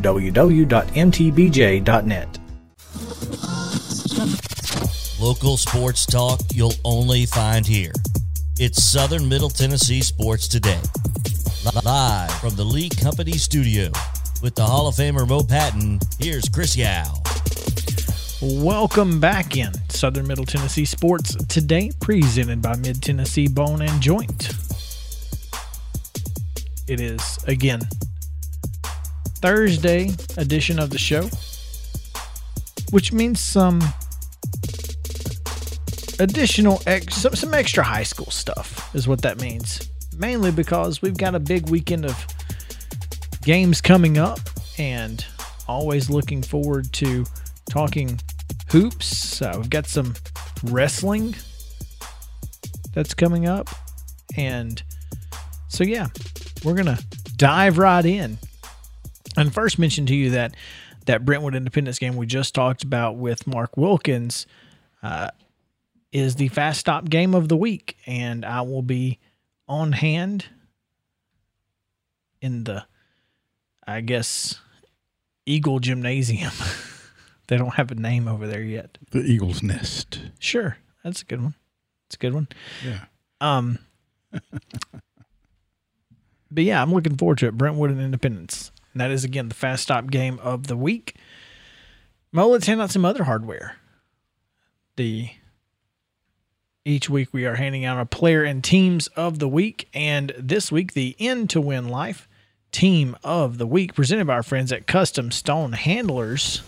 Local 5.21 5.57
sports 5.57 6.07
talk 6.07 6.41
you'll 6.53 6.75
only 6.85 7.27
find 7.27 7.67
here. 7.67 7.93
It's 8.61 8.85
Southern 8.85 9.29
Middle 9.29 9.51
Tennessee 9.51 10.03
Sports 10.03 10.47
Today. 10.47 10.79
Live 11.85 12.31
from 12.35 12.55
the 12.55 12.65
Lee 12.65 12.89
Company 12.89 13.33
studio 13.33 13.91
with 14.45 14.55
the 14.55 14.65
Hall 14.65 14.87
of 14.87 14.95
Famer 14.95 15.27
Mo 15.27 15.43
Patton, 15.43 15.99
here's 16.21 16.49
Chris 16.49 16.77
Yao. 16.77 17.21
Welcome 18.47 19.21
back 19.21 19.57
in 19.57 19.73
Southern 19.89 20.27
Middle 20.27 20.45
Tennessee 20.45 20.85
Sports 20.85 21.35
Today, 21.47 21.91
presented 21.99 22.61
by 22.61 22.77
Mid 22.77 23.03
Tennessee 23.03 23.49
Bone 23.49 23.81
and 23.81 24.03
Joint. 24.03 24.51
It 26.87 27.01
is, 27.01 27.39
again, 27.47 27.81
Thursday 29.37 30.11
edition 30.37 30.79
of 30.79 30.91
the 30.91 30.99
show, 30.99 31.27
which 32.91 33.15
means 33.15 33.41
some 33.41 33.81
additional 36.19 36.83
ex- 36.87 37.15
some, 37.15 37.35
some 37.35 37.55
extra 37.55 37.83
high 37.83 38.03
school 38.03 38.31
stuff 38.31 38.95
is 38.95 39.09
what 39.09 39.23
that 39.23 39.41
means 39.41 39.89
mainly 40.19 40.51
because 40.51 41.01
we've 41.01 41.17
got 41.17 41.35
a 41.35 41.41
big 41.41 41.71
weekend 41.71 42.05
of 42.05 42.27
games 43.43 43.81
coming 43.81 44.19
up 44.19 44.39
and 44.77 45.25
always 45.67 46.11
looking 46.11 46.43
forward 46.43 46.93
to 46.93 47.25
talking 47.71 48.21
hoops. 48.75 49.41
Uh, 49.41 49.53
we've 49.57 49.71
got 49.71 49.87
some 49.87 50.15
wrestling 50.65 51.33
that's 52.93 53.15
coming 53.15 53.47
up. 53.47 53.69
And 54.37 54.83
so 55.69 55.85
yeah 55.85 56.09
we're 56.65 56.75
gonna 56.75 56.99
dive 57.37 57.79
right 57.79 58.05
in. 58.05 58.37
And 59.37 59.55
first 59.55 59.79
mention 59.79 60.07
to 60.07 60.15
you 60.17 60.31
that 60.31 60.57
that 61.07 61.25
brentwood 61.25 61.55
independence 61.55 62.01
game 62.01 62.17
we 62.17 62.27
just 62.27 62.53
talked 62.53 62.83
about 62.83 63.17
with 63.17 63.47
mark 63.47 63.77
wilkins 63.77 64.45
uh, 65.05 65.29
is 66.11 66.35
the 66.35 66.49
fast 66.49 66.81
stop 66.81 67.09
game 67.09 67.33
of 67.33 67.49
the 67.49 67.57
week, 67.57 67.97
and 68.07 68.45
I 68.45 68.63
will 68.63 68.83
be 68.83 69.21
on 69.69 69.93
hand 69.93 70.47
in 72.41 72.65
the, 72.65 72.87
I 73.87 74.01
guess, 74.01 74.61
Eagle 75.47 75.79
Gymnasium. 75.79 76.53
they 77.47 77.57
don't 77.57 77.75
have 77.75 77.91
a 77.91 77.95
name 77.95 78.29
over 78.29 78.47
there 78.47 78.63
yet. 78.63 78.99
The 79.11 79.21
Eagle's 79.21 79.63
Nest. 79.63 80.21
Sure, 80.39 80.79
that's 81.03 81.23
a 81.23 81.25
good 81.25 81.43
one. 81.43 81.55
It's 82.07 82.17
a 82.17 82.19
good 82.19 82.35
one. 82.35 82.49
Yeah. 82.85 83.05
Um. 83.41 83.79
but 86.51 86.65
yeah, 86.65 86.83
I'm 86.83 86.93
looking 86.93 87.17
forward 87.17 87.39
to 87.39 87.47
it. 87.47 87.59
Brentwood 87.59 87.91
and 87.91 88.01
Independence. 88.01 88.73
And 88.93 89.01
that 89.01 89.11
is 89.11 89.25
again 89.25 89.49
the 89.49 89.55
fast 89.55 89.83
stop 89.85 90.11
game 90.11 90.39
of 90.41 90.67
the 90.67 90.77
week. 90.77 91.17
Well, 92.33 92.51
let's 92.51 92.67
hand 92.67 92.81
out 92.81 92.91
some 92.91 93.05
other 93.05 93.25
hardware. 93.25 93.77
The 94.97 95.31
each 96.85 97.09
week, 97.09 97.31
we 97.33 97.47
are 97.47 97.55
handing 97.55 97.85
out 97.85 97.99
a 97.99 98.05
player 98.05 98.45
and 98.45 98.63
teams 98.63 99.07
of 99.09 99.39
the 99.39 99.49
week. 99.49 99.89
And 99.95 100.35
this 100.39 100.71
week, 100.71 100.93
the 100.93 101.17
end 101.19 101.49
to 101.51 101.61
Win 101.61 101.89
Life 101.89 102.29
team 102.73 103.17
of 103.25 103.57
the 103.57 103.67
week, 103.67 103.95
presented 103.95 104.27
by 104.27 104.35
our 104.35 104.43
friends 104.43 104.71
at 104.71 104.87
Custom 104.87 105.31
Stone 105.31 105.73
Handlers. 105.73 106.63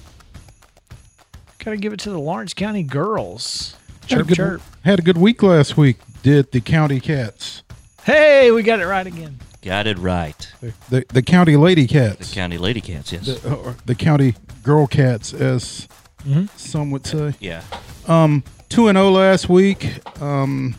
Got 1.67 1.73
to 1.73 1.77
give 1.79 1.93
it 1.93 1.99
to 2.01 2.11
the 2.11 2.19
Lawrence 2.21 2.55
County 2.55 2.85
girls. 2.85 3.75
Had 4.03 4.05
a, 4.05 4.07
Chirp, 4.19 4.29
good, 4.29 4.37
chirp. 4.37 4.63
had 4.85 4.99
a 5.01 5.03
good 5.03 5.19
week 5.19 5.43
last 5.43 5.77
week, 5.77 5.97
did 6.23 6.53
the 6.53 6.61
County 6.61 7.01
Cats. 7.01 7.65
Hey, 8.05 8.53
we 8.53 8.63
got 8.63 8.79
it 8.79 8.87
right 8.87 9.05
again. 9.05 9.41
Got 9.63 9.89
it 9.89 9.99
right. 9.99 10.49
The, 10.61 10.73
the, 10.91 11.05
the 11.13 11.23
County 11.23 11.57
Lady 11.57 11.89
cats. 11.89 12.29
The 12.31 12.35
County 12.37 12.57
Lady 12.57 12.81
Cats, 12.81 13.11
yes. 13.13 13.27
The, 13.41 13.53
or 13.53 13.75
the 13.85 13.97
County 13.97 14.37
Girl 14.63 14.87
Cats, 14.87 15.35
as 15.35 15.89
Mhm. 16.25 16.49
some 16.57 16.93
would 16.93 17.05
say. 17.05 17.35
yeah. 17.41 17.63
Um, 18.07 18.45
two 18.69 18.87
and 18.87 18.97
zero 18.97 19.11
last 19.11 19.49
week. 19.49 19.99
Um, 20.23 20.77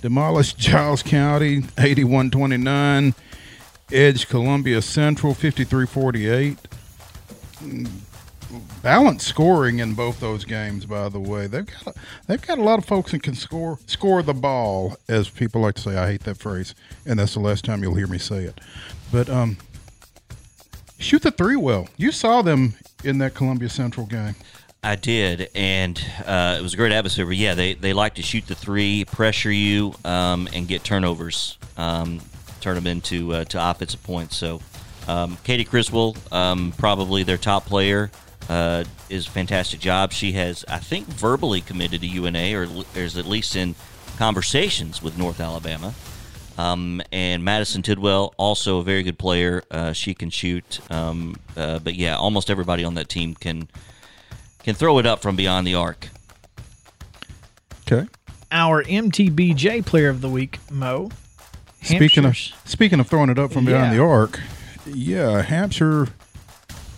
demolished 0.00 0.56
Giles 0.60 1.02
County, 1.02 1.64
eighty-one 1.76 2.30
twenty-nine. 2.30 3.16
Edge 3.90 4.28
Columbia 4.28 4.80
Central, 4.80 5.34
53-48. 5.34 6.56
Mm, 7.64 7.88
Balanced 8.82 9.26
scoring 9.26 9.78
in 9.78 9.94
both 9.94 10.20
those 10.20 10.44
games, 10.44 10.86
by 10.86 11.08
the 11.08 11.20
way. 11.20 11.46
They've 11.46 11.66
got 11.66 11.86
a, 11.86 11.94
they've 12.26 12.42
got 12.42 12.58
a 12.58 12.62
lot 12.62 12.78
of 12.78 12.84
folks 12.84 13.12
that 13.12 13.22
can 13.22 13.34
score 13.34 13.78
score 13.86 14.22
the 14.22 14.34
ball, 14.34 14.96
as 15.08 15.28
people 15.28 15.60
like 15.60 15.76
to 15.76 15.82
say. 15.82 15.96
I 15.96 16.06
hate 16.06 16.24
that 16.24 16.36
phrase, 16.36 16.74
and 17.06 17.18
that's 17.18 17.34
the 17.34 17.40
last 17.40 17.64
time 17.64 17.82
you'll 17.82 17.94
hear 17.94 18.06
me 18.06 18.18
say 18.18 18.44
it. 18.44 18.60
But 19.12 19.28
um, 19.28 19.58
shoot 20.98 21.22
the 21.22 21.30
three 21.30 21.56
well. 21.56 21.88
You 21.96 22.12
saw 22.12 22.42
them 22.42 22.74
in 23.04 23.18
that 23.18 23.34
Columbia 23.34 23.68
Central 23.68 24.06
game. 24.06 24.34
I 24.82 24.96
did, 24.96 25.50
and 25.54 26.02
uh, 26.24 26.56
it 26.58 26.62
was 26.62 26.72
a 26.72 26.76
great 26.76 26.92
atmosphere. 26.92 27.26
But 27.26 27.36
yeah, 27.36 27.54
they, 27.54 27.74
they 27.74 27.92
like 27.92 28.14
to 28.14 28.22
shoot 28.22 28.46
the 28.46 28.54
three, 28.54 29.04
pressure 29.04 29.52
you, 29.52 29.94
um, 30.04 30.48
and 30.54 30.66
get 30.66 30.84
turnovers, 30.84 31.58
um, 31.76 32.20
turn 32.60 32.76
them 32.76 32.86
into 32.86 33.34
uh, 33.34 33.44
to 33.44 33.70
offensive 33.70 34.02
points. 34.02 34.36
So, 34.36 34.60
um, 35.06 35.36
Katie 35.44 35.64
Criswell, 35.64 36.16
um, 36.32 36.72
probably 36.78 37.24
their 37.24 37.36
top 37.36 37.66
player, 37.66 38.10
uh, 38.50 38.84
is 39.08 39.26
a 39.26 39.30
fantastic 39.30 39.80
job. 39.80 40.12
She 40.12 40.32
has, 40.32 40.64
I 40.68 40.78
think, 40.78 41.06
verbally 41.06 41.60
committed 41.60 42.00
to 42.02 42.06
UNA, 42.06 42.52
or 42.58 42.64
l- 42.64 42.84
is 42.94 43.16
at 43.16 43.24
least 43.26 43.54
in 43.56 43.74
conversations 44.18 45.00
with 45.02 45.16
North 45.16 45.40
Alabama. 45.40 45.94
Um, 46.58 47.00
and 47.12 47.42
Madison 47.42 47.80
Tidwell, 47.80 48.34
also 48.36 48.78
a 48.78 48.82
very 48.82 49.02
good 49.02 49.18
player. 49.18 49.62
Uh, 49.70 49.92
she 49.94 50.12
can 50.14 50.28
shoot, 50.28 50.80
um, 50.90 51.36
uh, 51.56 51.78
but 51.78 51.94
yeah, 51.94 52.16
almost 52.16 52.50
everybody 52.50 52.84
on 52.84 52.94
that 52.94 53.08
team 53.08 53.34
can 53.34 53.68
can 54.62 54.74
throw 54.74 54.98
it 54.98 55.06
up 55.06 55.22
from 55.22 55.36
beyond 55.36 55.66
the 55.66 55.74
arc. 55.74 56.08
Okay. 57.90 58.06
Our 58.52 58.82
MTBJ 58.84 59.86
player 59.86 60.08
of 60.10 60.20
the 60.20 60.28
week, 60.28 60.58
Mo. 60.70 61.10
Speaking 61.82 62.26
of 62.26 62.36
speaking 62.66 63.00
of 63.00 63.08
throwing 63.08 63.30
it 63.30 63.38
up 63.38 63.52
from 63.52 63.64
behind 63.64 63.92
Yeah. 63.92 63.98
the 63.98 64.02
arc, 64.04 64.38
yeah, 64.84 65.40
Hampshire 65.42 66.08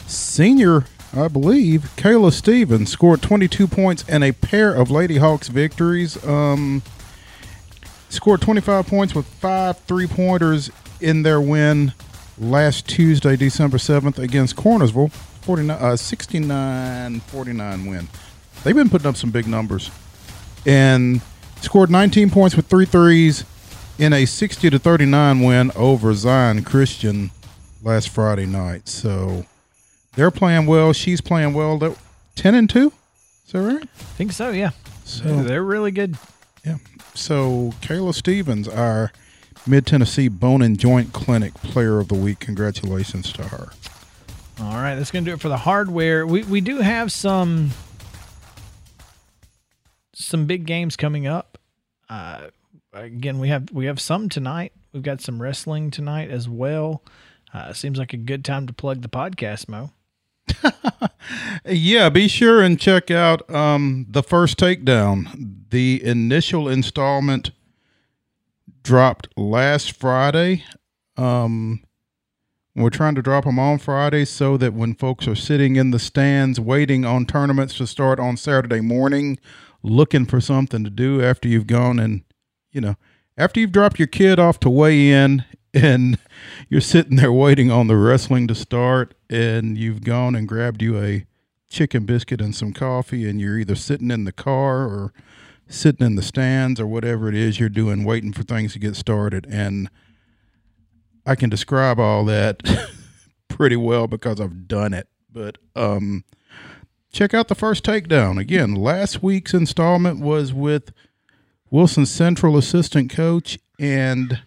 senior, 0.08 0.86
I 1.14 1.28
believe, 1.28 1.90
Kayla 1.96 2.32
Stevens 2.32 2.90
scored 2.90 3.20
22 3.20 3.66
points 3.66 4.04
and 4.08 4.24
a 4.24 4.32
pair 4.32 4.72
of 4.72 4.90
Lady 4.90 5.18
Hawks 5.18 5.48
victories. 5.48 6.22
Um, 6.24 6.82
scored 8.08 8.40
25 8.40 8.86
points 8.86 9.14
with 9.14 9.26
five 9.26 9.78
three 9.80 10.06
pointers 10.06 10.70
in 11.00 11.22
their 11.22 11.40
win 11.40 11.92
last 12.38 12.88
Tuesday, 12.88 13.36
December 13.36 13.76
7th 13.76 14.18
against 14.18 14.56
Cornersville. 14.56 15.12
49, 15.42 15.76
uh, 15.76 15.92
69-49 15.92 17.88
win. 17.90 18.08
They've 18.62 18.74
been 18.74 18.88
putting 18.88 19.08
up 19.08 19.16
some 19.16 19.30
big 19.30 19.46
numbers. 19.46 19.90
And 20.64 21.20
scored 21.60 21.90
19 21.90 22.30
points 22.30 22.56
with 22.56 22.66
three 22.66 22.86
threes 22.86 23.44
in 23.98 24.12
a 24.12 24.24
60 24.24 24.70
to 24.70 24.78
39 24.78 25.40
win 25.40 25.72
over 25.74 26.14
Zion 26.14 26.64
Christian 26.64 27.32
last 27.82 28.08
Friday 28.08 28.46
night. 28.46 28.88
So 28.88 29.44
they're 30.16 30.30
playing 30.30 30.66
well. 30.66 30.92
She's 30.92 31.20
playing 31.20 31.54
well. 31.54 31.78
They're 31.78 31.94
10 32.36 32.54
and 32.54 32.68
2. 32.70 32.92
Is 33.46 33.52
that 33.52 33.60
right? 33.60 33.82
I 33.82 33.86
think 33.86 34.32
so, 34.32 34.50
yeah. 34.50 34.70
So 35.04 35.42
They're 35.42 35.62
really 35.64 35.90
good. 35.90 36.16
yeah. 36.64 36.76
So 37.14 37.72
Kayla 37.82 38.14
Stevens, 38.14 38.68
our 38.68 39.12
Mid 39.66 39.86
Tennessee 39.86 40.28
Bone 40.28 40.62
and 40.62 40.78
Joint 40.78 41.12
Clinic 41.12 41.54
Player 41.54 41.98
of 41.98 42.08
the 42.08 42.14
Week. 42.14 42.38
Congratulations 42.40 43.32
to 43.34 43.44
her. 43.44 43.70
All 44.60 44.74
right, 44.76 44.94
that's 44.94 45.10
going 45.10 45.24
to 45.24 45.30
do 45.30 45.34
it 45.34 45.40
for 45.40 45.48
the 45.48 45.56
hardware. 45.58 46.26
We 46.26 46.42
we 46.44 46.60
do 46.60 46.78
have 46.78 47.10
some 47.12 47.70
some 50.14 50.46
big 50.46 50.66
games 50.66 50.96
coming 50.96 51.26
up. 51.26 51.58
Uh, 52.08 52.48
again, 52.92 53.38
we 53.38 53.48
have 53.48 53.70
we 53.72 53.86
have 53.86 54.00
some 54.00 54.28
tonight. 54.28 54.72
We've 54.92 55.02
got 55.02 55.20
some 55.20 55.40
wrestling 55.40 55.90
tonight 55.90 56.30
as 56.30 56.48
well. 56.48 57.02
Uh, 57.52 57.72
seems 57.72 57.98
like 57.98 58.12
a 58.12 58.18
good 58.18 58.44
time 58.44 58.66
to 58.66 58.72
plug 58.72 59.02
the 59.02 59.08
podcast, 59.08 59.68
Mo. 59.68 59.90
Yeah, 61.64 62.08
be 62.08 62.28
sure 62.28 62.60
and 62.60 62.78
check 62.78 63.10
out 63.10 63.48
um, 63.54 64.06
the 64.08 64.22
first 64.22 64.58
takedown. 64.58 65.68
The 65.70 66.02
initial 66.04 66.68
installment 66.68 67.52
dropped 68.82 69.28
last 69.36 69.92
Friday. 69.92 70.64
Um, 71.16 71.84
we're 72.74 72.90
trying 72.90 73.14
to 73.14 73.22
drop 73.22 73.44
them 73.44 73.58
on 73.58 73.78
Friday 73.78 74.24
so 74.24 74.56
that 74.56 74.74
when 74.74 74.94
folks 74.94 75.28
are 75.28 75.34
sitting 75.34 75.76
in 75.76 75.90
the 75.92 75.98
stands 75.98 76.58
waiting 76.58 77.04
on 77.04 77.26
tournaments 77.26 77.76
to 77.76 77.86
start 77.86 78.18
on 78.18 78.36
Saturday 78.36 78.80
morning, 78.80 79.38
looking 79.82 80.26
for 80.26 80.40
something 80.40 80.82
to 80.82 80.90
do 80.90 81.22
after 81.22 81.48
you've 81.48 81.66
gone 81.66 81.98
and, 82.00 82.22
you 82.72 82.80
know, 82.80 82.96
after 83.36 83.60
you've 83.60 83.72
dropped 83.72 83.98
your 83.98 84.08
kid 84.08 84.38
off 84.40 84.58
to 84.60 84.70
weigh 84.70 85.10
in 85.10 85.44
and 85.74 86.18
you're 86.68 86.80
sitting 86.80 87.16
there 87.16 87.32
waiting 87.32 87.70
on 87.70 87.86
the 87.86 87.96
wrestling 87.96 88.46
to 88.48 88.54
start 88.54 89.14
and 89.30 89.78
you've 89.78 90.04
gone 90.04 90.34
and 90.34 90.46
grabbed 90.46 90.82
you 90.82 90.98
a 90.98 91.24
chicken 91.68 92.04
biscuit 92.04 92.40
and 92.40 92.54
some 92.54 92.72
coffee 92.72 93.28
and 93.28 93.40
you're 93.40 93.58
either 93.58 93.74
sitting 93.74 94.10
in 94.10 94.24
the 94.24 94.32
car 94.32 94.84
or 94.84 95.12
sitting 95.68 96.06
in 96.06 96.16
the 96.16 96.22
stands 96.22 96.78
or 96.78 96.86
whatever 96.86 97.28
it 97.28 97.34
is 97.34 97.58
you're 97.58 97.68
doing 97.70 98.04
waiting 98.04 98.32
for 98.32 98.42
things 98.42 98.74
to 98.74 98.78
get 98.78 98.94
started. 98.94 99.46
And 99.48 99.88
I 101.24 101.34
can 101.34 101.48
describe 101.48 101.98
all 101.98 102.24
that 102.26 102.62
pretty 103.48 103.76
well 103.76 104.06
because 104.06 104.40
I've 104.40 104.68
done 104.68 104.92
it. 104.92 105.08
But 105.32 105.56
um 105.74 106.24
check 107.10 107.32
out 107.32 107.48
the 107.48 107.54
first 107.54 107.84
takedown. 107.84 108.38
Again 108.38 108.74
last 108.74 109.22
week's 109.22 109.54
installment 109.54 110.20
was 110.20 110.52
with 110.52 110.92
Wilson 111.70 112.04
Central 112.04 112.58
assistant 112.58 113.10
coach 113.10 113.58
and 113.78 114.42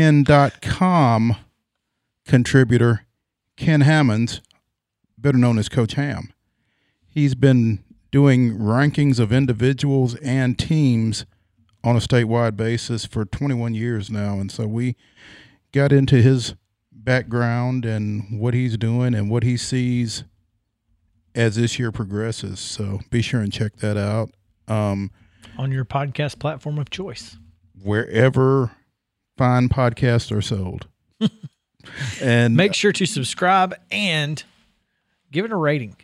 pen-tn.com 0.00 1.36
contributor 2.26 3.04
Ken 3.56 3.80
Hammonds, 3.82 4.40
better 5.18 5.36
known 5.36 5.58
as 5.58 5.68
Coach 5.68 5.94
Ham. 5.94 6.32
He's 7.06 7.34
been 7.34 7.82
doing 8.10 8.56
rankings 8.56 9.18
of 9.18 9.32
individuals 9.32 10.14
and 10.16 10.58
teams 10.58 11.26
on 11.82 11.96
a 11.96 12.00
statewide 12.00 12.56
basis 12.56 13.04
for 13.04 13.24
21 13.24 13.74
years 13.74 14.10
now. 14.10 14.38
And 14.40 14.50
so 14.50 14.66
we 14.66 14.96
got 15.72 15.92
into 15.92 16.22
his 16.22 16.54
background 16.92 17.84
and 17.84 18.40
what 18.40 18.54
he's 18.54 18.76
doing 18.76 19.14
and 19.14 19.30
what 19.30 19.42
he 19.42 19.56
sees 19.56 20.24
as 21.34 21.56
this 21.56 21.78
year 21.78 21.92
progresses. 21.92 22.60
So 22.60 23.00
be 23.10 23.22
sure 23.22 23.40
and 23.40 23.52
check 23.52 23.76
that 23.76 23.96
out. 23.96 24.30
Um, 24.68 25.10
On 25.58 25.72
your 25.72 25.84
podcast 25.84 26.38
platform 26.38 26.78
of 26.78 26.90
choice. 26.90 27.36
Wherever 27.82 28.70
fine 29.36 29.68
podcasts 29.68 30.34
are 30.36 30.42
sold. 30.42 30.86
and 32.22 32.56
Make 32.56 32.74
sure 32.74 32.92
to 32.92 33.06
subscribe 33.06 33.74
and 33.90 34.42
give 35.30 35.44
it 35.44 35.52
a 35.52 35.56
rating. 35.56 35.96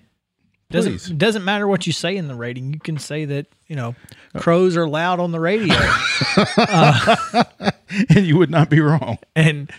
Doesn't 0.68 0.99
Please. 0.99 1.11
doesn't 1.11 1.45
matter 1.45 1.68
what 1.68 1.87
you 1.87 1.93
say 1.93 2.16
in 2.16 2.27
the 2.27 2.35
rating. 2.35 2.72
You 2.72 2.81
can 2.81 2.99
say 2.99 3.24
that 3.27 3.47
you 3.68 3.77
know 3.77 3.95
crows 4.37 4.77
are 4.77 4.89
loud 4.89 5.20
on 5.20 5.31
the 5.31 5.39
radio, 5.39 5.77
and 8.11 8.27
you 8.27 8.37
would 8.37 8.51
not 8.51 8.68
be 8.68 8.81
wrong. 8.81 9.18
and 9.37 9.70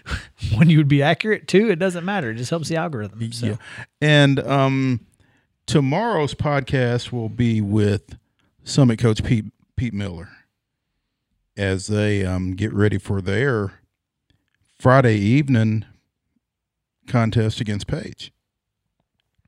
when 0.55 0.69
you 0.69 0.77
would 0.77 0.87
be 0.87 1.03
accurate 1.03 1.45
too. 1.45 1.69
It 1.69 1.75
doesn't 1.77 2.05
matter. 2.05 2.31
It 2.31 2.35
just 2.35 2.49
helps 2.49 2.69
the 2.69 2.77
algorithm. 2.77 3.33
So 3.33 3.47
Yeah. 3.47 3.55
And 3.99 4.39
um, 4.39 5.01
tomorrow's 5.65 6.33
podcast 6.33 7.11
will 7.11 7.27
be 7.29 7.59
with 7.59 8.17
Summit 8.63 8.97
Coach 8.97 9.25
Pete 9.25 9.45
Pete 9.75 9.93
Miller 9.93 10.29
as 11.57 11.87
they 11.87 12.23
um, 12.23 12.55
get 12.55 12.71
ready 12.73 12.97
for 12.97 13.21
their 13.21 13.73
Friday 14.79 15.17
evening 15.17 15.85
contest 17.07 17.59
against 17.59 17.87
Page. 17.87 18.31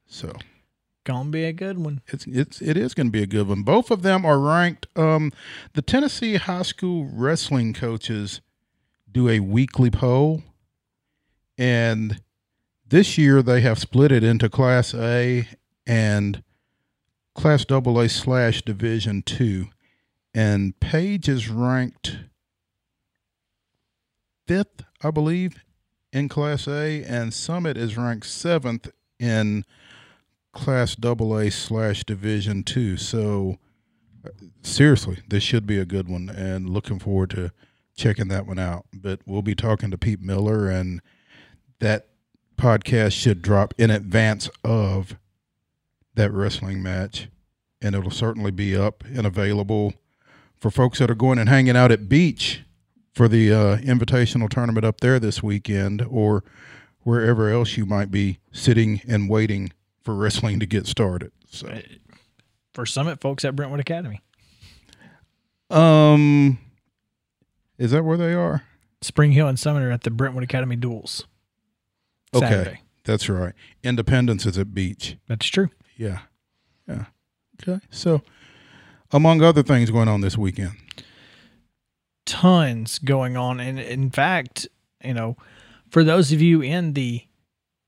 So 0.08 0.34
gonna 1.04 1.30
be 1.30 1.44
a 1.44 1.54
good 1.54 1.78
one. 1.78 2.02
it's 2.08 2.26
it's 2.28 2.62
it 2.62 2.78
is 2.78 2.94
going 2.94 3.08
to 3.08 3.12
be 3.12 3.24
a 3.24 3.28
good 3.28 3.48
one. 3.48 3.64
Both 3.64 3.92
of 3.92 4.02
them 4.02 4.26
are 4.26 4.40
ranked. 4.40 4.88
Um, 4.96 5.32
the 5.74 5.82
Tennessee 5.82 6.36
high 6.36 6.64
school 6.64 7.10
wrestling 7.12 7.74
coaches 7.74 8.42
do 9.12 9.28
a 9.28 9.40
weekly 9.40 9.90
poll, 9.90 10.44
and 11.58 12.22
this 12.88 13.18
year 13.18 13.42
they 13.42 13.62
have 13.62 13.80
split 13.80 14.12
it 14.12 14.24
into 14.24 14.50
Class 14.50 14.94
A 14.94 15.48
and 15.88 16.44
Class 17.36 17.66
AA 17.70 18.08
slash 18.08 18.62
Division 18.62 19.22
Two, 19.24 19.68
and 20.34 20.80
Page 20.80 21.28
is 21.28 21.50
ranked 21.50 22.18
fifth, 24.48 24.84
I 25.04 25.12
believe, 25.12 25.64
in 26.12 26.30
Class 26.30 26.68
A, 26.68 27.04
and 27.04 27.34
Summit 27.34 27.78
is 27.78 27.98
ranked 27.98 28.26
seventh 28.26 28.90
in 29.20 29.66
Class 30.54 30.96
AA 31.04 31.50
slash 31.50 32.04
Division 32.04 32.64
Two. 32.64 32.98
So 32.98 33.58
uh, 34.26 34.30
seriously, 34.62 35.20
this 35.28 35.44
should 35.44 35.68
be 35.68 35.78
a 35.78 35.86
good 35.86 36.10
one, 36.10 36.30
and 36.30 36.70
looking 36.70 37.00
forward 37.00 37.30
to 37.32 37.52
checking 37.96 38.28
that 38.30 38.48
one 38.48 38.60
out. 38.60 38.86
But 38.94 39.20
we'll 39.26 39.42
be 39.42 39.56
talking 39.56 39.92
to 39.92 39.98
Pete 39.98 40.22
Miller, 40.22 40.70
and 40.70 41.02
that 41.80 42.08
podcast 42.58 43.14
should 43.14 43.42
drop 43.42 43.74
in 43.78 43.90
advance 43.90 44.50
of 44.64 45.18
that 46.16 46.32
wrestling 46.32 46.82
match, 46.82 47.30
and 47.82 47.96
it'll 47.96 48.12
certainly 48.12 48.52
be 48.52 48.76
up 48.76 49.04
and 49.06 49.26
available 49.26 49.94
for 50.60 50.70
folks 50.70 51.00
that 51.00 51.10
are 51.10 51.16
going 51.16 51.40
and 51.40 51.50
hanging 51.50 51.76
out 51.78 51.92
at 51.92 52.10
Beech 52.10 52.62
for 53.14 53.28
the 53.28 53.52
uh, 53.52 53.78
invitational 53.78 54.50
tournament 54.50 54.86
up 54.86 55.00
there 55.02 55.20
this 55.20 55.42
weekend, 55.42 56.06
or 56.10 56.44
wherever 57.02 57.50
else 57.50 57.76
you 57.78 57.86
might 57.86 58.12
be 58.12 58.40
sitting 58.52 59.02
and 59.08 59.30
waiting 59.30 59.72
for 60.04 60.14
wrestling 60.14 60.60
to 60.60 60.66
get 60.66 60.86
started. 60.88 61.32
So, 61.50 61.82
For 62.74 62.86
Summit 62.86 63.20
folks 63.20 63.44
at 63.46 63.56
Brentwood 63.56 63.80
Academy, 63.80 64.22
um, 65.70 66.60
is 67.78 67.92
that 67.92 68.04
where 68.04 68.18
they 68.18 68.34
are? 68.34 68.64
Spring 69.02 69.32
Hill 69.32 69.48
and 69.48 69.58
Summit 69.60 69.84
are 69.84 69.92
at 69.92 70.04
the 70.04 70.12
Brentwood 70.12 70.44
Academy 70.44 70.76
duels. 70.76 71.26
Okay, 72.34 72.82
that's 73.06 73.28
right. 73.28 73.54
Independence 73.84 74.46
is 74.46 74.58
at 74.58 74.74
Beech. 74.74 75.18
That's 75.28 75.48
true. 75.48 75.70
Yeah, 75.98 76.20
yeah. 76.88 77.06
Okay, 77.62 77.84
so 77.90 78.22
among 79.12 79.42
other 79.42 79.64
things 79.64 79.90
going 79.92 80.08
on 80.08 80.22
this 80.22 80.38
weekend. 80.38 80.74
tons 82.26 83.00
going 83.00 83.36
on. 83.36 83.60
And 83.60 83.80
in 83.80 84.12
fact, 84.12 84.68
you 85.04 85.14
know, 85.14 85.36
for 85.90 86.04
those 86.04 86.32
of 86.32 86.42
you 86.42 86.62
in 86.62 86.94
the 86.94 87.24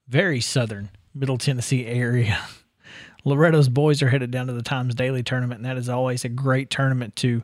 very 0.08 0.42
southern 0.42 0.90
Middle 1.14 1.38
Tennessee 1.38 1.86
area, 1.86 2.40
Loretto's 3.24 3.70
boys 3.70 4.02
are 4.02 4.10
headed 4.10 4.32
down 4.32 4.48
to 4.48 4.54
the 4.54 4.64
Times 4.64 4.96
Daily 4.96 5.22
tournament, 5.22 5.60
and 5.60 5.66
that 5.66 5.78
is 5.78 5.90
always 5.90 6.26
a 6.26 6.30
great 6.30 6.72
tournament 6.72 7.16
to 7.18 7.44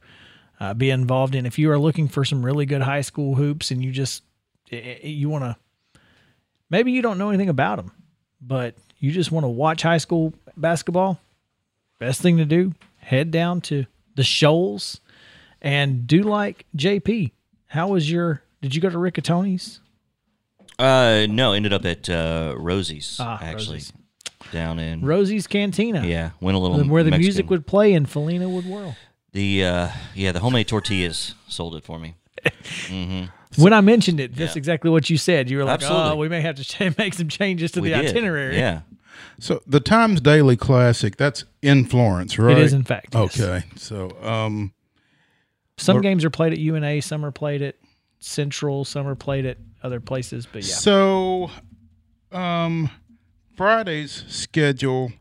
uh, 0.60 0.74
be 0.74 0.90
involved 0.90 1.36
in. 1.36 1.46
If 1.46 1.60
you 1.60 1.70
are 1.70 1.78
looking 1.78 2.08
for 2.08 2.26
some 2.26 2.44
really 2.44 2.66
good 2.66 2.82
high 2.82 3.02
school 3.02 3.36
hoops 3.36 3.70
and 3.70 3.84
you 3.84 3.92
just 3.92 4.24
eh, 4.72 4.98
eh, 5.04 5.08
you 5.08 5.30
want 5.30 5.44
to, 5.44 6.02
maybe 6.72 6.92
you 6.92 7.04
don't 7.04 7.20
know 7.20 7.30
anything 7.30 7.50
about 7.50 7.76
them, 7.76 7.92
but 8.42 8.74
you 8.98 9.12
just 9.12 9.32
want 9.32 9.44
to 9.44 9.50
watch 9.50 9.84
high 9.84 10.00
school 10.00 10.34
basketball, 10.56 11.20
best 12.00 12.22
thing 12.22 12.38
to 12.38 12.46
do, 12.46 12.74
head 13.08 13.32
down 13.32 13.62
to 13.62 13.86
the 14.16 14.24
Shoals 14.24 15.00
and 15.62 16.06
do 16.08 16.24
like 16.24 16.66
JP. 16.76 17.32
How 17.68 17.88
was 17.90 18.10
your? 18.12 18.44
Did 18.62 18.74
you 18.76 18.82
go 18.82 18.90
to 18.90 18.98
Riccatoni's? 18.98 19.80
Uh, 20.80 21.26
no, 21.30 21.54
ended 21.54 21.74
up 21.74 21.86
at 21.86 22.10
uh, 22.10 22.54
Rosie's 22.58 23.18
Ah, 23.20 23.40
actually 23.42 23.78
Rosie's. 23.78 23.94
down 24.52 24.78
in 24.80 25.02
Rosie's 25.02 25.48
Cantina. 25.48 26.06
yeah, 26.06 26.32
went 26.40 26.56
a 26.56 26.60
little 26.60 26.78
where 26.88 27.04
the 27.04 27.10
Mexican. 27.12 27.26
music 27.26 27.50
would 27.50 27.66
play 27.66 27.94
and 27.94 28.08
Felina 28.10 28.48
would 28.48 28.66
whirl. 28.66 28.96
the 29.34 29.64
uh 29.66 29.90
yeah 30.16 30.32
the 30.32 30.40
homemade 30.40 30.68
tortillas 30.68 31.34
sold 31.48 31.76
it 31.76 31.84
for 31.84 31.98
me. 32.00 32.16
when 33.58 33.74
I 33.74 33.82
mentioned 33.82 34.20
it, 34.20 34.36
that's 34.36 34.56
Yeah. 34.56 34.60
exactly 34.60 34.90
what 34.92 35.10
you 35.10 35.18
said. 35.18 35.50
You 35.50 35.58
were 35.58 35.64
like, 35.64 35.76
Absolutely. 35.76 36.12
"Oh, 36.12 36.16
we 36.16 36.30
may 36.30 36.42
have 36.42 36.56
to 36.56 36.64
ch- 36.64 36.96
make 36.98 37.14
some 37.16 37.28
changes 37.28 37.72
to 37.72 37.82
we 37.82 37.90
the 37.90 37.96
did. 37.98 38.06
itinerary." 38.12 38.58
Yeah, 38.58 38.82
So 39.40 39.62
the 39.68 39.80
Times 39.80 40.22
Daily 40.22 40.56
Classic, 40.58 41.16
that's 41.18 41.46
in 41.62 41.86
Florence, 41.86 42.38
right? 42.40 42.58
it 42.58 42.64
is 42.64 42.74
in 42.74 42.84
fact. 42.84 43.14
yes. 43.14 43.40
Okay, 43.40 43.66
so 43.76 44.10
um, 44.22 44.74
Some 45.78 46.02
games 46.02 46.26
are 46.26 46.30
played 46.30 46.54
at 46.54 46.60
UNA, 46.60 47.02
some 47.02 47.24
are 47.26 47.32
played 47.32 47.62
at 47.62 47.76
Central, 48.20 48.84
some 48.86 49.08
are 49.08 49.16
played 49.16 49.46
at 49.46 49.58
other 49.84 50.00
places. 50.00 50.48
But 50.52 50.64
yeah, 50.68 50.74
So, 50.76 51.52
um, 52.32 52.90
Friday's 53.56 54.24
schedule 54.28 55.12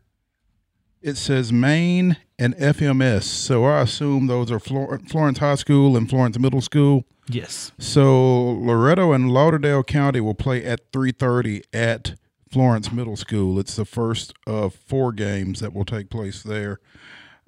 it 1.02 1.16
says 1.16 1.52
Maine 1.52 2.16
and 2.38 2.56
FMS. 2.56 3.22
So 3.24 3.64
I 3.64 3.82
assume 3.82 4.26
those 4.26 4.50
are 4.50 4.58
Flor- 4.58 4.98
Florence 5.08 5.38
High 5.38 5.54
School 5.54 5.96
and 5.96 6.08
Florence 6.10 6.36
Middle 6.38 6.60
School. 6.60 7.04
yes, 7.28 7.70
So 7.78 8.42
Loretto 8.52 9.12
and 9.12 9.30
Lauderdale 9.30 9.84
County 9.84 10.20
will 10.20 10.34
play 10.34 10.64
at 10.64 10.90
3:30 10.92 11.62
at 11.72 12.14
Florence 12.56 12.90
Middle 12.90 13.16
School. 13.16 13.58
It's 13.60 13.76
the 13.76 13.84
first 13.84 14.32
of 14.46 14.72
four 14.74 15.12
games 15.12 15.60
that 15.60 15.74
will 15.74 15.84
take 15.84 16.08
place 16.08 16.42
there. 16.42 16.80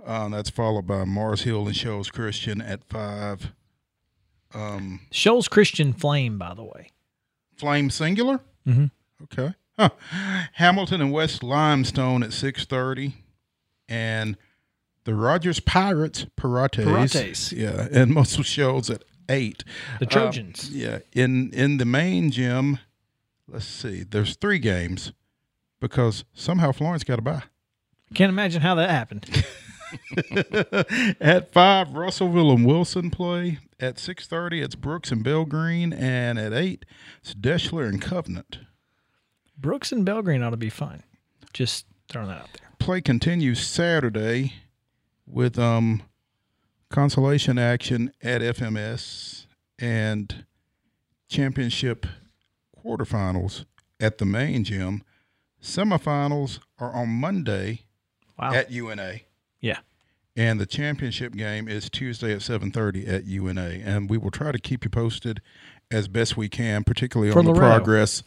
Uh, 0.05 0.29
that's 0.29 0.51
followed 0.51 0.87
by 0.87 1.05
Mars 1.05 1.45
Hill 1.45 1.67
and 1.67 1.75
Shoals 1.75 2.11
Christian 2.11 2.61
at 2.61 2.85
five. 2.91 3.53
Um, 4.53 5.01
Shoals 5.11 5.49
Christian 5.49 5.95
Flame, 5.95 6.37
by 6.37 6.53
the 6.53 6.63
way. 6.63 6.91
Flame 7.57 7.89
singular. 7.89 8.41
Mhm. 8.67 8.91
Okay. 9.23 9.55
Huh. 9.79 9.89
Hamilton 10.53 11.01
and 11.01 11.11
West 11.11 11.43
Limestone 11.43 12.23
at 12.23 12.35
six 12.35 12.67
thirty, 12.67 13.15
and 13.89 14.37
the 15.05 15.15
Rogers 15.15 15.59
Pirates 15.59 16.27
Pirates. 16.37 16.77
Pirates. 16.77 17.51
Yeah, 17.53 17.89
and 17.91 18.11
Muscle 18.15 18.43
Shoals 18.43 18.91
at 18.91 19.05
eight. 19.31 19.65
The 20.01 20.07
Uh, 20.07 20.11
Trojans. 20.11 20.69
yeah, 20.71 20.99
in 21.15 21.51
in 21.55 21.79
the 21.79 21.87
main 21.87 22.31
gym. 22.31 22.79
Let's 23.49 23.65
see. 23.65 24.05
There's 24.05 24.37
three 24.37 24.59
games 24.59 25.13
because 25.81 26.25
somehow 26.35 26.73
Florence 26.73 27.05
got 27.05 27.19
a 27.19 27.23
bye. 27.23 27.45
Can't 28.15 28.31
imagine 28.31 28.63
how 28.63 28.75
that 28.75 28.91
happened. 28.91 29.45
at 31.21 31.53
five, 31.53 31.93
Russellville 31.93 32.53
and 32.53 32.67
Wilson 32.67 33.11
play. 33.11 33.59
At 33.81 33.99
six 33.99 34.27
thirty, 34.27 34.61
it's 34.61 34.75
Brooks 34.75 35.11
and 35.11 35.25
Belgreen, 35.25 35.99
and 35.99 36.39
at 36.39 36.53
eight, 36.53 36.85
it's 37.21 37.35
Deshler 37.35 37.89
and 37.89 38.03
Covenant. 38.03 38.59
Brooks 39.57 39.93
and 39.93 40.07
Belgreen 40.07 40.45
ought 40.45 40.51
to 40.51 40.57
be 40.57 40.71
fun. 40.71 41.05
Just 41.53 41.87
throwing 42.09 42.29
that 42.29 42.41
out 42.43 42.49
there. 42.59 42.71
Play 42.79 43.01
continues 43.01 43.67
Saturday 43.67 44.55
with 45.27 45.59
um 45.59 46.03
consolation 46.91 47.59
action 47.59 48.13
at 48.23 48.41
FMS 48.41 49.47
and 49.79 50.45
championship 51.29 52.07
quarterfinals 52.89 53.65
at 54.01 54.19
the 54.19 54.25
main 54.25 54.65
gym. 54.65 55.03
Semifinals 55.63 56.61
are 56.79 56.93
on 56.95 57.09
Monday 57.09 57.83
Wow. 58.39 58.53
at 58.55 58.71
UNA. 58.71 59.21
yeah. 59.61 59.79
and 60.37 60.61
the 60.61 60.67
championship 60.67 61.35
game 61.35 61.67
is 61.67 61.91
Tuesday 61.91 62.33
at 62.33 62.39
7:30 62.43 63.09
at 63.09 63.25
UNA. 63.25 63.81
And 63.85 64.09
we 64.09 64.17
will 64.17 64.31
try 64.31 64.53
to 64.53 64.59
keep 64.61 64.85
you 64.85 64.91
posted 64.91 65.41
as 65.91 66.07
best 66.07 66.37
we 66.37 66.49
can, 66.49 66.85
particularly 66.85 67.33
For 67.33 67.41
on 67.41 67.45
the 67.47 67.51
Loretto. 67.51 67.79
progress 67.79 68.23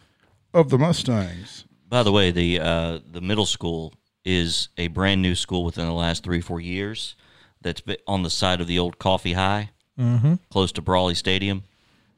of 0.53 0.69
the 0.69 0.77
Mustangs. 0.77 1.63
By 1.87 2.03
the 2.03 2.11
way, 2.11 2.31
the 2.31 2.59
uh, 2.59 2.99
the 3.09 3.21
middle 3.21 3.45
school 3.45 3.93
is 4.25 4.67
a 4.77 4.87
brand 4.89 5.21
new 5.21 5.35
school 5.35 5.63
within 5.63 5.85
the 5.85 5.93
last 5.93 6.23
three 6.25 6.41
four 6.41 6.59
years. 6.59 7.15
That's 7.61 7.79
been 7.81 7.97
on 8.07 8.23
the 8.23 8.29
side 8.29 8.59
of 8.59 8.67
the 8.67 8.77
old 8.79 8.99
Coffee 8.99 9.33
High, 9.33 9.69
mm-hmm. 9.97 10.33
close 10.49 10.73
to 10.73 10.81
Brawley 10.81 11.15
Stadium. 11.15 11.63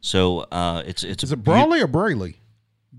So 0.05 0.39
uh, 0.51 0.83
it's 0.85 1.03
it's 1.05 1.23
Is 1.23 1.31
it 1.31 1.37
Brawley 1.43 1.81
or 1.81 1.87
Brayley? 1.87 2.35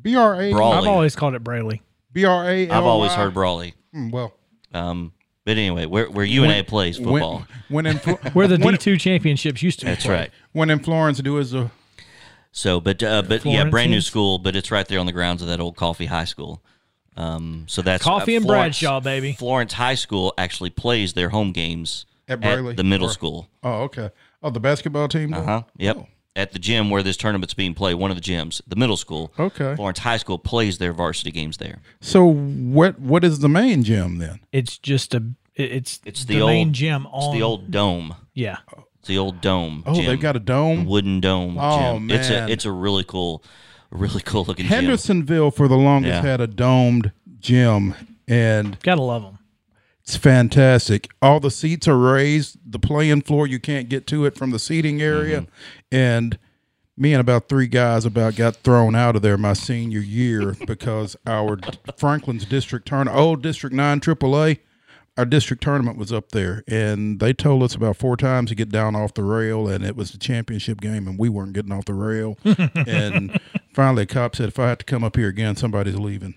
B 0.00 0.16
R 0.16 0.40
A 0.40 0.50
Brawley. 0.52 0.78
I've 0.78 0.86
always 0.92 1.14
called 1.14 1.34
it 1.34 1.44
Brayley. 1.44 1.82
B 2.12 2.24
R 2.24 2.48
A. 2.50 2.68
I've 2.70 2.84
always 2.84 3.12
heard 3.12 3.34
Brawley. 3.34 3.74
Hmm, 3.92 4.10
Well, 4.10 4.32
Um, 4.72 5.12
but 5.44 5.52
anyway, 5.58 5.84
where 5.84 6.10
where 6.10 6.24
UNA 6.24 6.64
plays 6.64 6.96
football. 6.96 7.46
when 7.68 7.84
when 7.84 7.86
in 7.86 7.96
Where 8.32 8.48
the 8.48 8.56
D 8.58 8.76
two 8.78 8.96
championships 8.96 9.62
used 9.62 9.80
to 9.80 9.84
be. 9.84 9.90
That's 9.92 10.06
played. 10.06 10.14
right. 10.18 10.30
when 10.52 10.70
in 10.70 10.78
Florence 10.78 11.20
do 11.20 11.36
is 11.36 11.52
a 11.52 11.70
So, 12.52 12.80
but 12.80 13.02
uh, 13.02 13.20
but 13.22 13.44
yeah, 13.44 13.64
brand 13.68 13.90
new 13.90 14.00
school, 14.00 14.38
but 14.38 14.56
it's 14.56 14.70
right 14.70 14.88
there 14.88 14.98
on 14.98 15.04
the 15.06 15.12
grounds 15.12 15.42
of 15.42 15.48
that 15.48 15.60
old 15.60 15.76
Coffee 15.76 16.06
High 16.06 16.24
School. 16.24 16.62
Um, 17.18 17.66
so 17.68 17.82
that's 17.82 18.02
Coffee 18.02 18.32
uh, 18.34 18.38
and 18.38 18.46
Florence- 18.46 18.80
Bradshaw, 18.80 19.00
baby. 19.00 19.34
Florence 19.34 19.74
High 19.74 19.94
School 19.94 20.32
actually 20.38 20.70
plays 20.70 21.12
their 21.12 21.28
home 21.28 21.52
games 21.52 22.06
At 22.28 22.40
Brayley? 22.40 22.74
the 22.74 22.82
middle 22.82 23.08
Or- 23.08 23.12
school. 23.12 23.48
oh 23.62 23.82
okay 23.82 24.10
oh 24.42 24.48
the 24.50 24.58
basketball 24.60 25.06
team. 25.08 25.34
Uh 25.34 25.42
huh. 25.42 25.62
Yep. 25.76 26.06
At 26.36 26.52
the 26.52 26.58
gym 26.58 26.90
where 26.90 27.02
this 27.04 27.16
tournament's 27.16 27.54
being 27.54 27.74
played, 27.74 27.94
one 27.94 28.10
of 28.10 28.16
the 28.16 28.20
gyms, 28.22 28.60
the 28.66 28.74
middle 28.74 28.96
school. 28.96 29.32
Okay. 29.38 29.76
Florence 29.76 30.00
High 30.00 30.16
School 30.16 30.36
plays 30.38 30.78
their 30.78 30.92
varsity 30.92 31.30
games 31.30 31.58
there. 31.58 31.78
So 32.00 32.24
what 32.26 32.98
what 32.98 33.22
is 33.22 33.38
the 33.38 33.48
main 33.48 33.84
gym 33.84 34.18
then? 34.18 34.40
It's 34.52 34.76
just 34.76 35.14
a. 35.14 35.22
It's 35.54 36.00
It's 36.04 36.24
the, 36.24 36.40
the, 36.40 36.46
main 36.46 36.66
old 36.68 36.74
gym 36.74 37.06
It's 37.14 37.32
the 37.32 37.42
old 37.42 37.70
dome. 37.70 38.16
Yeah. 38.34 38.56
It's 38.98 39.06
the 39.06 39.18
old 39.18 39.40
dome. 39.40 39.84
Oh, 39.86 39.94
gym. 39.94 40.06
they've 40.06 40.20
got 40.20 40.34
a 40.34 40.40
dome. 40.40 40.86
wooden 40.86 41.20
dome. 41.20 41.56
Oh, 41.60 41.94
gym. 41.98 42.10
It's 42.10 42.28
a 42.30 42.48
it's 42.50 42.64
a 42.64 42.72
really 42.72 43.04
cool, 43.04 43.44
really 43.90 44.20
cool 44.22 44.44
looking 44.44 44.66
gym. 44.66 44.74
Hendersonville 44.74 45.52
for 45.52 45.68
the 45.68 45.76
longest 45.76 46.14
Yeah. 46.14 46.22
had 46.22 46.40
a 46.40 46.48
domed 46.48 47.12
gym 47.38 47.94
and 48.26 48.76
Gotta 48.82 49.02
love 49.02 49.22
them. 49.22 49.38
It's 50.04 50.16
fantastic. 50.16 51.08
All 51.22 51.40
the 51.40 51.50
seats 51.50 51.88
are 51.88 51.98
raised. 51.98 52.58
The 52.70 52.78
playing 52.78 53.22
floor 53.22 53.46
you 53.46 53.58
can't 53.58 53.88
get 53.88 54.06
to 54.08 54.26
it 54.26 54.36
from 54.36 54.50
the 54.50 54.58
seating 54.58 55.00
area, 55.00 55.40
Mm-hmm. 55.42 55.96
and 55.96 56.38
me 56.96 57.12
and 57.12 57.20
about 57.20 57.48
three 57.48 57.66
guys 57.66 58.04
about 58.04 58.36
got 58.36 58.54
thrown 58.56 58.94
out 58.94 59.16
of 59.16 59.22
there 59.22 59.36
my 59.36 59.52
senior 59.54 59.98
year 59.98 60.54
because 60.66 61.16
our 61.26 61.58
Franklin's 61.96 62.44
district 62.44 62.86
tournament, 62.86 63.18
old 63.18 63.42
District 63.42 63.74
Nine 63.74 63.98
AAA, 63.98 64.58
our 65.16 65.24
district 65.24 65.62
tournament 65.62 65.96
was 65.98 66.12
up 66.12 66.30
there, 66.32 66.62
and 66.68 67.18
they 67.18 67.32
told 67.32 67.62
us 67.64 67.74
about 67.74 67.96
four 67.96 68.16
times 68.16 68.50
to 68.50 68.54
get 68.54 68.68
down 68.70 68.94
off 68.94 69.14
the 69.14 69.24
rail, 69.24 69.66
and 69.68 69.84
it 69.84 69.96
was 69.96 70.10
the 70.12 70.18
championship 70.18 70.80
game, 70.80 71.08
and 71.08 71.18
we 71.18 71.28
weren't 71.28 71.52
getting 71.52 71.72
off 71.72 71.84
the 71.86 71.94
rail. 71.94 72.36
and 72.86 73.40
finally, 73.72 74.02
a 74.02 74.06
cop 74.06 74.36
said, 74.36 74.48
"If 74.48 74.58
I 74.58 74.68
have 74.68 74.78
to 74.78 74.84
come 74.84 75.02
up 75.02 75.16
here 75.16 75.28
again, 75.28 75.56
somebody's 75.56 75.98
leaving." 75.98 76.34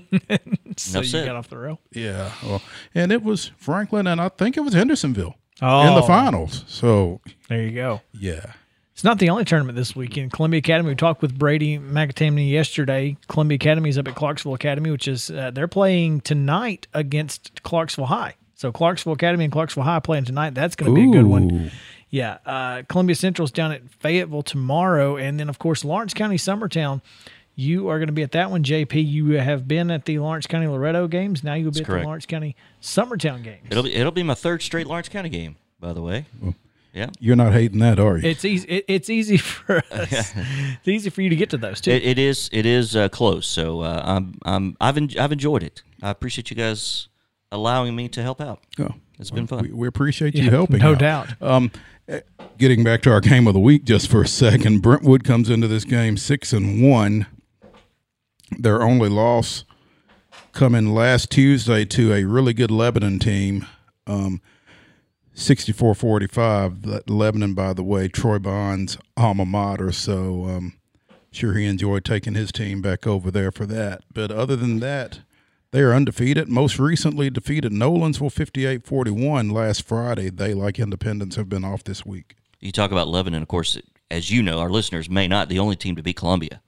So 0.76 0.98
Enough 0.98 1.04
you 1.04 1.10
said. 1.10 1.26
got 1.26 1.36
off 1.36 1.48
the 1.48 1.56
rail. 1.58 1.80
Yeah, 1.92 2.32
well, 2.44 2.60
and 2.96 3.12
it 3.12 3.22
was 3.22 3.52
Franklin, 3.56 4.06
and 4.08 4.20
I 4.20 4.28
think 4.28 4.56
it 4.56 4.60
was 4.60 4.74
Hendersonville 4.74 5.36
Oh, 5.62 5.86
in 5.88 5.94
the 5.94 6.02
finals. 6.02 6.64
So 6.66 7.20
There 7.48 7.62
you 7.62 7.70
go. 7.70 8.00
yeah, 8.12 8.54
It's 8.92 9.04
not 9.04 9.20
the 9.20 9.28
only 9.30 9.44
tournament 9.44 9.76
this 9.76 9.94
weekend. 9.94 10.32
Columbia 10.32 10.58
Academy. 10.58 10.88
We 10.90 10.94
talked 10.96 11.22
with 11.22 11.38
Brady 11.38 11.78
McAtamney 11.78 12.50
yesterday. 12.50 13.16
Columbia 13.28 13.54
Academy 13.54 13.88
is 13.88 13.98
up 13.98 14.08
at 14.08 14.16
Clarksville 14.16 14.54
Academy, 14.54 14.90
which 14.90 15.06
is 15.06 15.30
uh, 15.30 15.52
they're 15.52 15.68
playing 15.68 16.22
tonight 16.22 16.88
against 16.92 17.62
Clarksville 17.62 18.06
High. 18.06 18.34
So 18.56 18.72
Clarksville 18.72 19.12
Academy 19.12 19.44
and 19.44 19.52
Clarksville 19.52 19.84
High 19.84 20.00
playing 20.00 20.24
tonight. 20.24 20.54
That's 20.54 20.74
going 20.74 20.92
to 20.92 21.00
be 21.00 21.08
a 21.08 21.12
good 21.12 21.26
one. 21.26 21.70
Yeah. 22.10 22.38
Uh, 22.44 22.82
Columbia 22.88 23.14
Central's 23.14 23.50
down 23.52 23.70
at 23.70 23.88
Fayetteville 24.00 24.42
tomorrow, 24.42 25.16
and 25.16 25.38
then 25.38 25.48
of 25.48 25.58
course 25.60 25.84
Lawrence 25.84 26.14
County 26.14 26.36
Summertown. 26.36 27.00
You 27.56 27.88
are 27.88 27.98
going 27.98 28.08
to 28.08 28.12
be 28.12 28.22
at 28.22 28.32
that 28.32 28.50
one, 28.50 28.64
JP. 28.64 29.08
You 29.08 29.30
have 29.38 29.68
been 29.68 29.90
at 29.90 30.04
the 30.06 30.18
Lawrence 30.18 30.46
County 30.46 30.66
Loretto 30.66 31.06
games. 31.06 31.44
Now 31.44 31.54
you'll 31.54 31.70
be 31.70 31.80
at 31.80 31.86
correct. 31.86 32.02
the 32.02 32.06
Lawrence 32.06 32.26
County 32.26 32.56
Summertown 32.82 33.42
games. 33.44 33.66
It'll 33.70 33.84
be 33.84 33.94
it'll 33.94 34.10
be 34.12 34.22
my 34.24 34.34
third 34.34 34.60
straight 34.62 34.86
Lawrence 34.86 35.08
County 35.08 35.28
game, 35.28 35.56
by 35.80 35.92
the 35.92 36.02
way. 36.02 36.26
Yeah. 36.92 37.10
You're 37.18 37.36
not 37.36 37.52
hating 37.52 37.80
that, 37.80 37.98
are 37.98 38.18
you? 38.18 38.28
It's 38.28 38.44
easy. 38.44 38.68
It, 38.68 38.84
it's 38.88 39.10
easy 39.10 39.36
for 39.38 39.78
us. 39.90 40.10
it's 40.36 40.88
easy 40.88 41.10
for 41.10 41.22
you 41.22 41.28
to 41.30 41.36
get 41.36 41.50
to 41.50 41.56
those 41.56 41.80
too. 41.80 41.90
It, 41.92 42.04
it 42.04 42.18
is 42.18 42.48
it 42.52 42.66
is 42.66 42.94
uh, 42.96 43.08
close, 43.08 43.46
so 43.46 43.80
uh, 43.80 44.02
I'm 44.04 44.34
I'm 44.44 44.76
I've 44.80 44.96
en- 44.96 45.10
I've 45.18 45.32
enjoyed 45.32 45.62
it. 45.62 45.82
I 46.02 46.10
appreciate 46.10 46.50
you 46.50 46.56
guys 46.56 47.08
allowing 47.52 47.94
me 47.94 48.08
to 48.08 48.22
help 48.22 48.40
out. 48.40 48.60
Oh, 48.80 48.88
It's 49.18 49.30
been 49.30 49.46
fun. 49.46 49.62
we, 49.62 49.72
we 49.72 49.86
appreciate 49.88 50.34
you 50.34 50.50
helping. 50.50 50.78
no 50.78 50.92
out. 50.92 50.98
doubt. 50.98 51.42
Um, 51.42 51.70
eh, 52.08 52.20
getting 52.58 52.82
back 52.82 53.00
to 53.02 53.12
our 53.12 53.20
game 53.20 53.46
of 53.46 53.54
the 53.54 53.60
week 53.60 53.84
just 53.84 54.10
for 54.10 54.22
a 54.22 54.26
second, 54.28 54.82
Brentwood 54.82 55.22
comes 55.24 55.50
into 55.50 55.68
this 55.68 55.84
game 55.84 56.16
six 56.16 56.52
and 56.52 56.82
one. 56.88 57.26
Their 58.58 58.82
only 58.82 59.08
loss 59.08 59.64
coming 60.52 60.94
last 60.94 61.30
Tuesday 61.30 61.84
to 61.86 62.12
a 62.12 62.24
really 62.24 62.52
good 62.52 62.70
Lebanon 62.70 63.18
team, 63.18 63.66
um, 64.06 64.40
64-45. 65.34 67.08
Lebanon, 67.08 67.54
by 67.54 67.72
the 67.72 67.82
way, 67.82 68.08
Troy 68.08 68.38
Bond's 68.38 68.96
alma 69.16 69.44
mater. 69.44 69.92
So 69.92 70.44
um, 70.44 70.74
sure 71.32 71.54
he 71.54 71.66
enjoyed 71.66 72.04
taking 72.04 72.34
his 72.34 72.52
team 72.52 72.80
back 72.82 73.06
over 73.06 73.30
there 73.30 73.50
for 73.50 73.66
that. 73.66 74.02
But 74.12 74.30
other 74.30 74.56
than 74.56 74.80
that, 74.80 75.20
they 75.72 75.80
are 75.80 75.92
undefeated. 75.92 76.48
Most 76.48 76.78
recently 76.78 77.30
defeated 77.30 77.72
Nolensville 77.72 78.32
58-41 78.82 79.50
last 79.50 79.82
Friday. 79.82 80.30
They, 80.30 80.54
like 80.54 80.78
Independence, 80.78 81.34
have 81.36 81.48
been 81.48 81.64
off 81.64 81.82
this 81.82 82.06
week. 82.06 82.36
You 82.60 82.70
talk 82.70 82.92
about 82.92 83.08
Lebanon, 83.08 83.42
of 83.42 83.48
course, 83.48 83.76
as 84.10 84.30
you 84.30 84.42
know, 84.42 84.60
our 84.60 84.70
listeners 84.70 85.10
may 85.10 85.26
not 85.26 85.48
the 85.48 85.58
only 85.58 85.74
team 85.76 85.96
to 85.96 86.02
beat 86.02 86.16
Columbia, 86.16 86.60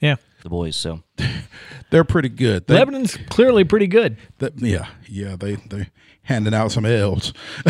Yeah. 0.00 0.16
The 0.44 0.48
boys. 0.48 0.76
So 0.76 1.02
They're 1.90 2.04
pretty 2.04 2.28
good. 2.28 2.66
They, 2.68 2.74
Lebanon's 2.78 3.16
clearly 3.28 3.64
pretty 3.64 3.86
good 3.88 4.16
that- 4.38 4.58
yeah, 4.60 4.86
yeah, 5.08 5.34
they 5.36 5.56
they 5.56 5.88
handing 6.22 6.54
out 6.54 6.70
some 6.72 6.86
L's. 6.86 7.32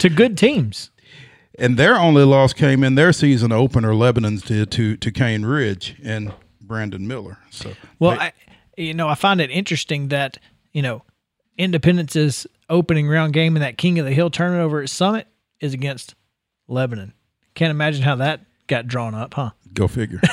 to 0.00 0.08
good 0.14 0.36
teams. 0.36 0.90
And 1.58 1.76
their 1.76 1.96
only 1.96 2.24
loss 2.24 2.52
came 2.52 2.82
in 2.82 2.94
their 2.94 3.12
season 3.12 3.52
opener. 3.52 3.94
Lebanon's 3.94 4.42
did 4.42 4.70
to 4.72 4.96
to 4.96 5.10
Cane 5.12 5.44
Ridge 5.44 5.96
and 6.02 6.32
Brandon 6.60 7.06
Miller. 7.06 7.38
So 7.50 7.72
Well, 7.98 8.12
they- 8.12 8.18
I, 8.18 8.32
you 8.76 8.94
know, 8.94 9.08
I 9.08 9.14
find 9.14 9.40
it 9.40 9.50
interesting 9.50 10.08
that 10.08 10.38
you 10.72 10.80
know, 10.82 11.02
Independence's 11.58 12.46
opening 12.70 13.06
round 13.08 13.34
game 13.34 13.56
in 13.56 13.60
that 13.62 13.76
King 13.76 13.98
of 13.98 14.06
the 14.06 14.12
Hill 14.12 14.30
tournament 14.30 14.64
over 14.64 14.80
at 14.80 14.88
Summit 14.88 15.26
is 15.60 15.74
against 15.74 16.14
Lebanon. 16.68 17.12
Can't 17.54 17.70
imagine 17.70 18.02
how 18.02 18.16
that 18.16 18.40
got 18.66 18.86
drawn 18.86 19.14
up, 19.14 19.34
huh? 19.34 19.50
go 19.74 19.86
figure. 19.88 20.20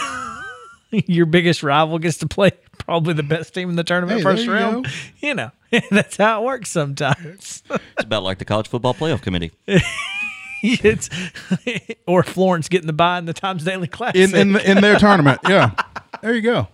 Your 1.07 1.25
biggest 1.25 1.63
rival 1.63 1.99
gets 1.99 2.17
to 2.17 2.27
play 2.27 2.51
probably 2.77 3.13
the 3.13 3.23
best 3.23 3.53
team 3.53 3.69
in 3.69 3.75
the 3.75 3.83
tournament 3.83 4.19
Hey, 4.19 4.23
first 4.23 4.45
there 4.45 4.55
you 4.57 4.61
round. 4.65 4.85
go. 4.85 4.91
You 5.27 5.35
know, 5.35 5.51
that's 5.91 6.17
how 6.17 6.41
it 6.41 6.45
works 6.45 6.71
sometimes. 6.71 7.61
it's 7.69 7.83
about 7.99 8.23
like 8.23 8.39
the 8.39 8.45
college 8.45 8.67
football 8.67 8.93
playoff 8.93 9.21
committee. 9.21 9.51
it's 10.63 11.09
or 12.07 12.23
Florence 12.23 12.69
getting 12.69 12.87
the 12.87 12.93
bye 12.93 13.17
in 13.17 13.25
the 13.25 13.33
Times 13.33 13.63
Daily 13.63 13.87
Classic. 13.87 14.15
in 14.21 14.35
in 14.35 14.59
in 14.59 14.81
their 14.81 14.97
tournament. 14.97 15.39
Yeah, 15.47 15.71
there 16.21 16.33
you 16.33 16.41
go. 16.41 16.67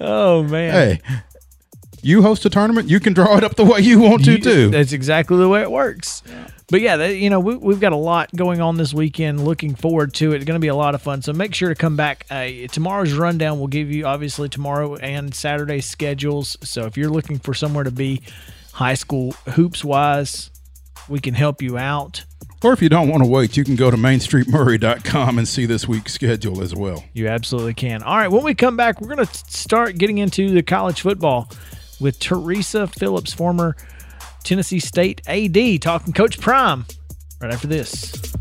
oh 0.00 0.42
man, 0.42 0.72
Hey, 0.72 1.00
you 2.02 2.22
host 2.22 2.44
a 2.44 2.50
tournament, 2.50 2.88
you 2.90 3.00
can 3.00 3.12
draw 3.12 3.36
it 3.38 3.44
up 3.44 3.56
the 3.56 3.64
way 3.64 3.80
you 3.80 3.98
want 4.00 4.24
to 4.26 4.32
You- 4.32 4.38
too. 4.38 4.70
That's 4.70 4.92
exactly 4.92 5.36
the 5.38 5.48
way 5.48 5.62
it 5.62 5.70
works. 5.70 6.22
But 6.68 6.80
yeah, 6.80 6.96
that, 6.96 7.16
you 7.16 7.28
know, 7.28 7.38
we, 7.38 7.56
we've 7.56 7.80
got 7.80 7.92
a 7.92 7.96
lot 7.96 8.30
going 8.34 8.60
on 8.62 8.78
this 8.78 8.94
weekend. 8.94 9.44
Looking 9.44 9.74
forward 9.74 10.14
to 10.14 10.32
it. 10.32 10.36
It's 10.36 10.44
going 10.46 10.58
to 10.58 10.60
be 10.64 10.68
a 10.68 10.74
lot 10.74 10.94
of 10.94 11.02
fun. 11.02 11.20
So 11.20 11.32
make 11.34 11.54
sure 11.54 11.68
to 11.68 11.74
come 11.74 11.96
back. 11.96 12.24
Uh, 12.30 12.48
tomorrow's 12.70 13.12
rundown 13.12 13.60
will 13.60 13.66
give 13.66 13.90
you 13.90 14.06
obviously 14.06 14.48
tomorrow 14.48 14.94
and 14.96 15.34
Saturday 15.34 15.80
schedules. 15.82 16.56
So 16.62 16.86
if 16.86 16.96
you're 16.96 17.10
looking 17.10 17.38
for 17.38 17.52
somewhere 17.52 17.84
to 17.84 17.90
be 17.90 18.22
high 18.72 18.94
school 18.94 19.32
hoops 19.50 19.84
wise, 19.84 20.50
we 21.10 21.18
can 21.20 21.34
help 21.34 21.60
you 21.60 21.76
out. 21.76 22.24
Or 22.64 22.72
if 22.72 22.80
you 22.80 22.88
don't 22.88 23.08
want 23.08 23.22
to 23.22 23.28
wait, 23.28 23.56
you 23.56 23.64
can 23.64 23.76
go 23.76 23.90
to 23.90 23.96
mainstreetmaury.com 23.96 25.38
and 25.38 25.46
see 25.48 25.66
this 25.66 25.86
week's 25.88 26.12
schedule 26.14 26.62
as 26.62 26.74
well. 26.74 27.04
You 27.12 27.28
absolutely 27.28 27.74
can. 27.74 28.02
All 28.02 28.16
right, 28.16 28.28
when 28.30 28.44
we 28.44 28.54
come 28.54 28.76
back, 28.76 29.00
we're 29.00 29.14
going 29.14 29.26
to 29.26 29.34
start 29.34 29.98
getting 29.98 30.18
into 30.18 30.50
the 30.50 30.62
college 30.62 31.00
football 31.02 31.50
with 32.02 32.18
Teresa 32.18 32.86
Phillips, 32.86 33.32
former 33.32 33.76
Tennessee 34.42 34.80
State 34.80 35.22
AD, 35.26 35.80
talking 35.80 36.12
Coach 36.12 36.40
Prime 36.40 36.84
right 37.40 37.52
after 37.52 37.68
this. 37.68 38.31